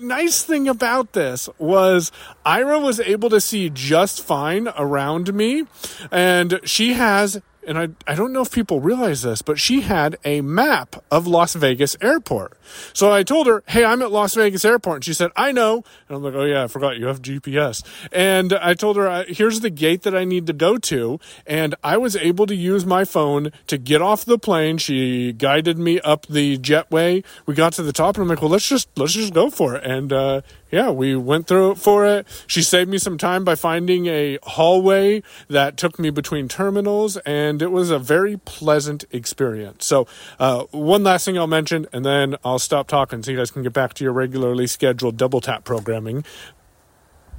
nice 0.00 0.42
thing 0.42 0.68
about 0.68 1.12
this 1.12 1.48
was 1.58 2.12
Aira 2.44 2.82
was 2.82 3.00
able 3.00 3.30
to 3.30 3.40
see 3.40 3.70
just 3.70 4.22
fine 4.22 4.68
around 4.76 5.34
me, 5.34 5.64
and 6.10 6.60
she 6.64 6.94
has. 6.94 7.40
And 7.66 7.78
I, 7.78 7.88
I 8.06 8.14
don't 8.14 8.32
know 8.32 8.42
if 8.42 8.50
people 8.50 8.80
realize 8.80 9.22
this, 9.22 9.42
but 9.42 9.58
she 9.58 9.82
had 9.82 10.16
a 10.24 10.40
map 10.40 11.02
of 11.10 11.26
Las 11.26 11.54
Vegas 11.54 11.96
Airport. 12.00 12.56
So 12.92 13.10
I 13.10 13.22
told 13.22 13.46
her, 13.46 13.62
Hey, 13.66 13.84
I'm 13.84 14.02
at 14.02 14.10
Las 14.10 14.34
Vegas 14.34 14.64
Airport. 14.64 14.96
And 14.96 15.04
she 15.04 15.14
said, 15.14 15.30
I 15.36 15.52
know. 15.52 15.84
And 16.08 16.16
I'm 16.16 16.22
like, 16.22 16.34
Oh, 16.34 16.44
yeah, 16.44 16.64
I 16.64 16.66
forgot 16.66 16.96
you 16.96 17.06
have 17.06 17.22
GPS. 17.22 17.82
And 18.12 18.52
I 18.52 18.74
told 18.74 18.96
her, 18.96 19.08
"Uh, 19.08 19.24
Here's 19.28 19.60
the 19.60 19.70
gate 19.70 20.02
that 20.02 20.14
I 20.14 20.24
need 20.24 20.46
to 20.46 20.52
go 20.52 20.76
to. 20.78 21.18
And 21.46 21.74
I 21.82 21.96
was 21.96 22.16
able 22.16 22.46
to 22.46 22.54
use 22.54 22.84
my 22.84 23.04
phone 23.04 23.50
to 23.66 23.78
get 23.78 24.02
off 24.02 24.24
the 24.24 24.38
plane. 24.38 24.78
She 24.78 25.32
guided 25.32 25.78
me 25.78 26.00
up 26.00 26.26
the 26.26 26.58
jetway. 26.58 27.24
We 27.46 27.54
got 27.54 27.72
to 27.74 27.82
the 27.82 27.92
top, 27.92 28.16
and 28.16 28.22
I'm 28.22 28.28
like, 28.28 28.42
Well, 28.42 28.50
let's 28.50 28.68
just, 28.68 28.88
let's 28.96 29.12
just 29.12 29.32
go 29.32 29.50
for 29.50 29.74
it. 29.76 29.84
And, 29.84 30.12
uh, 30.12 30.42
yeah, 30.74 30.90
we 30.90 31.14
went 31.14 31.46
through 31.46 31.70
it 31.70 31.78
for 31.78 32.04
it. 32.04 32.26
She 32.48 32.60
saved 32.60 32.90
me 32.90 32.98
some 32.98 33.16
time 33.16 33.44
by 33.44 33.54
finding 33.54 34.06
a 34.06 34.40
hallway 34.42 35.22
that 35.46 35.76
took 35.76 36.00
me 36.00 36.10
between 36.10 36.48
terminals, 36.48 37.16
and 37.18 37.62
it 37.62 37.70
was 37.70 37.90
a 37.90 37.98
very 38.00 38.38
pleasant 38.38 39.04
experience. 39.12 39.86
So, 39.86 40.08
uh, 40.40 40.64
one 40.72 41.04
last 41.04 41.26
thing 41.26 41.38
I'll 41.38 41.46
mention, 41.46 41.86
and 41.92 42.04
then 42.04 42.34
I'll 42.44 42.58
stop 42.58 42.88
talking 42.88 43.22
so 43.22 43.30
you 43.30 43.36
guys 43.36 43.52
can 43.52 43.62
get 43.62 43.72
back 43.72 43.94
to 43.94 44.04
your 44.04 44.12
regularly 44.12 44.66
scheduled 44.66 45.16
double 45.16 45.40
tap 45.40 45.62
programming. 45.62 46.24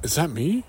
Is 0.01 0.15
that 0.15 0.29
me? 0.29 0.63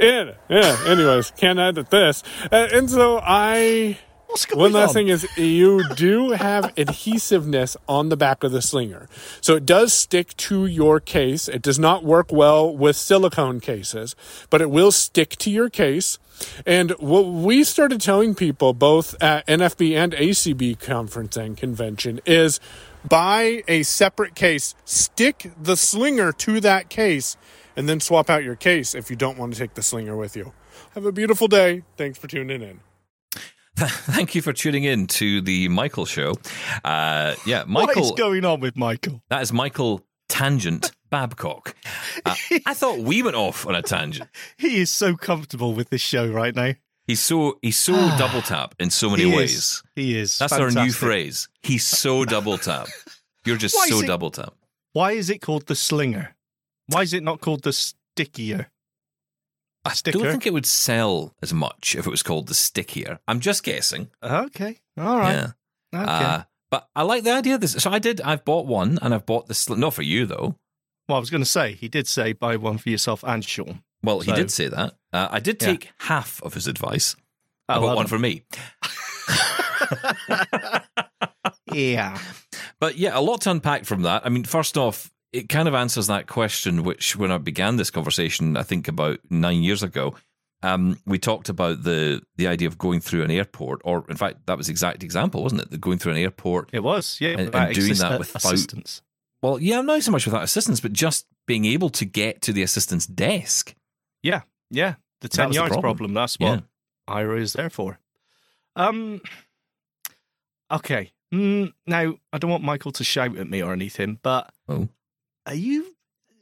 Yeah, 0.00 0.32
yeah. 0.48 0.82
Anyways, 0.86 1.32
can't 1.32 1.58
edit 1.58 1.90
this. 1.90 2.22
Uh, 2.50 2.68
and 2.72 2.88
so 2.88 3.20
I. 3.22 3.98
What's 4.38 4.46
going 4.46 4.60
One 4.60 4.72
last 4.72 4.90
on? 4.90 4.94
thing 4.94 5.08
is 5.08 5.26
you 5.36 5.82
do 5.96 6.30
have 6.30 6.72
adhesiveness 6.78 7.76
on 7.88 8.08
the 8.08 8.16
back 8.16 8.44
of 8.44 8.52
the 8.52 8.62
slinger. 8.62 9.08
So 9.40 9.56
it 9.56 9.66
does 9.66 9.92
stick 9.92 10.36
to 10.36 10.64
your 10.64 11.00
case. 11.00 11.48
It 11.48 11.60
does 11.60 11.76
not 11.76 12.04
work 12.04 12.30
well 12.30 12.72
with 12.72 12.94
silicone 12.94 13.58
cases, 13.58 14.14
but 14.48 14.60
it 14.60 14.70
will 14.70 14.92
stick 14.92 15.30
to 15.38 15.50
your 15.50 15.68
case. 15.68 16.20
And 16.64 16.92
what 17.00 17.22
we 17.22 17.64
started 17.64 18.00
telling 18.00 18.36
people 18.36 18.74
both 18.74 19.20
at 19.20 19.44
NFB 19.48 19.96
and 19.96 20.12
ACB 20.12 20.78
conference 20.78 21.36
and 21.36 21.56
convention 21.56 22.20
is 22.24 22.60
buy 23.04 23.64
a 23.66 23.82
separate 23.82 24.36
case, 24.36 24.76
stick 24.84 25.50
the 25.60 25.76
slinger 25.76 26.30
to 26.30 26.60
that 26.60 26.90
case, 26.90 27.36
and 27.74 27.88
then 27.88 27.98
swap 27.98 28.30
out 28.30 28.44
your 28.44 28.54
case 28.54 28.94
if 28.94 29.10
you 29.10 29.16
don't 29.16 29.36
want 29.36 29.54
to 29.54 29.58
take 29.58 29.74
the 29.74 29.82
slinger 29.82 30.16
with 30.16 30.36
you. 30.36 30.52
Have 30.94 31.06
a 31.06 31.10
beautiful 31.10 31.48
day. 31.48 31.82
Thanks 31.96 32.18
for 32.18 32.28
tuning 32.28 32.62
in. 32.62 32.87
Thank 34.12 34.34
you 34.34 34.42
for 34.42 34.52
tuning 34.52 34.84
in 34.84 35.06
to 35.08 35.40
the 35.40 35.68
Michael 35.68 36.04
show. 36.06 36.34
Uh, 36.84 37.34
yeah, 37.46 37.64
Michael. 37.66 38.02
What 38.02 38.12
is 38.12 38.18
going 38.18 38.44
on 38.44 38.60
with 38.60 38.76
Michael? 38.76 39.22
that 39.28 39.42
is 39.42 39.52
Michael 39.52 40.04
Tangent 40.28 40.90
Babcock. 41.10 41.74
Uh, 42.24 42.34
I 42.66 42.74
thought 42.74 42.98
we 42.98 43.22
went 43.22 43.36
off 43.36 43.66
on 43.66 43.74
a 43.74 43.82
tangent. 43.82 44.28
He 44.56 44.80
is 44.80 44.90
so 44.90 45.16
comfortable 45.16 45.74
with 45.74 45.90
this 45.90 46.00
show 46.00 46.26
right 46.28 46.54
now. 46.54 46.74
He's 47.06 47.20
so 47.20 47.58
he's 47.62 47.78
so 47.78 47.92
double 48.18 48.42
tap 48.42 48.74
in 48.78 48.90
so 48.90 49.08
many 49.10 49.24
He 49.30 49.36
ways. 49.36 49.54
is. 49.56 49.82
He 49.94 50.18
is. 50.18 50.38
That's 50.38 50.52
our 50.52 50.70
new 50.70 50.90
phrase. 50.92 51.48
He's 51.62 51.86
so 51.86 52.24
double 52.24 52.58
tap. 52.58 52.88
You're 53.44 53.56
just 53.56 53.74
Why 53.76 53.86
so 53.88 54.00
it- 54.00 54.06
double 54.06 54.30
tap. 54.30 54.54
Why 54.92 55.12
is 55.12 55.30
it 55.30 55.38
called 55.40 55.66
the 55.66 55.76
slinger? 55.76 56.34
Why 56.88 57.02
is 57.02 57.12
it 57.12 57.22
not 57.22 57.40
called 57.40 57.62
the 57.62 57.72
stickier? 57.72 58.70
I 59.84 59.92
Sticker? 59.94 60.18
don't 60.18 60.30
think 60.30 60.46
it 60.46 60.52
would 60.52 60.66
sell 60.66 61.34
as 61.42 61.54
much 61.54 61.94
if 61.96 62.06
it 62.06 62.10
was 62.10 62.22
called 62.22 62.48
the 62.48 62.54
stickier. 62.54 63.20
I'm 63.26 63.40
just 63.40 63.62
guessing. 63.62 64.08
Okay. 64.22 64.78
All 64.98 65.18
right. 65.18 65.32
Yeah. 65.32 65.50
Okay. 66.02 66.04
Uh, 66.12 66.42
but 66.70 66.88
I 66.94 67.02
like 67.02 67.24
the 67.24 67.32
idea 67.32 67.54
of 67.54 67.60
this. 67.62 67.72
So 67.72 67.90
I 67.90 67.98
did. 67.98 68.20
I've 68.20 68.44
bought 68.44 68.66
one, 68.66 68.98
and 69.00 69.14
I've 69.14 69.24
bought 69.24 69.46
this. 69.48 69.68
not 69.70 69.94
for 69.94 70.02
you 70.02 70.26
though. 70.26 70.56
well, 71.08 71.16
I 71.16 71.20
was 71.20 71.30
going 71.30 71.42
to 71.42 71.48
say, 71.48 71.72
he 71.72 71.88
did 71.88 72.06
say 72.06 72.32
buy 72.34 72.56
one 72.56 72.76
for 72.78 72.90
yourself 72.90 73.24
and 73.24 73.42
Shaun. 73.44 73.82
Well, 74.02 74.20
he 74.20 74.32
did 74.32 74.50
say 74.50 74.68
that. 74.68 74.94
Uh, 75.12 75.28
I 75.30 75.40
did 75.40 75.60
Yeah. 75.62 75.68
take 75.68 75.90
half 76.00 76.42
of 76.42 76.52
his 76.54 76.66
advice. 76.66 77.16
I 77.68 77.76
Oh, 77.76 77.80
bought 77.80 77.96
one 77.96 78.04
done. 78.04 78.06
for 78.08 78.18
me. 78.18 78.44
Yeah. 81.72 82.18
But 82.80 82.96
yeah, 82.96 83.18
a 83.18 83.20
lot 83.20 83.42
to 83.42 83.50
unpack 83.50 83.84
from 83.84 84.02
that. 84.02 84.24
I 84.24 84.28
mean, 84.30 84.44
first 84.44 84.78
off, 84.78 85.10
it 85.32 85.48
kind 85.48 85.68
of 85.68 85.74
answers 85.74 86.06
that 86.06 86.26
question, 86.26 86.82
which 86.84 87.16
when 87.16 87.30
I 87.30 87.38
began 87.38 87.76
this 87.76 87.90
conversation, 87.90 88.56
I 88.56 88.62
think 88.62 88.88
about 88.88 89.18
nine 89.30 89.62
years 89.62 89.82
ago, 89.82 90.14
um, 90.62 90.98
we 91.06 91.18
talked 91.18 91.48
about 91.48 91.82
the 91.84 92.22
the 92.36 92.46
idea 92.48 92.66
of 92.68 92.78
going 92.78 93.00
through 93.00 93.22
an 93.22 93.30
airport, 93.30 93.80
or 93.84 94.04
in 94.08 94.16
fact, 94.16 94.46
that 94.46 94.56
was 94.56 94.66
the 94.66 94.72
exact 94.72 95.02
example, 95.04 95.42
wasn't 95.42 95.62
it? 95.62 95.70
The 95.70 95.78
going 95.78 95.98
through 95.98 96.12
an 96.12 96.18
airport. 96.18 96.70
It 96.72 96.82
was. 96.82 97.18
Yeah. 97.20 97.36
And- 97.38 97.54
and 97.54 97.74
doing 97.74 97.94
that 97.94 98.18
without- 98.18 98.44
assistance. 98.44 99.02
Well, 99.40 99.60
yeah, 99.60 99.80
not 99.82 100.02
so 100.02 100.10
much 100.10 100.24
without 100.26 100.42
assistance, 100.42 100.80
but 100.80 100.92
just 100.92 101.26
being 101.46 101.64
able 101.64 101.90
to 101.90 102.04
get 102.04 102.42
to 102.42 102.52
the 102.52 102.62
assistant's 102.62 103.06
desk. 103.06 103.74
Yeah. 104.20 104.40
Yeah. 104.70 104.94
The 105.20 105.28
10 105.28 105.48
was 105.48 105.54
the 105.54 105.60
yards 105.60 105.72
problem. 105.74 105.82
problem. 105.96 106.14
That's 106.14 106.38
what 106.40 106.48
Yeah. 106.48 106.60
Aira 107.14 107.38
is 107.40 107.52
there 107.52 107.70
for. 107.70 108.00
Um. 108.74 109.20
Okay. 110.70 111.12
Mm, 111.32 111.72
now 111.86 112.14
I 112.32 112.38
don't 112.38 112.50
want 112.50 112.64
Michael 112.64 112.92
to 112.92 113.04
shout 113.04 113.36
at 113.36 113.48
me 113.48 113.62
or 113.62 113.72
anything, 113.72 114.18
but 114.22 114.52
Oh. 114.68 114.88
Are 115.48 115.54
you? 115.54 115.94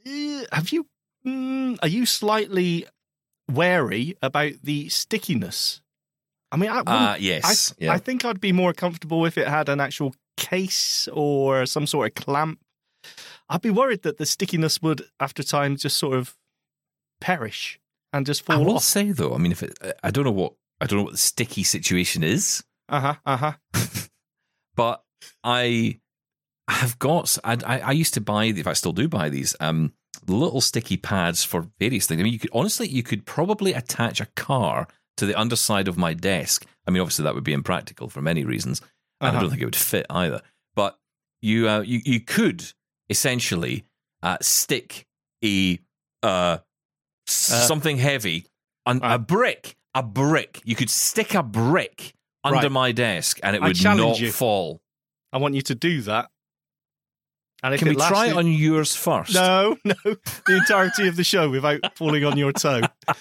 Uh, 0.07 0.45
have 0.53 0.71
you? 0.71 0.87
Mm, 1.27 1.79
are 1.83 1.89
you 1.89 2.07
slightly 2.07 2.87
wary 3.51 4.17
about 4.23 4.53
the 4.63 4.89
stickiness? 4.89 5.81
I 6.53 6.57
mean, 6.57 6.71
I, 6.71 6.83
Ah, 6.87 7.17
yes. 7.19 7.73
I, 7.81 7.85
yeah. 7.85 7.93
I 7.93 7.99
think 7.99 8.25
I'd 8.25 8.41
be 8.41 8.53
more 8.53 8.73
comfortable 8.73 9.27
if 9.27 9.37
it 9.37 9.49
had 9.49 9.69
an 9.69 9.81
actual 9.81 10.15
case 10.37 11.09
or 11.13 11.67
some 11.67 11.87
sort 11.87 12.07
of 12.09 12.25
clamp. 12.25 12.61
I'd 13.49 13.63
be 13.63 13.71
worried 13.71 14.03
that 14.03 14.19
the 14.19 14.27
stickiness 14.27 14.81
would, 14.83 15.03
after 15.21 15.43
time, 15.43 15.77
just 15.77 15.97
sort 15.97 16.17
of 16.17 16.37
perish 17.21 17.81
and 18.13 18.25
just 18.27 18.43
fall 18.43 18.57
I 18.57 18.59
will 18.65 18.77
off. 18.77 18.83
say 18.85 19.11
though, 19.13 19.35
I 19.35 19.39
mean, 19.39 19.53
if 19.53 19.63
it, 19.63 19.77
I 20.05 20.11
don't 20.11 20.25
know 20.25 20.31
what 20.31 20.53
I 20.81 20.87
don't 20.87 20.99
know 20.99 21.05
what 21.05 21.13
the 21.13 21.19
sticky 21.19 21.63
situation 21.65 22.23
is, 22.23 22.63
Uh 22.89 23.01
huh. 23.01 23.15
Uh 23.25 23.37
huh. 23.37 23.53
but 24.77 25.03
I 25.43 26.01
have 26.69 26.99
got. 26.99 27.37
I, 27.45 27.57
I, 27.67 27.79
I 27.81 27.93
used 27.93 28.15
to 28.15 28.21
buy, 28.21 28.45
if 28.47 28.67
I 28.67 28.73
still 28.73 28.93
do 28.93 29.09
buy 29.09 29.29
these, 29.29 29.55
um, 29.61 29.93
little 30.27 30.61
sticky 30.61 30.97
pads 30.97 31.45
for 31.45 31.69
various 31.79 32.07
things. 32.07 32.21
I 32.21 32.25
mean, 32.25 32.33
you 32.33 32.39
could 32.39 32.51
honestly, 32.53 32.89
you 32.89 33.03
could 33.03 33.25
probably 33.27 33.73
attach 33.73 34.21
a 34.21 34.27
car 34.35 34.89
to 35.19 35.27
the 35.27 35.39
underside 35.39 35.89
of 35.89 35.97
my 35.97 36.13
desk. 36.15 36.67
I 36.87 36.91
mean, 36.91 37.01
obviously 37.01 37.23
that 37.25 37.35
would 37.35 37.45
be 37.45 37.53
impractical 37.53 38.09
for 38.09 38.21
many 38.23 38.45
reasons, 38.45 38.81
and 39.21 39.29
I 39.29 39.31
Uh-huh. 39.31 39.41
don't 39.41 39.51
think 39.51 39.63
it 39.63 39.67
would 39.67 39.77
fit 39.77 40.07
either. 40.11 40.43
But 40.75 40.99
you, 41.43 41.69
uh, 41.69 41.81
you, 41.81 42.01
you 42.05 42.21
could 42.21 42.65
essentially 43.09 43.85
uh, 44.23 44.39
stick 44.41 45.07
a 45.45 45.79
uh, 46.23 46.59
something 47.27 47.99
heavy 47.99 48.47
on 48.85 49.03
Uh. 49.03 49.15
a 49.15 49.19
brick. 49.19 49.77
A 49.95 50.03
brick. 50.03 50.61
You 50.65 50.75
could 50.77 50.91
stick 50.91 51.35
a 51.35 51.43
brick 51.43 52.13
under 52.45 52.59
Right. 52.65 52.71
my 52.73 52.93
desk, 52.93 53.41
and 53.43 53.57
it 53.57 53.63
would 53.63 53.83
not 53.83 54.21
you. 54.21 54.31
fall. 54.31 54.83
I 55.33 55.39
want 55.39 55.55
you 55.55 55.63
to 55.63 55.75
do 55.75 56.03
that. 56.03 56.31
And 57.73 57.79
Can 57.79 57.89
we 57.89 57.97
try 57.97 58.29
it 58.29 58.37
on 58.37 58.47
yours 58.47 58.95
first? 58.95 59.35
No, 59.35 59.77
no, 59.85 59.95
the 60.05 60.57
entirety 60.57 61.09
of 61.09 61.17
the 61.17 61.25
show 61.25 61.51
without 61.51 61.97
falling 61.97 62.25
on 62.25 62.37
your 62.37 62.53
toe. 62.53 62.83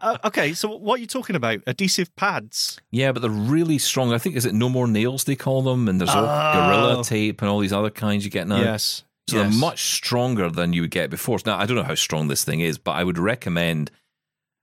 Uh, 0.00 0.16
okay, 0.24 0.54
so 0.54 0.76
what 0.76 0.98
are 0.98 1.00
you 1.00 1.06
talking 1.06 1.36
about? 1.36 1.60
Adhesive 1.66 2.14
pads? 2.16 2.80
Yeah, 2.90 3.12
but 3.12 3.20
they're 3.20 3.30
really 3.30 3.78
strong. 3.78 4.12
I 4.12 4.18
think 4.18 4.34
is 4.34 4.46
it 4.46 4.54
no 4.54 4.68
more 4.68 4.88
nails 4.88 5.24
they 5.24 5.36
call 5.36 5.62
them, 5.62 5.88
and 5.88 6.00
there's 6.00 6.10
all 6.10 6.24
Oh. 6.24 6.52
gorilla 6.54 7.04
tape 7.04 7.42
and 7.42 7.50
all 7.50 7.60
these 7.60 7.72
other 7.72 7.90
kinds 7.90 8.24
you 8.24 8.30
get 8.30 8.48
now. 8.48 8.60
Yes. 8.60 9.04
So 9.28 9.36
yes. 9.36 9.50
they're 9.50 9.60
much 9.60 9.94
stronger 9.94 10.50
than 10.50 10.72
you 10.72 10.80
would 10.80 10.90
get 10.90 11.10
before. 11.10 11.38
Now 11.46 11.58
I 11.58 11.66
don't 11.66 11.76
know 11.76 11.82
how 11.84 11.94
strong 11.94 12.28
this 12.28 12.44
thing 12.44 12.60
is, 12.60 12.76
but 12.78 12.92
I 12.92 13.04
would 13.04 13.18
recommend, 13.18 13.90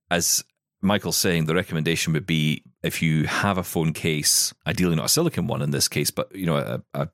as 0.09 0.43
Michael's 0.81 1.17
saying, 1.17 1.45
the 1.45 1.55
recommendation 1.55 2.13
would 2.13 2.25
be 2.25 2.63
if 2.83 3.01
you 3.01 3.25
have 3.25 3.57
a 3.59 3.63
phone 3.63 3.93
case, 3.93 4.53
ideally 4.67 4.95
not 4.95 5.05
a 5.05 5.09
silicon 5.09 5.47
one 5.47 5.61
in 5.61 5.69
this 5.71 5.87
case, 5.87 6.11
but 6.11 6.35
you 6.35 6.47
know, 6.47 6.57
a, 6.57 6.81
a 6.93 7.09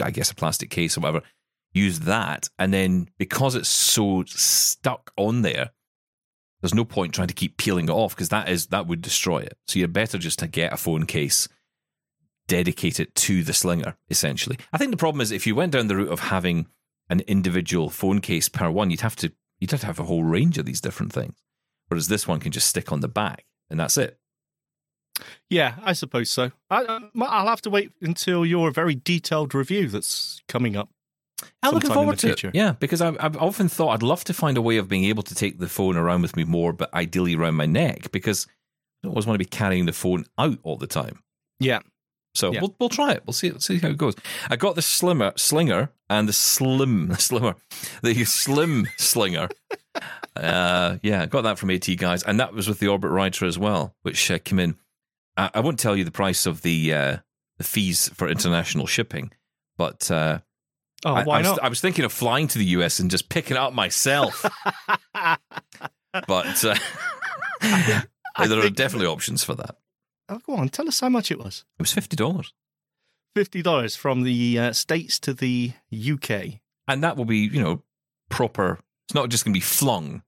I 0.00 0.10
guess 0.10 0.30
a 0.30 0.34
plastic 0.34 0.70
case 0.70 0.96
or 0.96 1.00
whatever, 1.00 1.22
use 1.72 2.00
that, 2.00 2.48
and 2.58 2.72
then 2.72 3.08
because 3.18 3.54
it's 3.54 3.68
so 3.68 4.24
stuck 4.26 5.12
on 5.16 5.42
there, 5.42 5.70
there's 6.60 6.74
no 6.74 6.84
point 6.84 7.12
trying 7.12 7.28
to 7.28 7.34
keep 7.34 7.58
peeling 7.58 7.88
it 7.88 7.92
off 7.92 8.14
because 8.14 8.30
that 8.30 8.48
is 8.48 8.68
that 8.68 8.86
would 8.86 9.02
destroy 9.02 9.38
it. 9.40 9.58
So 9.66 9.78
you're 9.78 9.88
better 9.88 10.18
just 10.18 10.38
to 10.38 10.46
get 10.46 10.72
a 10.72 10.76
phone 10.76 11.04
case, 11.04 11.48
dedicate 12.46 13.00
it 13.00 13.14
to 13.16 13.42
the 13.42 13.52
slinger. 13.52 13.96
Essentially, 14.08 14.58
I 14.72 14.78
think 14.78 14.90
the 14.90 14.96
problem 14.96 15.20
is 15.20 15.30
if 15.30 15.46
you 15.46 15.54
went 15.54 15.72
down 15.72 15.88
the 15.88 15.96
route 15.96 16.12
of 16.12 16.20
having 16.20 16.66
an 17.10 17.20
individual 17.26 17.90
phone 17.90 18.20
case 18.20 18.48
per 18.48 18.70
one, 18.70 18.90
you'd 18.90 19.02
have 19.02 19.16
to 19.16 19.32
you'd 19.58 19.72
have 19.72 19.80
to 19.80 19.86
have 19.86 20.00
a 20.00 20.04
whole 20.04 20.24
range 20.24 20.58
of 20.58 20.64
these 20.64 20.80
different 20.80 21.12
things. 21.12 21.34
Whereas 21.88 22.08
this 22.08 22.26
one 22.26 22.40
can 22.40 22.52
just 22.52 22.68
stick 22.68 22.90
on 22.92 23.00
the 23.00 23.08
back 23.08 23.44
and 23.68 23.78
that's 23.78 23.96
it. 23.96 24.18
Yeah, 25.50 25.76
I 25.82 25.92
suppose 25.92 26.30
so. 26.30 26.50
I, 26.70 26.82
I- 26.84 27.24
I'll 27.24 27.46
have 27.48 27.62
to 27.62 27.70
wait 27.70 27.92
until 28.00 28.44
your 28.44 28.70
very 28.70 28.94
detailed 28.94 29.54
review 29.54 29.88
that's 29.88 30.42
coming 30.48 30.76
up. 30.76 30.88
I'm 31.62 31.74
looking 31.74 31.90
forward 31.92 32.18
to 32.20 32.28
future. 32.28 32.48
it. 32.48 32.54
Yeah, 32.54 32.72
because 32.72 33.00
I've, 33.00 33.16
I've 33.20 33.36
often 33.36 33.68
thought 33.68 33.90
I'd 33.90 34.02
love 34.02 34.24
to 34.24 34.34
find 34.34 34.56
a 34.56 34.62
way 34.62 34.76
of 34.78 34.88
being 34.88 35.04
able 35.04 35.22
to 35.24 35.34
take 35.34 35.58
the 35.58 35.68
phone 35.68 35.96
around 35.96 36.22
with 36.22 36.36
me 36.36 36.44
more, 36.44 36.72
but 36.72 36.92
ideally 36.94 37.34
around 37.34 37.54
my 37.56 37.66
neck 37.66 38.10
because 38.12 38.46
I 38.48 38.50
don't 39.08 39.10
always 39.12 39.26
want 39.26 39.34
to 39.34 39.38
be 39.44 39.44
carrying 39.48 39.86
the 39.86 39.92
phone 39.92 40.24
out 40.38 40.58
all 40.62 40.76
the 40.76 40.86
time. 40.86 41.20
Yeah. 41.60 41.80
So 42.34 42.52
Yeah. 42.52 42.60
we'll 42.62 42.74
we'll 42.80 42.88
try 42.88 43.12
it. 43.12 43.22
We'll 43.26 43.34
see 43.34 43.52
see 43.58 43.78
how 43.78 43.88
it 43.88 43.98
goes. 43.98 44.14
I 44.48 44.56
got 44.56 44.74
the 44.74 44.82
slimmer 44.82 45.32
slinger 45.36 45.90
and 46.08 46.28
the 46.28 46.32
slim 46.32 47.14
slimmer, 47.18 47.54
the 48.02 48.24
slim 48.24 48.88
slinger. 48.96 49.48
uh, 50.36 50.96
yeah, 51.02 51.22
I 51.22 51.26
got 51.26 51.42
that 51.42 51.58
from 51.58 51.70
AT 51.70 51.86
guys, 51.96 52.22
and 52.22 52.40
that 52.40 52.52
was 52.54 52.68
with 52.68 52.80
the 52.80 52.88
Orbit 52.88 53.10
Writer 53.10 53.44
as 53.46 53.58
well, 53.58 53.94
which 54.02 54.30
uh, 54.30 54.38
came 54.38 54.58
in. 54.58 54.76
I, 55.36 55.50
I 55.54 55.60
won't 55.60 55.78
tell 55.78 55.96
you 55.96 56.04
the 56.04 56.10
price 56.10 56.46
of 56.46 56.62
the 56.62 56.92
uh, 56.94 57.16
the 57.58 57.64
fees 57.64 58.08
for 58.14 58.28
international 58.28 58.86
shipping, 58.86 59.30
but 59.76 60.10
uh, 60.10 60.38
Oh, 61.06 61.12
I, 61.14 61.22
why 61.24 61.34
I 61.36 61.38
was, 61.40 61.46
not? 61.48 61.62
I 61.64 61.68
was 61.68 61.80
thinking 61.82 62.04
of 62.06 62.12
flying 62.12 62.48
to 62.48 62.58
the 62.58 62.64
US 62.66 62.98
and 62.98 63.10
just 63.10 63.28
picking 63.28 63.56
it 63.56 63.60
up 63.60 63.74
myself, 63.74 64.44
but 66.26 66.64
uh, 66.64 66.74
there 68.46 68.64
are 68.64 68.70
definitely 68.70 69.06
options 69.06 69.44
for 69.44 69.54
that. 69.54 69.76
Oh, 70.28 70.38
go 70.46 70.54
on, 70.54 70.68
tell 70.70 70.88
us 70.88 71.00
how 71.00 71.08
much 71.08 71.30
it 71.30 71.38
was. 71.38 71.64
It 71.78 71.82
was 71.82 71.92
fifty 71.92 72.16
dollars. 72.16 72.52
Fifty 73.34 73.62
dollars 73.62 73.96
from 73.96 74.22
the 74.22 74.58
uh, 74.58 74.72
states 74.72 75.18
to 75.20 75.34
the 75.34 75.72
UK. 75.92 76.60
and 76.88 77.02
that 77.02 77.16
will 77.16 77.24
be 77.24 77.38
you 77.38 77.62
know 77.62 77.82
proper. 78.30 78.78
It's 79.08 79.14
not 79.14 79.28
just 79.28 79.44
going 79.44 79.52
to 79.52 79.56
be 79.58 79.62
flung 79.62 80.22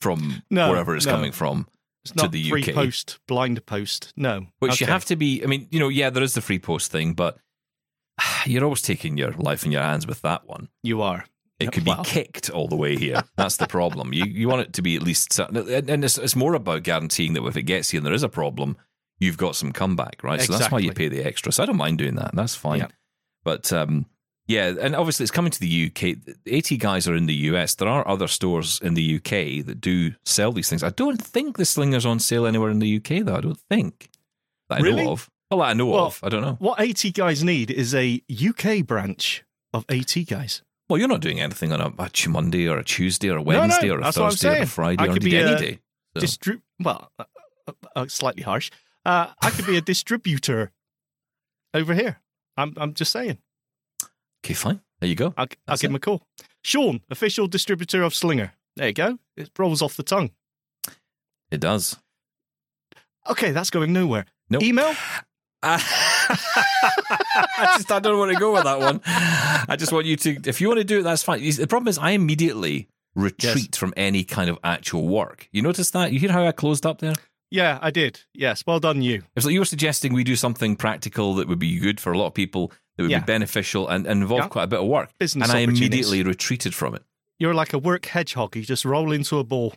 from 0.00 0.42
No, 0.50 0.70
wherever 0.70 0.96
it's 0.96 1.04
no. 1.06 1.12
coming 1.12 1.32
from, 1.32 1.66
It's 2.04 2.12
To 2.12 2.24
not 2.24 2.32
the 2.32 2.50
free 2.50 2.62
UK. 2.62 2.74
post, 2.74 3.18
blind 3.26 3.64
post. 3.66 4.12
No, 4.16 4.46
which 4.58 4.80
you 4.80 4.86
have 4.86 5.04
to 5.06 5.16
be. 5.16 5.42
I 5.42 5.46
mean, 5.46 5.68
you 5.70 5.80
know, 5.80 5.88
yeah, 5.88 6.10
there 6.10 6.22
is 6.22 6.34
the 6.34 6.42
free 6.42 6.58
post 6.58 6.90
thing, 6.90 7.14
but 7.14 7.38
you're 8.46 8.64
always 8.64 8.82
taking 8.82 9.16
your 9.16 9.32
life 9.32 9.64
in 9.64 9.72
your 9.72 9.82
hands 9.82 10.06
with 10.06 10.20
that 10.22 10.46
one. 10.46 10.68
You 10.82 11.02
are. 11.02 11.24
It 11.60 11.72
could 11.72 11.84
be 11.84 11.94
kicked 12.04 12.50
all 12.50 12.68
the 12.68 12.76
way 12.76 12.96
here. 12.96 13.22
That's 13.36 13.56
the 13.56 13.66
problem. 13.68 14.12
You 14.12 14.24
you 14.26 14.48
want 14.48 14.62
it 14.62 14.72
to 14.74 14.82
be 14.82 14.96
at 14.96 15.02
least, 15.02 15.32
certain- 15.32 15.56
and 15.56 15.88
and 15.88 16.04
it's, 16.04 16.18
it's 16.18 16.36
more 16.36 16.54
about 16.54 16.82
guaranteeing 16.82 17.32
that 17.34 17.44
if 17.46 17.56
it 17.56 17.62
gets 17.62 17.90
here 17.90 17.98
and 18.00 18.06
there 18.06 18.12
is 18.12 18.24
a 18.24 18.28
problem, 18.28 18.76
you've 19.18 19.38
got 19.38 19.56
some 19.56 19.72
comeback, 19.72 20.22
right? 20.22 20.34
Exactly. 20.34 20.52
So 20.54 20.58
that's 20.58 20.72
why 20.72 20.80
you 20.80 20.92
pay 20.92 21.08
the 21.08 21.24
extra. 21.24 21.52
So 21.52 21.62
I 21.62 21.66
don't 21.66 21.76
mind 21.76 21.98
doing 21.98 22.16
that. 22.16 22.32
That's 22.34 22.56
fine. 22.56 22.80
Yeah. 22.80 22.88
But 23.44 23.72
um, 23.72 24.06
yeah, 24.46 24.74
and 24.80 24.94
obviously 24.94 25.24
it's 25.24 25.30
coming 25.30 25.50
to 25.50 25.60
the 25.60 25.86
UK. 25.90 26.16
AT 26.52 26.78
guys 26.78 27.08
are 27.08 27.14
in 27.16 27.26
the 27.26 27.34
US. 27.50 27.74
There 27.74 27.88
are 27.88 28.06
other 28.06 28.28
stores 28.28 28.80
in 28.82 28.94
the 28.94 29.16
UK 29.16 29.64
that 29.66 29.80
do 29.80 30.12
sell 30.24 30.52
these 30.52 30.68
things. 30.68 30.82
I 30.82 30.90
don't 30.90 31.20
think 31.22 31.56
the 31.56 31.64
Slinger's 31.64 32.04
on 32.06 32.18
sale 32.18 32.46
anywhere 32.46 32.70
in 32.70 32.78
the 32.78 32.96
UK 32.96 33.24
though. 33.24 33.36
I 33.36 33.40
don't 33.40 33.60
think 33.70 34.10
that 34.68 34.78
I 34.80 34.82
Really? 34.82 35.04
know 35.04 35.12
of. 35.12 35.30
Well, 35.50 35.60
that 35.60 35.66
I 35.66 35.72
know 35.74 35.86
Well, 35.86 36.06
of. 36.06 36.20
I 36.22 36.28
don't 36.28 36.42
know. 36.42 36.56
What 36.58 36.80
AT 36.80 37.12
guys 37.14 37.44
need 37.44 37.70
is 37.70 37.94
a 37.94 38.22
UK 38.30 38.84
branch 38.86 39.44
of 39.72 39.84
AT 39.88 40.14
guys. 40.26 40.62
Well, 40.88 40.98
you're 40.98 41.08
not 41.08 41.20
doing 41.20 41.40
anything 41.40 41.72
on 41.72 41.80
a, 41.80 41.92
a 41.98 42.28
Monday 42.28 42.68
or 42.68 42.78
a 42.78 42.84
Tuesday 42.84 43.30
or 43.30 43.38
a 43.38 43.42
No, 43.44 43.52
no, 43.52 43.58
Wednesday 43.60 43.90
or 43.90 43.98
a 43.98 44.02
that's 44.02 44.16
what 44.18 44.24
I'm 44.24 44.30
Thursday 44.32 44.60
or 44.60 44.62
a. 44.62 44.66
Friday 44.66 45.02
I 45.02 45.06
or 45.06 45.12
could 45.14 45.22
be 45.24 45.36
any 45.38 45.52
a- 45.52 45.58
day. 45.58 45.78
So- 46.16 46.22
Distri- 46.22 46.60
well, 46.80 47.10
uh, 47.18 47.24
uh, 47.66 47.72
uh, 47.96 48.06
slightly 48.08 48.42
harsh. 48.42 48.70
Uh, 49.06 49.28
I 49.40 49.50
could 49.50 49.66
be 49.66 49.76
a 49.76 49.80
distributor 49.92 50.72
over 51.72 51.94
here. 51.94 52.20
I'm, 52.56 52.74
I'm 52.76 52.94
just 52.94 53.12
saying. 53.12 53.38
Okay, 54.44 54.52
fine. 54.52 54.80
There 55.00 55.08
you 55.08 55.14
go. 55.14 55.32
I'll, 55.38 55.46
I'll 55.66 55.78
give 55.78 55.88
him 55.88 55.96
a 55.96 56.00
call. 56.00 56.20
Shaun, 56.62 57.00
official 57.10 57.46
distributor 57.46 58.02
of 58.02 58.14
Slinger. 58.14 58.52
There 58.76 58.88
you 58.88 58.92
go. 58.92 59.18
It 59.38 59.50
rolls 59.58 59.80
off 59.80 59.96
the 59.96 60.02
tongue. 60.02 60.32
It 61.50 61.60
does. 61.60 61.96
Okay, 63.30 63.52
that's 63.52 63.70
going 63.70 63.94
nowhere. 63.94 64.26
Nope. 64.50 64.62
Email? 64.62 64.94
I 65.64 65.78
just 67.78 67.90
I 67.90 68.00
don't 68.00 68.18
want 68.18 68.32
to 68.32 68.38
go 68.38 68.52
with 68.52 68.64
that 68.64 68.78
one. 68.80 69.00
I 69.06 69.76
just 69.78 69.92
want 69.92 70.04
you 70.04 70.16
to, 70.16 70.38
if 70.44 70.60
you 70.60 70.68
want 70.68 70.78
to 70.78 70.84
do 70.84 70.98
it, 70.98 71.04
that's 71.04 71.22
fine. 71.22 71.40
The 71.40 71.66
problem 71.66 71.88
is, 71.88 71.96
I 71.96 72.10
immediately 72.10 72.88
retreat 73.14 73.74
from 73.76 73.94
any 73.96 74.24
kind 74.24 74.50
of 74.50 74.58
actual 74.62 75.08
work. 75.08 75.48
You 75.52 75.62
notice 75.62 75.90
that? 75.92 76.12
You 76.12 76.18
hear 76.18 76.32
how 76.32 76.46
I 76.46 76.52
closed 76.52 76.84
up 76.84 76.98
there? 76.98 77.14
Yeah, 77.54 77.78
I 77.80 77.92
did. 77.92 78.20
Yes, 78.34 78.64
well 78.66 78.80
done, 78.80 79.00
you. 79.00 79.22
It's 79.36 79.46
like 79.46 79.52
you 79.52 79.60
were 79.60 79.64
suggesting 79.64 80.12
we 80.12 80.24
do 80.24 80.34
something 80.34 80.74
practical 80.74 81.36
that 81.36 81.46
would 81.46 81.60
be 81.60 81.78
good 81.78 82.00
for 82.00 82.12
a 82.12 82.18
lot 82.18 82.26
of 82.26 82.34
people, 82.34 82.72
that 82.96 83.04
would 83.04 83.12
Yeah. 83.12 83.20
be 83.20 83.26
beneficial 83.26 83.86
and, 83.88 84.08
and 84.08 84.22
involve 84.22 84.40
Yeah. 84.42 84.48
quite 84.48 84.64
a 84.64 84.66
bit 84.66 84.80
of 84.80 84.86
work. 84.88 85.10
Business 85.20 85.48
and 85.48 85.56
I 85.56 85.60
immediately 85.60 86.24
retreated 86.24 86.74
from 86.74 86.96
it. 86.96 87.04
You're 87.38 87.54
like 87.54 87.72
a 87.72 87.78
work 87.78 88.06
hedgehog. 88.06 88.56
You 88.56 88.62
just 88.62 88.84
roll 88.84 89.12
into 89.12 89.38
a 89.38 89.44
ball 89.44 89.72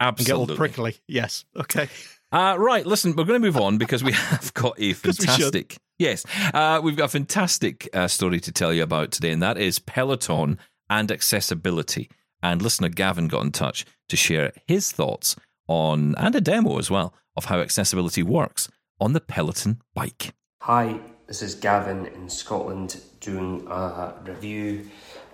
and 0.00 0.16
get 0.16 0.32
all 0.32 0.48
prickly. 0.48 0.96
Yes. 1.06 1.44
Okay. 1.56 1.88
Uh, 2.32 2.56
right, 2.58 2.84
listen, 2.84 3.14
we're 3.14 3.24
going 3.24 3.40
to 3.40 3.46
move 3.46 3.56
on 3.56 3.78
because 3.78 4.02
we 4.02 4.10
have 4.32 4.52
got 4.54 4.76
a 4.80 4.88
we 4.88 4.92
fantastic. 4.92 5.76
Yes, 6.00 6.24
uh, 6.52 6.80
we've 6.82 6.96
got 6.96 7.04
a 7.04 7.08
fantastic 7.08 7.88
uh, 7.94 8.08
story 8.08 8.40
to 8.40 8.50
tell 8.50 8.72
you 8.72 8.82
about 8.82 9.12
today, 9.12 9.30
and 9.30 9.42
that 9.42 9.56
is 9.56 9.78
Peloton 9.78 10.58
and 10.90 11.12
accessibility. 11.12 12.10
And 12.42 12.60
listener 12.60 12.88
Gavin 12.88 13.28
got 13.28 13.44
in 13.44 13.52
touch 13.52 13.84
to 14.08 14.16
share 14.16 14.52
his 14.66 14.90
thoughts 14.92 15.36
on, 15.68 16.14
and 16.16 16.34
a 16.34 16.40
demo 16.40 16.78
as 16.78 16.90
well, 16.90 17.14
of 17.36 17.46
how 17.46 17.60
accessibility 17.60 18.22
works 18.22 18.68
on 19.00 19.12
the 19.12 19.20
Peloton 19.20 19.80
bike. 19.94 20.34
Hi, 20.62 20.98
this 21.26 21.42
is 21.42 21.54
Gavin 21.54 22.06
in 22.06 22.28
Scotland 22.28 23.00
doing 23.20 23.66
a 23.70 24.14
review 24.24 24.88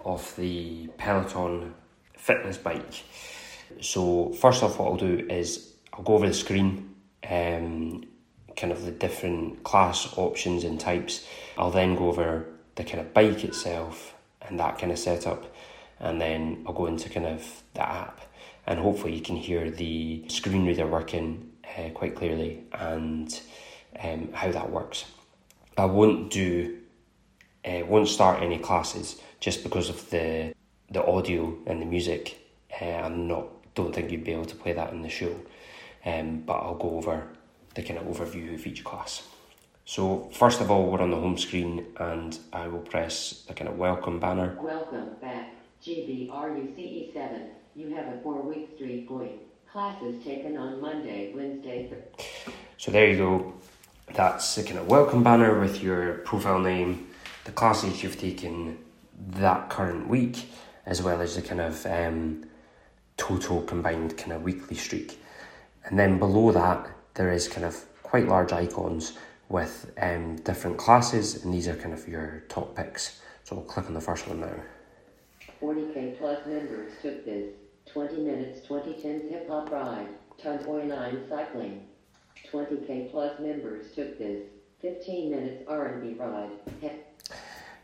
of 0.05 0.35
the 0.37 0.89
Peloton 0.99 1.75
fitness 2.17 2.59
bike. 2.59 3.05
So, 3.81 4.33
first 4.35 4.63
off, 4.63 4.79
what 4.79 4.87
I'll 4.87 4.97
do 4.97 5.27
is 5.31 5.73
I'll 5.93 6.03
go 6.03 6.15
over 6.15 6.27
the 6.27 6.35
screen 6.35 6.95
um, 7.29 8.05
kind 8.57 8.73
of 8.73 8.85
the 8.85 8.91
different 8.91 9.63
class 9.65 10.17
options 10.17 10.65
and 10.65 10.79
types. 10.79 11.27
I'll 11.57 11.71
then 11.71 11.97
go 11.97 12.09
over 12.09 12.47
the 12.75 12.85
kind 12.85 13.01
of 13.01 13.15
bike 13.15 13.45
itself 13.45 14.15
and 14.43 14.59
that 14.61 14.79
kind 14.79 14.93
of 14.93 14.99
setup, 14.99 15.55
and 16.01 16.21
then 16.21 16.65
I'll 16.67 16.75
go 16.75 16.87
into 16.87 17.09
kind 17.09 17.27
of 17.27 17.63
the 17.75 17.89
app, 17.89 18.21
and 18.67 18.79
hopefully 18.79 19.15
you 19.15 19.21
can 19.21 19.37
hear 19.37 19.71
the 19.71 20.25
screen 20.29 20.67
reader 20.67 20.87
working 20.87 21.53
uh, 21.77 21.91
quite 21.91 22.15
clearly 22.15 22.65
and 22.73 23.41
um, 24.03 24.29
how 24.33 24.51
that 24.51 24.71
works. 24.71 25.05
I 25.77 25.87
won't 25.87 26.31
do, 26.31 26.79
uh, 27.65 27.83
won't 27.87 28.09
start 28.09 28.43
any 28.43 28.59
classes 28.59 29.21
just 29.41 29.63
because 29.63 29.89
of 29.89 30.11
the 30.11 30.55
the 30.91 31.05
audio 31.05 31.57
and 31.67 31.81
the 31.81 31.87
music. 31.87 32.39
Uh, 32.81 32.85
I'm 32.85 33.27
not, 33.27 33.75
don't 33.75 33.95
think 33.95 34.11
you'd 34.11 34.25
be 34.25 34.33
able 34.33 34.45
to 34.47 34.57
play 34.57 34.73
that 34.73 34.93
in 34.93 35.03
the 35.03 35.09
show, 35.09 35.35
um, 36.05 36.43
but 36.47 36.55
I'll 36.55 36.77
go 36.77 36.97
over 36.97 37.29
the 37.75 37.83
kind 37.83 37.99
of 37.99 38.07
overview 38.07 38.55
of 38.55 38.67
each 38.67 38.85
class. 38.85 39.27
So 39.85 40.31
first 40.33 40.61
of 40.61 40.71
all, 40.71 40.87
we're 40.87 41.01
on 41.01 41.11
the 41.11 41.17
home 41.17 41.37
screen, 41.37 41.87
and 41.99 42.39
I 42.53 42.69
will 42.69 42.81
press 42.81 43.45
the 43.47 43.55
kind 43.55 43.69
of 43.69 43.77
welcome 43.77 44.21
banner. 44.21 44.57
Welcome 44.61 45.11
back, 45.21 45.51
GBRUCE 45.85 47.13
seven. 47.13 47.51
You 47.77 47.95
have 47.95 48.07
a 48.07 48.19
four-week 48.23 48.71
streak 48.77 49.09
going. 49.09 49.39
Classes 49.71 50.23
taken 50.25 50.57
on 50.57 50.81
Monday, 50.81 51.33
Wednesday. 51.35 51.89
Th- 51.89 52.55
So 52.77 52.91
there 52.93 53.11
you 53.11 53.17
go. 53.17 53.55
That's 54.15 54.55
the 54.55 54.63
kind 54.63 54.79
of 54.79 54.87
welcome 54.87 55.23
banner 55.25 55.59
with 55.59 55.83
your 55.83 56.19
profile 56.19 56.61
name, 56.61 57.09
the 57.45 57.53
classes 57.53 58.03
you've 58.03 58.19
taken 58.21 58.79
that 59.31 59.71
current 59.71 60.07
week, 60.09 60.47
as 60.87 61.03
well 61.03 61.21
as 61.21 61.35
the 61.35 61.43
kind 61.43 61.61
of 61.61 61.85
um, 61.87 62.45
total 63.17 63.63
combined 63.63 64.17
kind 64.17 64.33
of 64.33 64.43
weekly 64.43 64.77
streak. 64.77 65.19
And 65.87 65.99
then 65.99 66.19
below 66.19 66.53
that, 66.53 66.87
there 67.15 67.33
is 67.33 67.49
kind 67.49 67.65
of 67.67 67.85
quite 68.03 68.29
large 68.29 68.53
icons 68.53 69.17
with 69.49 69.91
um, 70.01 70.37
different 70.37 70.77
classes, 70.79 71.45
and 71.45 71.53
these 71.53 71.67
are 71.67 71.75
kind 71.75 71.93
of 71.95 72.07
your 72.07 72.45
top 72.49 72.77
picks. 72.77 73.21
So 73.43 73.57
we'll 73.57 73.65
click 73.65 73.87
on 73.87 73.95
the 73.95 74.01
first 74.01 74.29
one 74.29 74.41
now. 74.41 74.55
40k 75.61 76.19
plus 76.19 76.47
members 76.47 76.93
took 77.03 77.25
this. 77.25 77.53
20 77.95 78.17
minutes 78.19 78.67
2010's 78.67 79.31
hip 79.31 79.49
hop 79.49 79.71
ride. 79.71 80.09
Ton 80.43 80.59
49 80.59 81.27
cycling. 81.29 81.87
20k 82.53 83.11
plus 83.11 83.39
members 83.39 83.93
took 83.95 84.19
this. 84.19 84.43
15 84.83 85.31
minutes 85.31 85.65
R&B 85.67 86.15
ride. 86.19 86.51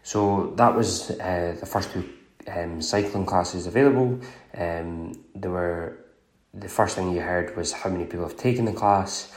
So 0.02 0.52
that 0.56 0.74
was 0.74 1.10
uh, 1.12 1.56
the 1.58 1.66
first 1.66 1.92
two 1.92 2.08
um, 2.48 2.82
cycling 2.82 3.24
classes 3.24 3.66
available. 3.66 4.20
Um, 4.56 5.24
there 5.34 5.50
were 5.50 6.04
the 6.52 6.68
first 6.68 6.96
thing 6.96 7.12
you 7.12 7.20
heard 7.20 7.56
was 7.56 7.72
how 7.72 7.90
many 7.90 8.04
people 8.04 8.26
have 8.26 8.36
taken 8.36 8.64
the 8.64 8.72
class, 8.72 9.32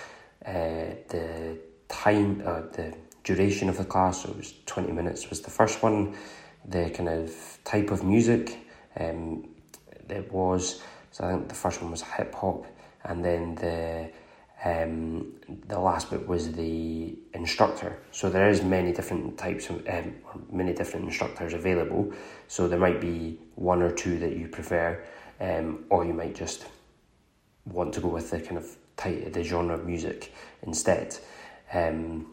uh, 0.46 0.96
the 1.10 1.60
time, 1.90 2.42
uh, 2.46 2.62
the 2.72 2.96
duration 3.24 3.70
of 3.70 3.78
the 3.78 3.86
class. 3.86 4.24
So 4.24 4.32
it 4.32 4.38
was 4.38 4.54
twenty 4.66 4.92
minutes 4.92 5.30
was 5.30 5.42
the 5.42 5.52
first 5.52 5.84
one. 5.84 6.16
The 6.66 6.90
kind 6.90 7.10
of 7.10 7.60
type 7.66 7.92
of 7.92 8.04
music, 8.04 8.58
um, 9.00 9.53
it 10.10 10.32
was. 10.32 10.82
So 11.12 11.26
I 11.26 11.32
think 11.32 11.50
the 11.50 11.56
first 11.56 11.82
one 11.82 11.92
was 11.92 12.02
hip 12.02 12.34
hop, 12.34 12.66
and 13.04 13.24
then 13.24 13.56
the 13.56 14.10
um, 14.66 15.34
the 15.68 15.78
last 15.78 16.10
bit 16.10 16.28
was 16.28 16.52
the 16.54 17.18
instructor. 17.34 17.98
So 18.12 18.30
there 18.30 18.50
is 18.50 18.64
many 18.64 18.94
different 18.94 19.38
types 19.38 19.70
of 19.70 19.88
um, 19.88 20.16
many 20.52 20.74
different 20.74 21.06
instructors 21.06 21.54
available. 21.54 22.14
So 22.48 22.68
there 22.68 22.80
might 22.80 23.02
be 23.02 23.40
one 23.56 23.82
or 23.82 23.92
two 23.92 24.18
that 24.20 24.38
you 24.38 24.48
prefer, 24.48 25.04
um, 25.40 25.86
or 25.90 26.06
you 26.06 26.14
might 26.14 26.36
just 26.36 26.66
want 27.66 27.94
to 27.94 28.02
go 28.02 28.08
with 28.08 28.32
the 28.32 28.40
kind 28.40 28.58
of 28.58 28.76
type, 28.96 29.34
the 29.34 29.44
genre 29.44 29.76
of 29.76 29.86
music 29.86 30.34
instead. 30.64 31.18
Um, 31.74 32.28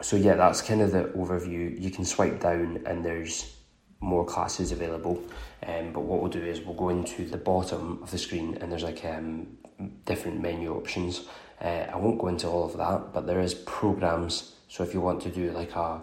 so 0.00 0.16
yeah, 0.16 0.34
that's 0.34 0.62
kind 0.62 0.80
of 0.80 0.92
the 0.92 1.04
overview. 1.16 1.80
You 1.80 1.90
can 1.90 2.04
swipe 2.04 2.40
down 2.40 2.82
and 2.86 3.04
there's 3.04 3.54
more 4.00 4.24
classes 4.24 4.72
available. 4.72 5.22
Um, 5.66 5.92
but 5.92 6.00
what 6.00 6.20
we'll 6.20 6.30
do 6.30 6.42
is 6.42 6.60
we'll 6.60 6.74
go 6.74 6.88
into 6.88 7.24
the 7.24 7.36
bottom 7.36 8.00
of 8.02 8.10
the 8.10 8.18
screen 8.18 8.56
and 8.60 8.70
there's 8.70 8.84
like 8.84 9.04
um, 9.04 9.58
different 10.04 10.40
menu 10.40 10.74
options. 10.74 11.24
Uh, 11.60 11.86
I 11.92 11.96
won't 11.96 12.18
go 12.18 12.28
into 12.28 12.46
all 12.46 12.64
of 12.64 12.76
that, 12.76 13.12
but 13.12 13.26
there 13.26 13.40
is 13.40 13.54
programs. 13.54 14.54
So 14.68 14.84
if 14.84 14.94
you 14.94 15.00
want 15.00 15.22
to 15.22 15.30
do 15.30 15.50
like 15.50 15.74
a 15.74 16.02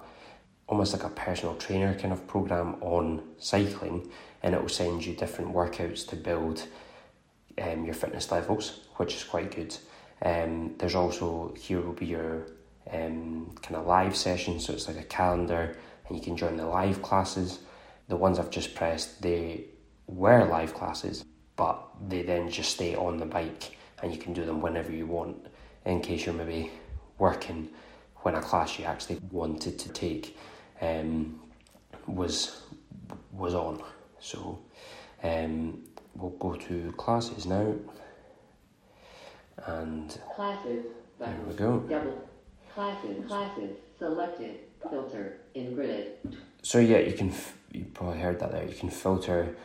almost 0.68 0.94
like 0.94 1.04
a 1.04 1.10
personal 1.10 1.56
trainer 1.56 1.94
kind 1.94 2.12
of 2.12 2.26
program 2.28 2.76
on 2.82 3.22
cycling, 3.38 4.10
and 4.42 4.56
it 4.56 4.62
will 4.62 4.70
send 4.70 5.06
you 5.06 5.14
different 5.14 5.54
workouts 5.54 6.08
to 6.08 6.16
build 6.16 6.68
um, 7.62 7.86
your 7.86 7.94
fitness 7.94 8.32
levels, 8.32 8.82
which 8.96 9.16
is 9.16 9.24
quite 9.24 9.56
good. 9.56 9.76
Um, 10.22 10.74
there's 10.78 10.96
also 10.96 11.54
here 11.58 11.82
will 11.82 11.94
be 11.94 12.08
your 12.08 12.48
um, 12.92 13.56
kind 13.62 13.76
of 13.76 13.86
live 13.86 14.16
sessions, 14.16 14.66
so 14.66 14.74
it's 14.74 14.88
like 14.88 14.98
a 14.98 15.04
calendar, 15.04 15.78
and 16.08 16.18
you 16.18 16.24
can 16.24 16.36
join 16.36 16.58
the 16.58 16.66
live 16.66 17.02
classes. 17.02 17.60
The 18.08 18.16
ones 18.16 18.38
I've 18.40 18.52
just 18.52 18.76
pressed, 18.76 19.22
they 19.22 19.66
were 20.08 20.46
live 20.46 20.74
classes, 20.74 21.26
but 21.56 21.82
they 22.08 22.22
then 22.22 22.50
just 22.50 22.72
stay 22.72 22.96
on 22.96 23.18
the 23.18 23.26
bike, 23.26 23.76
and 24.02 24.12
you 24.14 24.20
can 24.20 24.34
do 24.34 24.46
them 24.46 24.62
whenever 24.62 24.92
you 24.92 25.08
want, 25.08 25.48
in 25.86 26.02
case 26.02 26.26
you're 26.26 26.36
maybe 26.36 26.72
working 27.18 27.70
when 28.18 28.36
a 28.36 28.42
class 28.42 28.78
you 28.80 28.86
actually 28.86 29.20
wanted 29.32 29.78
to 29.80 29.90
take 29.90 30.38
um, 30.82 31.40
was 32.08 32.62
was 33.32 33.54
on. 33.54 33.82
So 34.20 34.60
um, 35.24 35.84
we'll 36.16 36.32
go 36.32 36.56
to 36.56 36.92
classes 36.98 37.46
now, 37.46 37.76
and 39.66 40.20
classes. 40.36 40.86
there 41.20 41.36
we 41.48 41.54
go. 41.56 41.80
Double. 41.80 42.30
Classes. 42.74 43.26
Classes. 43.28 43.78
Selected. 43.98 44.60
Filter. 44.90 45.38
In 45.54 45.74
grid. 45.74 46.18
So 46.62 46.80
yeah, 46.80 47.00
you 47.00 47.14
can. 47.14 47.30
f- 47.30 47.58
You 47.76 47.86
probably 47.94 48.20
heard 48.20 48.40
that 48.40 48.52
there. 48.52 48.66
You 48.66 48.74
can 48.74 48.90
filter, 48.90 49.56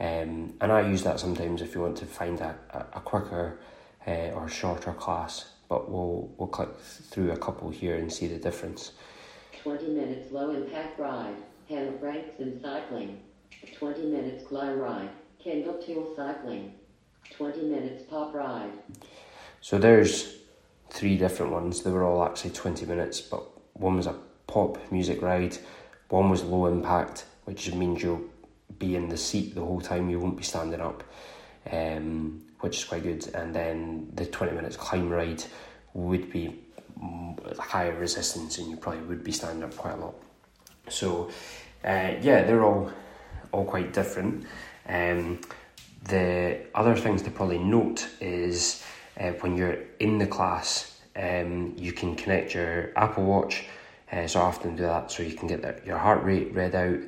um, 0.00 0.54
and 0.60 0.72
I 0.72 0.88
use 0.88 1.04
that 1.04 1.20
sometimes 1.20 1.62
if 1.62 1.74
you 1.74 1.80
want 1.80 1.96
to 1.98 2.06
find 2.06 2.40
a, 2.40 2.56
a, 2.92 3.00
quicker 3.00 3.58
uh, 4.06 4.30
or 4.34 4.48
shorter 4.48 4.92
class. 4.92 5.50
But 5.68 5.90
we'll 5.90 6.30
we'll 6.36 6.48
click 6.48 6.70
through 6.80 7.30
a 7.30 7.36
couple 7.36 7.70
here 7.70 7.96
and 7.96 8.12
see 8.12 8.26
the 8.26 8.38
difference. 8.38 8.92
20 9.62 9.86
minutes 9.88 10.32
low 10.32 10.50
impact 10.50 10.98
ride. 10.98 11.36
Hannah 11.68 11.96
Frankson 11.98 12.60
cycling. 12.60 13.20
20 13.78 14.02
minutes 14.06 14.44
glide 14.44 14.74
ride. 14.76 15.10
Kendall 15.42 15.74
Toole 15.74 16.12
cycling. 16.16 16.74
20 17.36 17.62
minutes 17.62 18.02
pop 18.10 18.34
ride. 18.34 18.72
So 19.60 19.78
there's 19.78 20.38
three 20.90 21.16
different 21.16 21.52
ones. 21.52 21.82
They 21.82 21.90
were 21.90 22.04
all 22.04 22.24
actually 22.24 22.50
20 22.50 22.86
minutes, 22.86 23.20
but 23.20 23.44
one 23.74 23.96
was 23.96 24.06
a 24.06 24.16
pop 24.46 24.78
music 24.92 25.22
ride, 25.22 25.56
one 26.08 26.28
was 26.28 26.42
low 26.42 26.66
impact, 26.66 27.24
which 27.44 27.72
means 27.72 28.02
you'll 28.02 28.24
be 28.78 28.96
in 28.96 29.08
the 29.08 29.16
seat 29.16 29.54
the 29.54 29.60
whole 29.60 29.80
time, 29.80 30.08
you 30.10 30.18
won't 30.18 30.36
be 30.36 30.42
standing 30.42 30.80
up, 30.80 31.02
um, 31.70 32.42
which 32.60 32.78
is 32.78 32.84
quite 32.84 33.02
good. 33.02 33.28
And 33.34 33.54
then 33.54 34.10
the 34.14 34.26
20 34.26 34.52
minutes 34.52 34.76
climb 34.76 35.10
ride 35.10 35.44
would 35.94 36.30
be 36.32 36.58
higher 37.58 37.94
resistance, 37.94 38.58
and 38.58 38.70
you 38.70 38.76
probably 38.76 39.02
would 39.02 39.24
be 39.24 39.32
standing 39.32 39.64
up 39.64 39.76
quite 39.76 39.94
a 39.94 39.96
lot. 39.96 40.14
So, 40.88 41.30
uh, 41.84 42.14
yeah, 42.20 42.44
they're 42.44 42.64
all 42.64 42.90
all 43.52 43.64
quite 43.64 43.92
different. 43.92 44.46
Um, 44.88 45.40
the 46.04 46.60
other 46.74 46.96
things 46.96 47.22
to 47.22 47.30
probably 47.30 47.58
note 47.58 48.08
is 48.20 48.82
uh, 49.20 49.30
when 49.40 49.56
you're 49.56 49.78
in 50.00 50.18
the 50.18 50.26
class, 50.26 51.00
um, 51.16 51.74
you 51.76 51.92
can 51.92 52.16
connect 52.16 52.54
your 52.54 52.90
Apple 52.96 53.24
Watch. 53.24 53.64
Uh, 54.10 54.26
so 54.26 54.40
I 54.40 54.44
often 54.44 54.76
do 54.76 54.82
that 54.82 55.10
so 55.10 55.22
you 55.22 55.34
can 55.34 55.48
get 55.48 55.62
that, 55.62 55.86
your 55.86 55.98
heart 55.98 56.24
rate 56.24 56.52
read 56.52 56.74
out. 56.74 56.98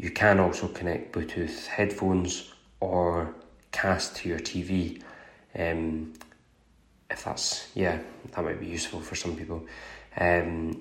You 0.00 0.10
can 0.10 0.40
also 0.40 0.66
connect 0.66 1.12
Bluetooth 1.12 1.66
headphones 1.66 2.54
or 2.80 3.34
cast 3.70 4.16
to 4.16 4.30
your 4.30 4.38
TV. 4.38 5.02
Um, 5.54 6.14
if 7.10 7.24
that's 7.24 7.68
yeah, 7.74 7.98
that 8.32 8.42
might 8.42 8.58
be 8.58 8.66
useful 8.66 9.00
for 9.00 9.14
some 9.14 9.36
people. 9.36 9.66
Um, 10.16 10.80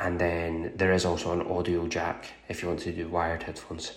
and 0.00 0.18
then 0.18 0.72
there 0.74 0.92
is 0.92 1.04
also 1.04 1.32
an 1.32 1.42
audio 1.42 1.86
jack 1.86 2.32
if 2.48 2.60
you 2.60 2.66
want 2.66 2.80
to 2.80 2.92
do 2.92 3.06
wired 3.06 3.44
headphones, 3.44 3.92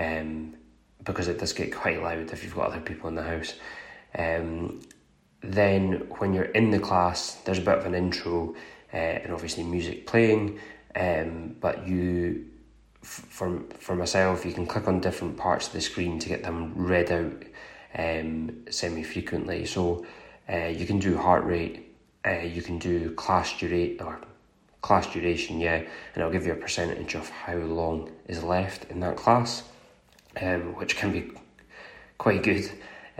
um, 0.00 0.56
because 1.04 1.28
it 1.28 1.38
does 1.38 1.52
get 1.52 1.72
quite 1.72 2.02
loud 2.02 2.32
if 2.32 2.42
you've 2.42 2.56
got 2.56 2.72
other 2.72 2.80
people 2.80 3.08
in 3.08 3.14
the 3.14 3.22
house. 3.22 3.54
Um, 4.18 4.80
then 5.40 6.08
when 6.18 6.34
you're 6.34 6.46
in 6.46 6.72
the 6.72 6.80
class, 6.80 7.34
there's 7.44 7.58
a 7.58 7.62
bit 7.62 7.78
of 7.78 7.86
an 7.86 7.94
intro 7.94 8.56
uh, 8.92 8.96
and 8.96 9.32
obviously 9.32 9.62
music 9.62 10.04
playing. 10.04 10.58
Um, 10.96 11.54
but 11.60 11.86
you, 11.86 12.46
for 13.04 13.60
for 13.78 13.94
myself, 13.94 14.44
you 14.44 14.52
can 14.52 14.66
click 14.66 14.88
on 14.88 15.00
different 15.00 15.36
parts 15.36 15.66
of 15.66 15.72
the 15.74 15.80
screen 15.80 16.18
to 16.18 16.28
get 16.28 16.42
them 16.42 16.72
read 16.74 17.12
out 17.12 17.44
um, 17.96 18.64
semi 18.70 19.02
frequently. 19.02 19.66
So 19.66 20.06
uh, 20.50 20.66
you 20.66 20.86
can 20.86 20.98
do 20.98 21.16
heart 21.16 21.44
rate, 21.44 21.94
uh, 22.26 22.40
you 22.40 22.62
can 22.62 22.78
do 22.78 23.10
class 23.12 23.52
durate 23.52 24.00
or 24.00 24.20
class 24.82 25.12
duration, 25.12 25.60
yeah, 25.60 25.76
and 25.76 25.88
it'll 26.16 26.30
give 26.30 26.46
you 26.46 26.52
a 26.52 26.56
percentage 26.56 27.14
of 27.14 27.28
how 27.28 27.56
long 27.56 28.10
is 28.26 28.42
left 28.42 28.90
in 28.90 29.00
that 29.00 29.16
class, 29.16 29.62
um, 30.40 30.74
which 30.74 30.96
can 30.96 31.12
be 31.12 31.30
quite 32.18 32.42
good 32.42 32.64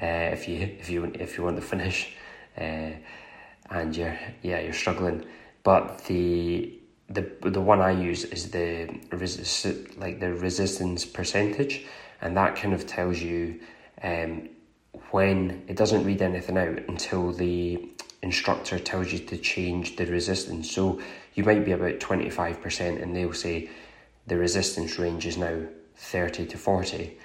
uh, 0.02 0.32
if 0.32 0.48
you 0.48 0.58
if 0.80 0.88
you 0.90 1.04
if 1.14 1.36
you 1.36 1.44
want 1.44 1.56
to 1.56 1.62
finish. 1.62 2.14
Uh, 2.56 2.90
and 3.70 3.96
you're 3.96 4.18
yeah 4.42 4.60
you're 4.60 4.72
struggling. 4.72 5.24
But 5.62 6.04
the 6.04 6.78
the 7.08 7.30
the 7.42 7.60
one 7.60 7.80
I 7.80 7.90
use 7.90 8.24
is 8.24 8.50
the 8.50 8.88
resist 9.12 9.66
like 9.98 10.20
the 10.20 10.32
resistance 10.32 11.04
percentage, 11.04 11.84
and 12.20 12.36
that 12.36 12.56
kind 12.56 12.74
of 12.74 12.86
tells 12.86 13.20
you 13.20 13.60
um, 14.02 14.48
when 15.10 15.64
it 15.68 15.76
doesn't 15.76 16.04
read 16.04 16.22
anything 16.22 16.56
out 16.56 16.78
until 16.88 17.32
the 17.32 17.88
instructor 18.22 18.78
tells 18.78 19.12
you 19.12 19.18
to 19.18 19.36
change 19.36 19.96
the 19.96 20.06
resistance. 20.06 20.70
So 20.70 21.00
you 21.34 21.44
might 21.44 21.64
be 21.64 21.72
about 21.72 22.00
twenty 22.00 22.30
five 22.30 22.62
percent, 22.62 23.00
and 23.00 23.14
they'll 23.14 23.34
say 23.34 23.68
the 24.26 24.38
resistance 24.38 24.98
range 24.98 25.26
is 25.26 25.36
now 25.36 25.60
thirty 25.96 26.46
to 26.46 26.56
forty. 26.56 27.18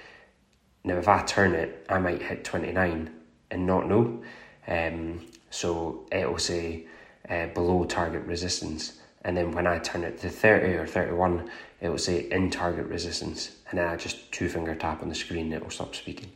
Now, 0.84 0.98
if 0.98 1.08
I 1.08 1.24
turn 1.24 1.54
it, 1.54 1.86
I 1.90 2.00
might 2.00 2.22
hit 2.22 2.44
twenty 2.44 2.72
nine 2.72 3.12
and 3.50 3.66
not 3.66 3.88
know. 3.88 4.22
Um, 4.68 5.26
so 5.50 6.06
it'll 6.12 6.38
say 6.38 6.86
uh, 7.30 7.48
below 7.48 7.86
target 7.86 8.24
resistance 8.24 9.00
and 9.24 9.36
then 9.36 9.52
when 9.52 9.68
I 9.68 9.80
turn 9.80 10.04
it 10.04 10.20
to 10.22 10.30
30 10.30 10.74
or 10.76 10.88
31, 10.88 11.50
it 11.82 11.90
will 11.90 11.98
say 11.98 12.30
in 12.32 12.50
target 12.50 12.88
resistance, 12.88 13.52
and 13.70 13.80
then 13.80 13.88
I 13.88 13.96
just 13.96 14.32
two 14.32 14.50
finger 14.50 14.76
tap 14.76 15.02
on 15.02 15.10
the 15.10 15.16
screen, 15.16 15.52
it 15.52 15.62
will 15.62 15.72
stop 15.72 15.96
speaking. 15.96 16.32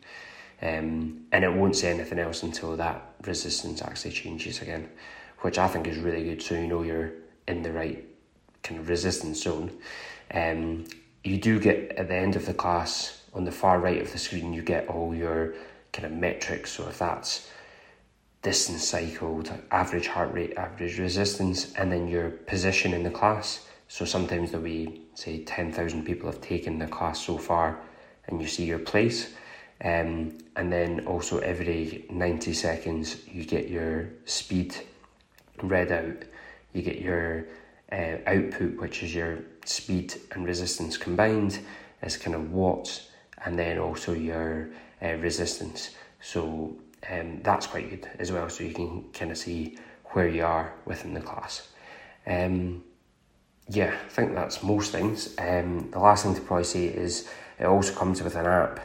Um, 0.61 1.25
and 1.31 1.43
it 1.43 1.53
won't 1.53 1.75
say 1.75 1.91
anything 1.91 2.19
else 2.19 2.43
until 2.43 2.77
that 2.77 3.15
resistance 3.25 3.81
actually 3.81 4.11
changes 4.11 4.61
again, 4.61 4.89
which 5.39 5.57
I 5.57 5.67
think 5.67 5.87
is 5.87 5.97
really 5.97 6.23
good 6.23 6.41
so 6.41 6.55
you 6.55 6.67
know 6.67 6.83
you're 6.83 7.11
in 7.47 7.61
the 7.61 7.71
right 7.71 8.05
kind 8.63 8.79
of 8.79 8.87
resistance 8.87 9.43
zone. 9.43 9.71
Um, 10.33 10.85
you 11.23 11.37
do 11.37 11.59
get 11.59 11.93
at 11.93 12.07
the 12.07 12.15
end 12.15 12.35
of 12.35 12.45
the 12.45 12.53
class, 12.53 13.21
on 13.33 13.45
the 13.45 13.51
far 13.51 13.79
right 13.79 14.01
of 14.01 14.11
the 14.11 14.17
screen, 14.17 14.53
you 14.53 14.61
get 14.61 14.87
all 14.87 15.13
your 15.13 15.53
kind 15.91 16.05
of 16.05 16.11
metrics. 16.11 16.71
So 16.71 16.87
if 16.87 16.99
that's 16.99 17.49
distance 18.43 18.87
cycled, 18.87 19.51
average 19.71 20.07
heart 20.07 20.33
rate, 20.33 20.53
average 20.57 20.99
resistance, 20.99 21.73
and 21.73 21.91
then 21.91 22.07
your 22.07 22.29
position 22.29 22.93
in 22.93 23.01
the 23.01 23.09
class. 23.09 23.65
So 23.87 24.05
sometimes 24.05 24.51
there'll 24.51 24.65
be, 24.65 25.01
say, 25.15 25.43
10,000 25.43 26.03
people 26.03 26.29
have 26.29 26.41
taken 26.41 26.77
the 26.77 26.87
class 26.87 27.25
so 27.25 27.37
far, 27.37 27.79
and 28.27 28.41
you 28.41 28.47
see 28.47 28.65
your 28.65 28.79
place. 28.79 29.33
Um, 29.83 30.37
and 30.55 30.71
then 30.71 31.05
also 31.07 31.39
every 31.39 32.05
90 32.09 32.53
seconds, 32.53 33.27
you 33.27 33.45
get 33.45 33.69
your 33.69 34.09
speed 34.25 34.75
read 35.61 35.91
out, 35.91 36.23
you 36.73 36.81
get 36.81 36.99
your 36.99 37.45
uh, 37.91 38.17
output, 38.25 38.77
which 38.77 39.03
is 39.03 39.13
your 39.15 39.39
speed 39.65 40.13
and 40.31 40.45
resistance 40.45 40.97
combined, 40.97 41.59
as 42.01 42.17
kind 42.17 42.35
of 42.35 42.51
watts, 42.51 43.09
and 43.45 43.57
then 43.57 43.77
also 43.77 44.13
your 44.13 44.69
uh, 45.01 45.13
resistance. 45.15 45.91
So 46.21 46.75
um, 47.09 47.41
that's 47.43 47.67
quite 47.67 47.89
good 47.89 48.09
as 48.19 48.31
well, 48.31 48.49
so 48.49 48.63
you 48.63 48.73
can 48.73 49.11
kind 49.13 49.31
of 49.31 49.37
see 49.37 49.77
where 50.11 50.27
you 50.27 50.45
are 50.45 50.73
within 50.85 51.13
the 51.13 51.21
class. 51.21 51.67
Um, 52.25 52.83
yeah, 53.69 53.95
I 54.05 54.09
think 54.09 54.35
that's 54.35 54.63
most 54.63 54.91
things. 54.91 55.35
Um, 55.37 55.89
the 55.91 55.99
last 55.99 56.23
thing 56.23 56.35
to 56.35 56.41
probably 56.41 56.65
say 56.65 56.85
is 56.85 57.29
it 57.59 57.65
also 57.65 57.93
comes 57.93 58.21
with 58.21 58.35
an 58.35 58.45
app, 58.45 58.79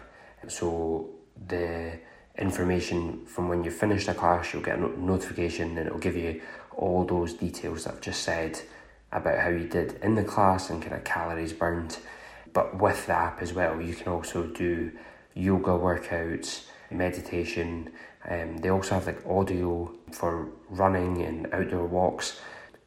so 0.49 1.11
the 1.47 1.99
information 2.39 3.27
from 3.27 3.49
when 3.49 3.65
you 3.65 3.71
finish 3.71 4.07
the 4.07 4.15
class, 4.15 4.53
you'll 4.53 4.63
get 4.63 4.79
a 4.79 5.01
notification 5.01 5.77
and 5.77 5.87
it'll 5.87 5.99
give 5.99 6.17
you 6.17 6.41
all 6.77 7.05
those 7.05 7.35
details 7.35 7.85
that 7.85 7.95
I've 7.95 8.01
just 8.01 8.23
said 8.23 8.61
about 9.11 9.39
how 9.39 9.49
you 9.49 9.67
did 9.67 9.99
in 10.03 10.15
the 10.15 10.25
class 10.25 10.71
and 10.71 10.81
kind 10.81 10.95
of 10.95 11.05
calories 11.05 11.53
burned. 11.53 11.99
But 12.53 12.81
with 12.81 13.07
the 13.07 13.15
app 13.15 13.43
as 13.43 13.53
well, 13.53 13.81
you 13.81 13.95
can 13.95 14.09
also 14.09 14.47
do 14.47 14.93
yoga 15.35 15.71
workouts, 15.71 16.67
meditation, 16.91 17.91
um, 18.29 18.59
they 18.59 18.71
also 18.71 18.95
have 18.95 19.07
like 19.07 19.27
audio 19.27 19.93
for 20.13 20.49
running 20.71 21.23
and 21.23 21.53
outdoor 21.53 21.87
walks. 21.87 22.41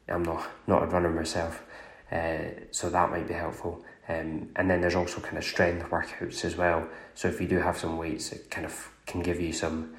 I'm 0.08 0.22
not 0.22 0.46
not 0.66 0.82
a 0.82 0.86
runner 0.86 1.10
myself, 1.10 1.62
uh, 2.10 2.38
so 2.70 2.90
that 2.90 3.10
might 3.10 3.28
be 3.28 3.34
helpful. 3.34 3.84
Um, 4.08 4.48
and 4.56 4.68
then 4.68 4.80
there's 4.80 4.96
also 4.96 5.20
kind 5.20 5.38
of 5.38 5.44
strength 5.44 5.88
workouts 5.90 6.44
as 6.44 6.56
well. 6.56 6.86
So 7.14 7.28
if 7.28 7.40
you 7.40 7.48
do 7.48 7.58
have 7.58 7.78
some 7.78 7.98
weights, 7.98 8.32
it 8.32 8.50
kind 8.50 8.66
of 8.66 8.90
can 9.06 9.22
give 9.22 9.40
you 9.40 9.52
some 9.52 9.94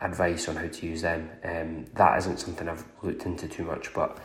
advice 0.00 0.48
on 0.48 0.56
how 0.56 0.68
to 0.68 0.86
use 0.86 1.02
them. 1.02 1.30
Um, 1.42 1.86
that 1.94 2.18
isn't 2.18 2.38
something 2.38 2.68
I've 2.68 2.84
looked 3.02 3.24
into 3.24 3.48
too 3.48 3.64
much, 3.64 3.92
but 3.94 4.18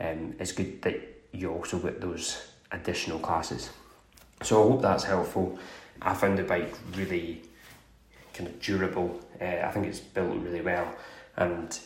um, 0.00 0.34
it's 0.38 0.52
good 0.52 0.80
that 0.82 1.00
you 1.32 1.52
also 1.52 1.78
get 1.78 2.00
those 2.00 2.48
additional 2.72 3.18
classes. 3.18 3.70
So 4.42 4.62
I 4.62 4.70
hope 4.70 4.82
that's 4.82 5.04
helpful. 5.04 5.58
I 6.00 6.14
found 6.14 6.38
the 6.38 6.44
bike 6.44 6.74
really 6.96 7.42
kind 8.38 8.48
of 8.48 8.60
durable. 8.60 9.20
Uh, 9.40 9.66
I 9.66 9.70
think 9.72 9.86
it's 9.86 10.00
built 10.00 10.34
really 10.36 10.62
well. 10.62 10.94
And 11.36 11.78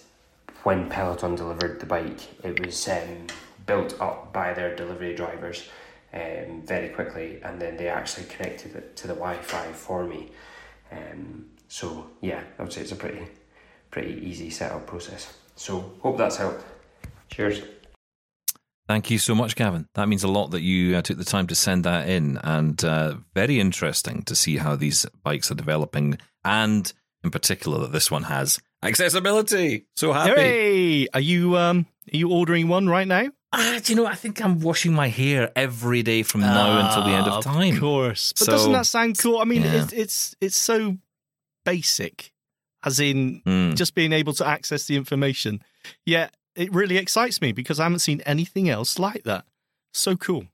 when 0.62 0.88
Peloton 0.88 1.34
delivered 1.34 1.80
the 1.80 1.86
bike, 1.86 2.44
it 2.44 2.64
was 2.64 2.88
um, 2.88 3.26
built 3.66 4.00
up 4.00 4.32
by 4.32 4.54
their 4.54 4.76
delivery 4.76 5.14
drivers 5.14 5.68
um, 6.14 6.62
very 6.64 6.90
quickly, 6.90 7.40
and 7.42 7.60
then 7.60 7.76
they 7.76 7.88
actually 7.88 8.26
connected 8.26 8.76
it 8.76 8.96
to 8.96 9.06
the 9.08 9.14
Wi-Fi 9.14 9.72
for 9.72 10.06
me. 10.06 10.30
Um, 10.90 11.46
so 11.68 12.06
yeah, 12.20 12.42
I 12.58 12.62
would 12.62 12.72
say 12.72 12.82
it's 12.82 12.92
a 12.92 12.96
pretty 12.96 13.26
pretty 13.90 14.14
easy 14.26 14.50
setup 14.50 14.86
process. 14.86 15.34
So 15.56 15.92
hope 16.00 16.18
that's 16.18 16.36
helped. 16.36 16.64
Cheers. 17.28 17.62
Thank 18.88 19.10
you 19.10 19.18
so 19.18 19.34
much, 19.34 19.54
Gavin. 19.54 19.86
That 19.94 20.08
means 20.08 20.24
a 20.24 20.28
lot 20.28 20.50
that 20.50 20.60
you 20.60 20.96
uh, 20.96 21.02
took 21.02 21.16
the 21.16 21.24
time 21.24 21.46
to 21.46 21.54
send 21.54 21.84
that 21.84 22.08
in, 22.08 22.38
and 22.42 22.82
uh, 22.84 23.16
very 23.34 23.60
interesting 23.60 24.22
to 24.24 24.34
see 24.34 24.56
how 24.58 24.76
these 24.76 25.06
bikes 25.22 25.50
are 25.50 25.54
developing, 25.54 26.18
and 26.44 26.92
in 27.24 27.30
particular 27.30 27.78
that 27.80 27.92
this 27.92 28.10
one 28.10 28.24
has 28.24 28.58
accessibility. 28.82 29.86
So 29.96 30.12
happy! 30.12 30.40
Hey, 30.40 31.08
are 31.14 31.20
you 31.20 31.56
um 31.56 31.86
are 32.12 32.16
you 32.16 32.30
ordering 32.30 32.68
one 32.68 32.88
right 32.88 33.06
now? 33.06 33.28
Ah, 33.54 33.80
do 33.84 33.92
you 33.92 33.96
know? 33.96 34.06
I 34.06 34.14
think 34.14 34.42
I'm 34.42 34.60
washing 34.60 34.94
my 34.94 35.08
hair 35.08 35.52
every 35.54 36.02
day 36.02 36.22
from 36.22 36.40
now 36.40 36.86
until 36.88 37.04
the 37.04 37.10
end 37.16 37.26
of 37.26 37.44
time. 37.44 37.74
Of 37.74 37.80
course, 37.80 38.32
but 38.32 38.46
So- 38.46 38.52
doesn't 38.52 38.72
that 38.72 38.86
sound 38.86 39.18
cool? 39.18 39.38
I 39.38 39.44
mean, 39.44 39.62
Yeah. 39.62 39.82
it's 39.82 39.92
it's 39.92 40.34
it's 40.40 40.56
so 40.56 40.96
basic, 41.64 42.32
as 42.84 42.98
in 43.00 43.42
Mm. 43.46 43.76
just 43.76 43.94
being 43.94 44.12
able 44.12 44.32
to 44.34 44.46
access 44.46 44.86
the 44.86 44.96
information. 44.96 45.62
Yet 46.06 46.34
it 46.56 46.72
really 46.72 46.96
excites 46.96 47.40
me 47.40 47.52
because 47.52 47.78
I 47.80 47.84
haven't 47.84 48.00
seen 48.00 48.20
anything 48.22 48.68
else 48.68 48.98
like 48.98 49.24
that. 49.24 49.44
So 49.94 50.16
cool. 50.16 50.46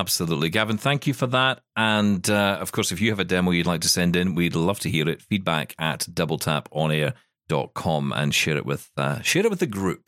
Absolutely. 0.00 0.48
Gavin, 0.48 0.78
thank 0.78 1.06
you 1.06 1.12
for 1.12 1.26
that. 1.26 1.60
And 1.76 2.30
uh, 2.30 2.56
of 2.58 2.72
course, 2.72 2.90
if 2.90 3.02
you 3.02 3.10
have 3.10 3.20
a 3.20 3.24
demo 3.24 3.50
you'd 3.50 3.66
like 3.66 3.82
to 3.82 3.88
send 3.88 4.16
in, 4.16 4.34
we'd 4.34 4.56
love 4.56 4.80
to 4.80 4.88
hear 4.88 5.06
it. 5.10 5.20
Feedback 5.20 5.74
at 5.78 6.00
doubletaponair.com 6.00 8.12
and 8.16 8.34
share 8.34 8.56
it 8.56 8.64
with 8.64 8.90
uh, 8.96 9.20
share 9.20 9.44
it 9.44 9.50
with 9.50 9.60
the 9.60 9.66
group. 9.66 10.02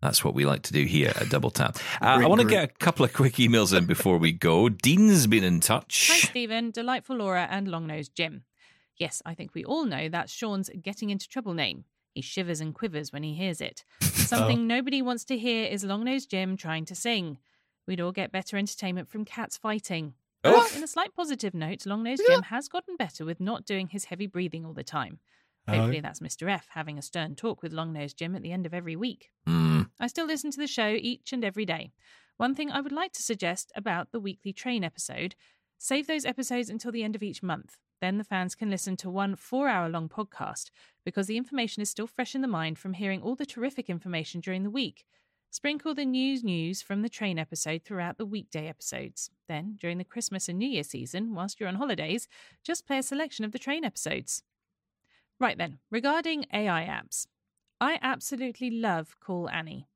That's 0.00 0.22
what 0.22 0.34
we 0.34 0.46
like 0.46 0.62
to 0.62 0.72
do 0.72 0.84
here 0.84 1.12
at 1.16 1.30
Double 1.30 1.50
Tap. 1.50 1.78
Uh, 2.00 2.20
I 2.22 2.28
want 2.28 2.42
to 2.42 2.46
get 2.46 2.62
a 2.62 2.68
couple 2.68 3.04
of 3.04 3.12
quick 3.12 3.34
emails 3.34 3.76
in 3.76 3.86
before 3.86 4.18
we 4.18 4.30
go. 4.30 4.68
Dean's 4.68 5.26
been 5.26 5.42
in 5.42 5.58
touch. 5.60 6.10
Hi, 6.12 6.18
Steven, 6.18 6.70
Delightful 6.70 7.16
Laura, 7.16 7.48
and 7.50 7.66
Longnose 7.66 8.14
Jim. 8.14 8.44
Yes, 8.98 9.20
I 9.26 9.34
think 9.34 9.54
we 9.54 9.64
all 9.64 9.84
know 9.84 10.08
that's 10.08 10.32
Shaun's 10.32 10.70
getting 10.80 11.10
into 11.10 11.26
trouble 11.26 11.54
name. 11.54 11.86
He 12.12 12.20
shivers 12.20 12.60
and 12.60 12.72
quivers 12.72 13.12
when 13.12 13.24
he 13.24 13.34
hears 13.34 13.60
it. 13.60 13.84
Something 14.00 14.68
nobody 14.68 15.02
wants 15.02 15.24
to 15.24 15.38
hear 15.38 15.66
is 15.66 15.84
Longnose 15.84 16.28
Jim 16.28 16.56
trying 16.56 16.84
to 16.84 16.94
sing. 16.94 17.38
We'd 17.86 18.00
all 18.00 18.12
get 18.12 18.32
better 18.32 18.56
entertainment 18.56 19.08
from 19.08 19.24
cats 19.24 19.56
fighting. 19.56 20.14
Oh. 20.42 20.70
In 20.76 20.82
a 20.82 20.86
slight 20.86 21.14
positive 21.14 21.54
note, 21.54 21.80
Longnose 21.80 22.18
Jim 22.26 22.42
has 22.42 22.68
gotten 22.68 22.96
better 22.96 23.24
with 23.24 23.40
not 23.40 23.64
doing 23.64 23.88
his 23.88 24.06
heavy 24.06 24.26
breathing 24.26 24.64
all 24.64 24.74
the 24.74 24.84
time. 24.84 25.18
Hopefully, 25.66 26.00
that's 26.00 26.20
Mr. 26.20 26.50
F 26.50 26.66
having 26.70 26.98
a 26.98 27.02
stern 27.02 27.34
talk 27.34 27.62
with 27.62 27.72
Longnose 27.72 28.14
Jim 28.14 28.36
at 28.36 28.42
the 28.42 28.52
end 28.52 28.66
of 28.66 28.74
every 28.74 28.96
week. 28.96 29.30
Mm, 29.48 29.88
I 29.98 30.06
still 30.08 30.26
listen 30.26 30.50
to 30.50 30.58
the 30.58 30.66
show 30.66 30.88
each 30.88 31.32
and 31.32 31.42
every 31.42 31.64
day. 31.64 31.92
One 32.36 32.54
thing 32.54 32.70
I 32.70 32.82
would 32.82 32.92
like 32.92 33.12
to 33.12 33.22
suggest 33.22 33.72
about 33.74 34.12
the 34.12 34.20
weekly 34.20 34.52
train 34.52 34.84
episode 34.84 35.34
save 35.78 36.06
those 36.06 36.26
episodes 36.26 36.68
until 36.68 36.92
the 36.92 37.02
end 37.02 37.16
of 37.16 37.22
each 37.22 37.42
month. 37.42 37.78
Then 38.00 38.18
the 38.18 38.24
fans 38.24 38.54
can 38.54 38.70
listen 38.70 38.96
to 38.98 39.10
one 39.10 39.36
four 39.36 39.68
hour 39.68 39.88
long 39.88 40.10
podcast 40.10 40.70
because 41.04 41.26
the 41.26 41.38
information 41.38 41.80
is 41.80 41.88
still 41.88 42.06
fresh 42.06 42.34
in 42.34 42.42
the 42.42 42.48
mind 42.48 42.78
from 42.78 42.94
hearing 42.94 43.22
all 43.22 43.34
the 43.34 43.46
terrific 43.46 43.88
information 43.88 44.40
during 44.40 44.62
the 44.62 44.70
week. 44.70 45.06
Sprinkle 45.54 45.94
the 45.94 46.04
news 46.04 46.42
news 46.42 46.82
from 46.82 47.02
the 47.02 47.08
train 47.08 47.38
episode 47.38 47.84
throughout 47.84 48.18
the 48.18 48.26
weekday 48.26 48.66
episodes. 48.66 49.30
Then, 49.46 49.76
during 49.80 49.98
the 49.98 50.04
Christmas 50.04 50.48
and 50.48 50.58
New 50.58 50.68
Year 50.68 50.82
season, 50.82 51.32
whilst 51.32 51.60
you're 51.60 51.68
on 51.68 51.76
holidays, 51.76 52.26
just 52.64 52.88
play 52.88 52.98
a 52.98 53.04
selection 53.04 53.44
of 53.44 53.52
the 53.52 53.58
train 53.60 53.84
episodes. 53.84 54.42
Right 55.38 55.56
then, 55.56 55.78
regarding 55.92 56.46
AI 56.52 56.84
apps, 56.84 57.28
I 57.80 58.00
absolutely 58.02 58.68
love 58.68 59.14
Call 59.20 59.48
Annie. 59.48 59.86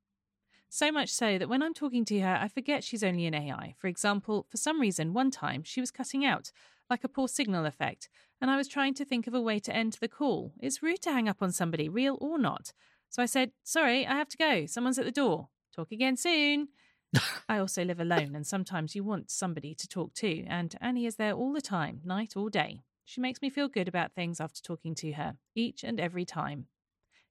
So 0.68 0.92
much 0.92 1.08
so 1.08 1.38
that 1.38 1.48
when 1.48 1.64
I'm 1.64 1.74
talking 1.74 2.04
to 2.04 2.20
her, 2.20 2.38
I 2.40 2.46
forget 2.46 2.84
she's 2.84 3.02
only 3.02 3.26
an 3.26 3.34
AI. 3.34 3.74
For 3.78 3.88
example, 3.88 4.46
for 4.48 4.58
some 4.58 4.80
reason, 4.80 5.12
one 5.12 5.32
time 5.32 5.64
she 5.64 5.80
was 5.80 5.90
cutting 5.90 6.24
out, 6.24 6.52
like 6.88 7.02
a 7.02 7.08
poor 7.08 7.26
signal 7.26 7.66
effect, 7.66 8.08
and 8.40 8.48
I 8.48 8.56
was 8.56 8.68
trying 8.68 8.94
to 8.94 9.04
think 9.04 9.26
of 9.26 9.34
a 9.34 9.40
way 9.40 9.58
to 9.58 9.74
end 9.74 9.96
the 10.00 10.06
call. 10.06 10.52
It's 10.60 10.84
rude 10.84 11.02
to 11.02 11.10
hang 11.10 11.28
up 11.28 11.42
on 11.42 11.50
somebody, 11.50 11.88
real 11.88 12.16
or 12.20 12.38
not. 12.38 12.72
So 13.10 13.22
I 13.22 13.26
said, 13.26 13.52
Sorry, 13.64 14.06
I 14.06 14.14
have 14.14 14.28
to 14.28 14.36
go. 14.36 14.66
Someone's 14.66 14.98
at 14.98 15.04
the 15.04 15.10
door. 15.10 15.48
Talk 15.74 15.92
again 15.92 16.16
soon. 16.16 16.68
I 17.48 17.58
also 17.58 17.84
live 17.84 18.00
alone, 18.00 18.34
and 18.34 18.46
sometimes 18.46 18.94
you 18.94 19.02
want 19.02 19.30
somebody 19.30 19.74
to 19.74 19.88
talk 19.88 20.14
to, 20.14 20.44
and 20.44 20.74
Annie 20.80 21.06
is 21.06 21.16
there 21.16 21.32
all 21.32 21.52
the 21.52 21.60
time, 21.62 22.00
night 22.04 22.34
or 22.36 22.50
day. 22.50 22.82
She 23.04 23.20
makes 23.20 23.40
me 23.40 23.48
feel 23.48 23.68
good 23.68 23.88
about 23.88 24.12
things 24.12 24.40
after 24.40 24.60
talking 24.60 24.94
to 24.96 25.12
her, 25.12 25.36
each 25.54 25.82
and 25.82 25.98
every 25.98 26.26
time. 26.26 26.66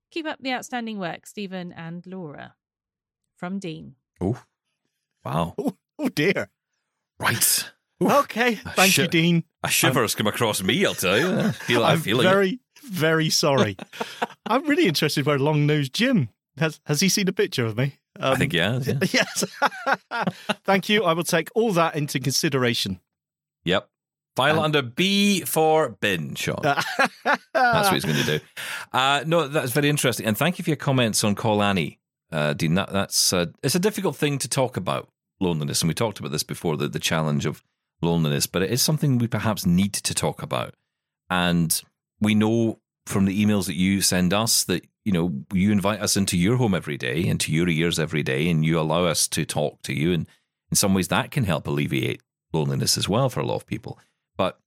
Keep 0.09 0.25
up 0.25 0.39
the 0.41 0.53
outstanding 0.53 0.97
work, 0.97 1.27
Steven 1.27 1.71
and 1.71 2.05
Laura. 2.07 2.55
From 3.35 3.59
Dean. 3.59 3.95
Oh, 4.19 4.41
wow. 5.23 5.53
Oh, 5.57 5.77
oh 5.99 6.09
dear. 6.09 6.49
Right. 7.19 7.71
Okay. 8.01 8.55
Thank 8.55 8.93
shi- 8.93 9.03
you, 9.03 9.07
Dean. 9.07 9.43
A 9.63 9.67
shiver's 9.69 10.15
come 10.15 10.27
across 10.27 10.61
me, 10.61 10.85
I'll 10.85 10.93
tell 10.93 11.17
you. 11.17 11.39
I 11.39 11.51
feel 11.67 11.83
I 11.83 11.93
I'm 11.93 11.99
it. 11.99 12.03
very, 12.21 12.59
very 12.83 13.29
sorry. 13.29 13.75
I'm 14.45 14.65
really 14.67 14.87
interested 14.87 15.25
where 15.25 15.39
Long 15.39 15.65
Nose 15.65 15.89
Jim 15.89 16.29
has. 16.57 16.79
Has 16.85 16.99
he 17.01 17.09
seen 17.09 17.27
a 17.27 17.33
picture 17.33 17.65
of 17.65 17.77
me? 17.77 17.93
I 18.19 18.29
Um, 18.31 18.37
think 18.37 18.53
yeah, 18.53 18.79
yeah. 18.83 18.99
Yes. 19.11 19.43
Thank 20.65 20.89
you. 20.89 21.03
I 21.03 21.13
will 21.13 21.23
take 21.23 21.49
all 21.55 21.71
that 21.73 21.95
into 21.95 22.19
consideration. 22.19 22.99
Yep. 23.65 23.89
File 24.35 24.59
under 24.59 24.83
B 24.83 25.41
for 25.41 25.89
bin, 25.89 26.35
Shaun. 26.35 26.59
That's 26.61 26.85
what 27.53 27.93
he's 27.93 28.05
going 28.05 28.17
to 28.23 28.37
do. 28.37 28.45
Uh, 28.93 29.23
no, 29.25 29.47
that's 29.47 29.71
very 29.71 29.89
interesting, 29.89 30.27
and 30.27 30.37
thank 30.37 30.59
you 30.59 30.63
for 30.63 30.69
your 30.69 30.77
comments 30.77 31.23
on 31.23 31.33
Call 31.33 31.63
Annie, 31.63 31.99
uh, 32.31 32.53
Dean. 32.53 32.75
That, 32.75 32.91
that's 32.93 33.33
uh, 33.33 33.47
it's 33.63 33.73
a 33.73 33.79
difficult 33.79 34.15
thing 34.15 34.37
to 34.37 34.47
talk 34.47 34.77
about 34.77 35.09
loneliness, 35.39 35.81
and 35.81 35.87
we 35.87 35.95
talked 35.95 36.19
about 36.19 36.31
this 36.31 36.43
before 36.43 36.77
the 36.77 36.87
the 36.87 36.99
challenge 36.99 37.47
of 37.47 37.63
loneliness, 38.01 38.47
but 38.47 38.61
it 38.61 38.71
is 38.71 38.81
something 38.81 39.17
we 39.17 39.27
perhaps 39.27 39.65
need 39.65 39.93
to 39.93 40.13
talk 40.13 40.41
about, 40.41 40.75
and 41.29 41.81
we 42.19 42.35
know 42.35 42.79
from 43.05 43.25
the 43.25 43.45
emails 43.45 43.67
that 43.67 43.75
you 43.75 44.01
send 44.01 44.33
us 44.33 44.63
that 44.65 44.85
you 45.05 45.11
know 45.11 45.33
you 45.53 45.71
invite 45.71 46.01
us 46.01 46.17
into 46.17 46.37
your 46.37 46.57
home 46.57 46.75
every 46.75 46.97
day, 46.97 47.25
into 47.25 47.51
your 47.51 47.69
ears 47.69 47.99
every 47.99 48.23
day, 48.23 48.49
and 48.49 48.65
you 48.65 48.79
allow 48.79 49.05
us 49.05 49.27
to 49.29 49.45
talk 49.45 49.81
to 49.83 49.93
you, 49.93 50.13
and 50.13 50.27
in 50.69 50.75
some 50.75 50.93
ways 50.93 51.07
that 51.07 51.31
can 51.31 51.45
help 51.45 51.67
alleviate 51.67 52.21
loneliness 52.53 52.97
as 52.97 53.09
well 53.09 53.29
for 53.29 53.39
a 53.39 53.45
lot 53.45 53.55
of 53.55 53.65
people. 53.65 53.99
But 54.37 54.59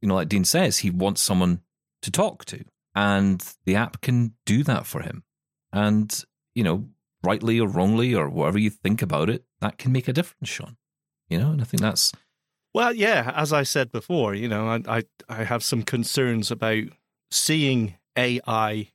you 0.00 0.08
know, 0.08 0.14
like 0.14 0.28
Dean 0.28 0.44
says, 0.44 0.78
he 0.78 0.90
wants 0.90 1.22
someone 1.22 1.60
to 2.02 2.10
talk 2.10 2.44
to, 2.46 2.64
and 2.94 3.42
the 3.64 3.76
app 3.76 4.00
can 4.00 4.34
do 4.44 4.62
that 4.64 4.86
for 4.86 5.02
him. 5.02 5.24
And 5.72 6.24
you 6.54 6.64
know, 6.64 6.86
rightly 7.22 7.60
or 7.60 7.68
wrongly, 7.68 8.14
or 8.14 8.28
whatever 8.28 8.58
you 8.58 8.70
think 8.70 9.02
about 9.02 9.30
it, 9.30 9.44
that 9.60 9.78
can 9.78 9.92
make 9.92 10.08
a 10.08 10.12
difference, 10.12 10.48
Shaun. 10.48 10.76
You 11.28 11.38
know, 11.38 11.50
and 11.50 11.60
I 11.60 11.64
think 11.64 11.80
that's 11.80 12.12
Well, 12.76 12.92
yeah, 12.92 13.32
as 13.34 13.54
I 13.54 13.62
said 13.62 13.90
before, 13.90 14.34
you 14.34 14.48
know, 14.48 14.68
I 14.68 14.98
I, 14.98 15.02
I 15.30 15.44
have 15.44 15.64
some 15.64 15.82
concerns 15.82 16.50
about 16.50 16.84
seeing 17.30 17.94
AI 18.18 18.90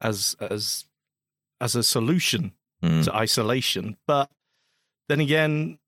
as 0.00 0.36
as 0.40 0.84
as 1.60 1.74
a 1.74 1.82
solution 1.82 2.52
mm, 2.80 3.02
to 3.02 3.12
isolation, 3.12 3.96
but 4.06 4.30
then 5.08 5.18
again, 5.18 5.80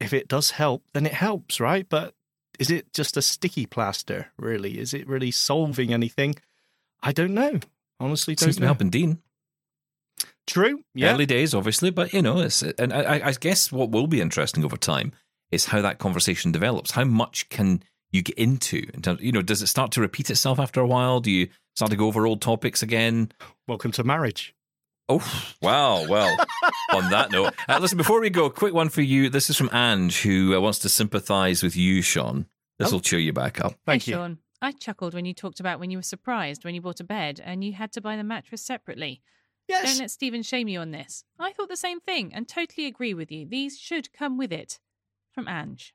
if 0.00 0.14
it 0.14 0.28
does 0.28 0.52
help, 0.52 0.82
then 0.94 1.04
it 1.04 1.12
helps, 1.12 1.60
right? 1.60 1.86
But 1.86 2.14
is 2.58 2.70
it 2.70 2.90
just 2.94 3.18
a 3.18 3.22
sticky 3.22 3.66
plaster? 3.66 4.32
Really, 4.38 4.78
is 4.78 4.94
it 4.94 5.06
really 5.06 5.30
solving 5.30 5.92
anything? 5.92 6.36
I 7.02 7.12
don't 7.12 7.34
know. 7.34 7.60
Honestly, 8.00 8.34
don't 8.34 8.46
seems 8.46 8.60
know. 8.60 8.66
helping 8.68 8.88
Dean. 8.88 9.18
True. 10.46 10.84
Yeah. 10.94 11.12
Early 11.12 11.26
days, 11.26 11.52
obviously, 11.52 11.90
but 11.90 12.14
you 12.14 12.22
know, 12.22 12.38
it's 12.38 12.62
and 12.62 12.94
I, 12.94 13.20
I 13.26 13.32
guess 13.32 13.70
what 13.70 13.90
will 13.90 14.06
be 14.06 14.22
interesting 14.22 14.64
over 14.64 14.78
time 14.78 15.12
is 15.50 15.66
how 15.66 15.80
that 15.82 15.98
conversation 15.98 16.52
develops. 16.52 16.92
How 16.92 17.04
much 17.04 17.48
can 17.48 17.82
you 18.10 18.22
get 18.22 18.36
into? 18.38 18.88
In 18.94 19.02
terms, 19.02 19.20
you 19.20 19.32
know, 19.32 19.42
does 19.42 19.62
it 19.62 19.66
start 19.68 19.92
to 19.92 20.00
repeat 20.00 20.30
itself 20.30 20.58
after 20.58 20.80
a 20.80 20.86
while? 20.86 21.20
Do 21.20 21.30
you 21.30 21.48
start 21.76 21.90
to 21.90 21.96
go 21.96 22.06
over 22.06 22.26
old 22.26 22.40
topics 22.40 22.82
again? 22.82 23.32
Welcome 23.66 23.92
to 23.92 24.04
marriage. 24.04 24.54
Oh, 25.10 25.24
wow. 25.62 26.06
Well, 26.06 26.36
on 26.92 27.10
that 27.10 27.32
note, 27.32 27.54
uh, 27.68 27.78
listen, 27.80 27.96
before 27.96 28.20
we 28.20 28.28
go, 28.28 28.44
a 28.44 28.50
quick 28.50 28.74
one 28.74 28.90
for 28.90 29.00
you. 29.00 29.30
This 29.30 29.48
is 29.48 29.56
from 29.56 29.70
Ange, 29.72 30.20
who 30.20 30.54
uh, 30.54 30.60
wants 30.60 30.78
to 30.80 30.88
sympathize 30.90 31.62
with 31.62 31.76
you, 31.76 32.02
Shaun. 32.02 32.46
This 32.78 32.88
Oh. 32.90 32.92
will 32.92 33.00
cheer 33.00 33.18
you 33.18 33.32
back 33.32 33.58
up. 33.60 33.74
Thank 33.86 34.02
hey, 34.04 34.12
you. 34.12 34.16
Shaun. 34.18 34.38
I 34.60 34.72
chuckled 34.72 35.14
when 35.14 35.24
you 35.24 35.32
talked 35.34 35.60
about 35.60 35.80
when 35.80 35.90
you 35.90 35.98
were 35.98 36.02
surprised 36.02 36.64
when 36.64 36.74
you 36.74 36.80
bought 36.82 37.00
a 37.00 37.04
bed 37.04 37.40
and 37.42 37.64
you 37.64 37.72
had 37.72 37.92
to 37.92 38.00
buy 38.00 38.16
the 38.16 38.24
mattress 38.24 38.60
separately. 38.60 39.22
Yes. 39.68 39.84
Don't 39.92 40.00
let 40.00 40.10
Steven 40.10 40.42
shame 40.42 40.68
you 40.68 40.80
on 40.80 40.90
this. 40.90 41.24
I 41.38 41.52
thought 41.52 41.68
the 41.68 41.76
same 41.76 42.00
thing 42.00 42.32
and 42.34 42.48
totally 42.48 42.86
agree 42.86 43.14
with 43.14 43.30
you. 43.30 43.46
These 43.46 43.78
should 43.78 44.12
come 44.12 44.36
with 44.36 44.52
it. 44.52 44.78
From 45.38 45.46
Ange. 45.46 45.94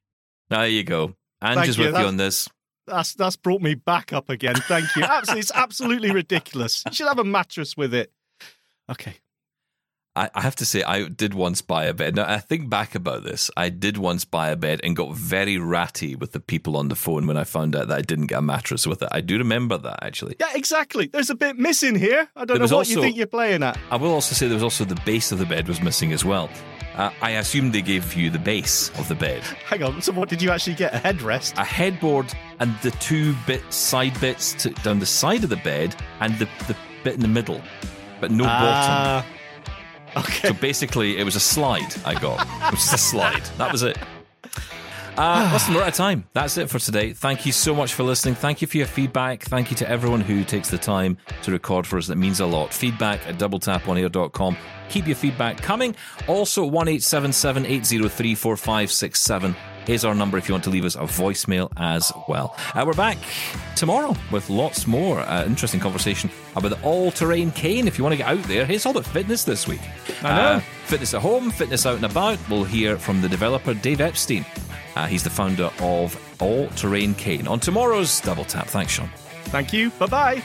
There 0.49 0.67
you 0.67 0.85
go. 0.85 1.15
Ange 1.43 1.55
Thank 1.55 1.67
is 1.67 1.77
you. 1.77 1.81
with 1.83 1.87
you 1.89 1.91
That's- 1.93 2.07
on 2.07 2.15
this. 2.15 2.49
That's 2.87 3.13
that's 3.13 3.35
brought 3.35 3.61
me 3.61 3.75
back 3.75 4.13
up 4.13 4.29
again. 4.29 4.55
Thank 4.55 4.95
you. 4.95 5.03
Absolutely, 5.03 5.39
it's 5.41 5.51
absolutely 5.53 6.11
ridiculous. 6.11 6.81
You 6.85 6.93
should 6.93 7.07
have 7.09 7.19
a 7.19 7.25
mattress 7.25 7.75
with 7.75 7.93
it. 7.93 8.13
Okay. 8.89 9.15
I, 10.15 10.29
I 10.35 10.41
have 10.41 10.55
to 10.57 10.65
say, 10.65 10.81
I 10.83 11.07
did 11.09 11.33
once 11.33 11.61
buy 11.61 11.85
a 11.85 11.93
bed. 11.93 12.15
Now, 12.15 12.29
I 12.31 12.37
think 12.37 12.69
back 12.69 12.93
about 12.95 13.23
this. 13.23 13.49
I 13.57 13.67
did 13.69 13.97
once 13.97 14.23
buy 14.25 14.49
a 14.49 14.55
bed 14.55 14.79
and 14.83 14.95
got 14.95 15.13
very 15.15 15.57
ratty 15.57 16.15
with 16.15 16.31
the 16.33 16.39
people 16.39 16.77
on 16.77 16.87
the 16.89 16.95
phone 16.95 17.25
when 17.27 17.35
I 17.35 17.43
found 17.45 17.75
out 17.75 17.87
that 17.89 17.97
I 17.97 18.01
didn't 18.01 18.27
get 18.27 18.37
a 18.39 18.41
mattress 18.41 18.85
with 18.87 19.01
it. 19.01 19.09
I 19.11 19.21
do 19.21 19.37
remember 19.39 19.77
that, 19.77 20.03
actually. 20.03 20.35
Yeah, 20.39 20.51
exactly. 20.53 21.07
There's 21.07 21.29
a 21.31 21.35
bit 21.35 21.57
missing 21.57 21.95
here. 21.95 22.29
I 22.35 22.45
don't 22.45 22.47
There 22.47 22.57
know 22.59 22.63
what 22.65 22.71
also- 22.73 22.91
you 22.93 23.01
think 23.01 23.17
you're 23.17 23.25
playing 23.27 23.63
at. 23.63 23.77
I 23.91 23.95
will 23.97 24.11
also 24.13 24.35
say 24.35 24.47
there 24.47 24.55
was 24.55 24.63
also 24.63 24.85
the 24.85 25.01
base 25.03 25.31
of 25.31 25.39
the 25.39 25.45
bed 25.47 25.67
was 25.67 25.81
missing 25.81 26.13
as 26.13 26.23
well. 26.23 26.49
Uh, 26.95 27.09
I 27.21 27.31
assume 27.31 27.71
they 27.71 27.81
gave 27.81 28.13
you 28.13 28.29
the 28.29 28.39
base 28.39 28.89
of 28.99 29.07
the 29.07 29.15
bed, 29.15 29.41
Hang 29.65 29.81
on. 29.83 30.01
So, 30.01 30.11
what 30.11 30.29
did 30.29 30.41
you 30.41 30.51
actually 30.51 30.75
get? 30.75 30.93
A 30.93 30.97
headrest? 30.97 31.57
a 31.57 31.63
headboard, 31.63 32.31
and 32.59 32.75
the 32.83 32.91
two 32.91 33.35
bit 33.47 33.61
side 33.73 34.19
bits 34.21 34.53
to, 34.55 34.69
down 34.69 34.99
the 34.99 35.05
side 35.05 35.43
of 35.43 35.49
the 35.49 35.57
bed, 35.57 35.95
and 36.19 36.37
the, 36.37 36.47
the 36.67 36.75
bit 37.03 37.15
in 37.15 37.21
the 37.21 37.27
middle, 37.27 37.61
but 38.21 38.29
no 38.29 38.43
bottom. 38.43 39.23
Ah, 39.25 39.25
okay. 40.17 40.49
So 40.49 40.53
basically, 40.53 41.17
it 41.17 41.23
was 41.23 41.35
a 41.35 41.39
slide 41.39 41.95
I 42.05 42.13
got. 42.13 42.41
It 42.67 42.71
was 42.71 42.81
just 42.81 42.93
a 42.93 42.97
slide. 42.97 43.43
That 43.57 43.71
was 43.71 43.81
it. 43.81 43.97
Uh, 45.18 45.49
listen, 45.53 45.76
we're 45.76 45.82
out 45.82 45.89
of 45.89 45.93
time. 45.93 46.26
That's 46.34 46.57
it 46.57 46.70
for 46.70 46.80
today. 46.80 47.14
Thank 47.14 47.45
you 47.45 47.51
so 47.51 47.76
much 47.76 47.93
for 47.93 48.03
listening. 48.03 48.34
Thank 48.36 48.61
you 48.61 48.68
for 48.68 48.78
your 48.78 48.88
feedback. 48.88 49.43
Thank 49.43 49.70
you 49.70 49.78
to 49.78 49.89
everyone 49.89 50.22
who 50.22 50.43
takes 50.43 50.70
the 50.70 50.78
time 50.78 51.18
to 51.43 51.51
record 51.51 51.86
for 51.86 51.97
us. 51.97 52.07
That 52.07 52.16
means 52.18 52.39
a 52.39 52.45
lot. 52.45 52.74
Feedback 52.74 53.26
at 53.28 53.38
doubletaponair.com. 53.38 54.57
Keep 54.89 55.07
your 55.07 55.16
feedback 55.16 55.57
coming. 55.57 55.95
Also, 56.28 56.66
1 56.66 56.88
803 56.88 58.36
4567 58.36 59.55
is 59.88 60.05
our 60.05 60.16
number 60.16 60.38
if 60.38 60.47
you 60.47 60.53
want 60.53 60.64
to 60.64 60.70
leave 60.70 60.86
us 60.86 60.95
a 60.95 60.99
voicemail 60.99 61.72
as 61.78 62.11
well. 62.28 62.55
Uh, 62.74 62.84
we're 62.86 62.93
back 62.93 63.18
tomorrow 63.76 64.16
with 64.32 64.49
lots 64.49 64.88
more 64.88 65.20
uh, 65.22 65.45
interesting 65.45 65.80
conversation 65.80 66.30
about 66.55 66.70
the 66.70 66.82
all 66.82 67.11
terrain 67.11 67.51
cane. 67.51 67.88
If 67.88 67.97
you 67.97 68.03
want 68.03 68.14
to 68.14 68.18
get 68.18 68.28
out 68.28 68.43
there, 68.43 68.66
hey, 68.66 68.76
it's 68.76 68.86
all 68.86 68.91
about 68.93 69.05
fitness 69.05 69.43
this 69.43 69.68
week. 69.68 69.82
I 70.24 70.36
know. 70.36 70.41
Uh, 70.41 70.59
fitness 70.86 71.14
at 71.14 71.22
home, 71.22 71.51
fitness 71.51 71.86
out 71.86 71.95
and 71.97 72.05
about. 72.05 72.39
We'll 72.49 72.64
hear 72.64 72.97
from 72.97 73.22
the 73.22 73.30
developer, 73.30 73.74
Dave 73.74 74.01
Epstein. 74.01 74.45
Uh, 74.95 75.07
he's 75.07 75.23
the 75.23 75.29
founder 75.29 75.71
of 75.79 76.19
All 76.41 76.67
Terrain 76.69 77.13
Cane. 77.15 77.47
On 77.47 77.59
tomorrow's 77.59 78.19
Double 78.21 78.45
Tap. 78.45 78.67
Thanks, 78.67 78.93
Shaun. 78.93 79.09
Thank 79.45 79.73
you. 79.73 79.89
Bye 79.91 80.05
bye. 80.05 80.43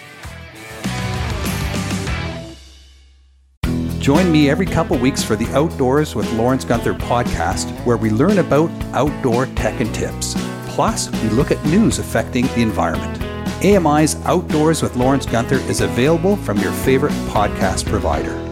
Join 4.00 4.32
me 4.32 4.48
every 4.48 4.64
couple 4.64 4.96
weeks 4.96 5.22
for 5.22 5.36
the 5.36 5.46
Outdoors 5.54 6.14
with 6.14 6.32
Lawrence 6.32 6.64
Gunther 6.64 6.94
podcast, 6.94 7.68
where 7.84 7.98
we 7.98 8.08
learn 8.08 8.38
about 8.38 8.70
outdoor 8.94 9.46
tech 9.46 9.80
and 9.80 9.94
tips. 9.94 10.34
Plus, 10.68 11.10
we 11.22 11.28
look 11.30 11.50
at 11.50 11.62
news 11.66 11.98
affecting 11.98 12.46
the 12.46 12.62
environment. 12.62 13.22
AMI's 13.62 14.16
Outdoors 14.24 14.82
with 14.82 14.96
Lawrence 14.96 15.26
Gunther 15.26 15.56
is 15.68 15.80
available 15.82 16.36
from 16.36 16.58
your 16.58 16.72
favorite 16.72 17.12
podcast 17.28 17.86
provider. 17.86 18.47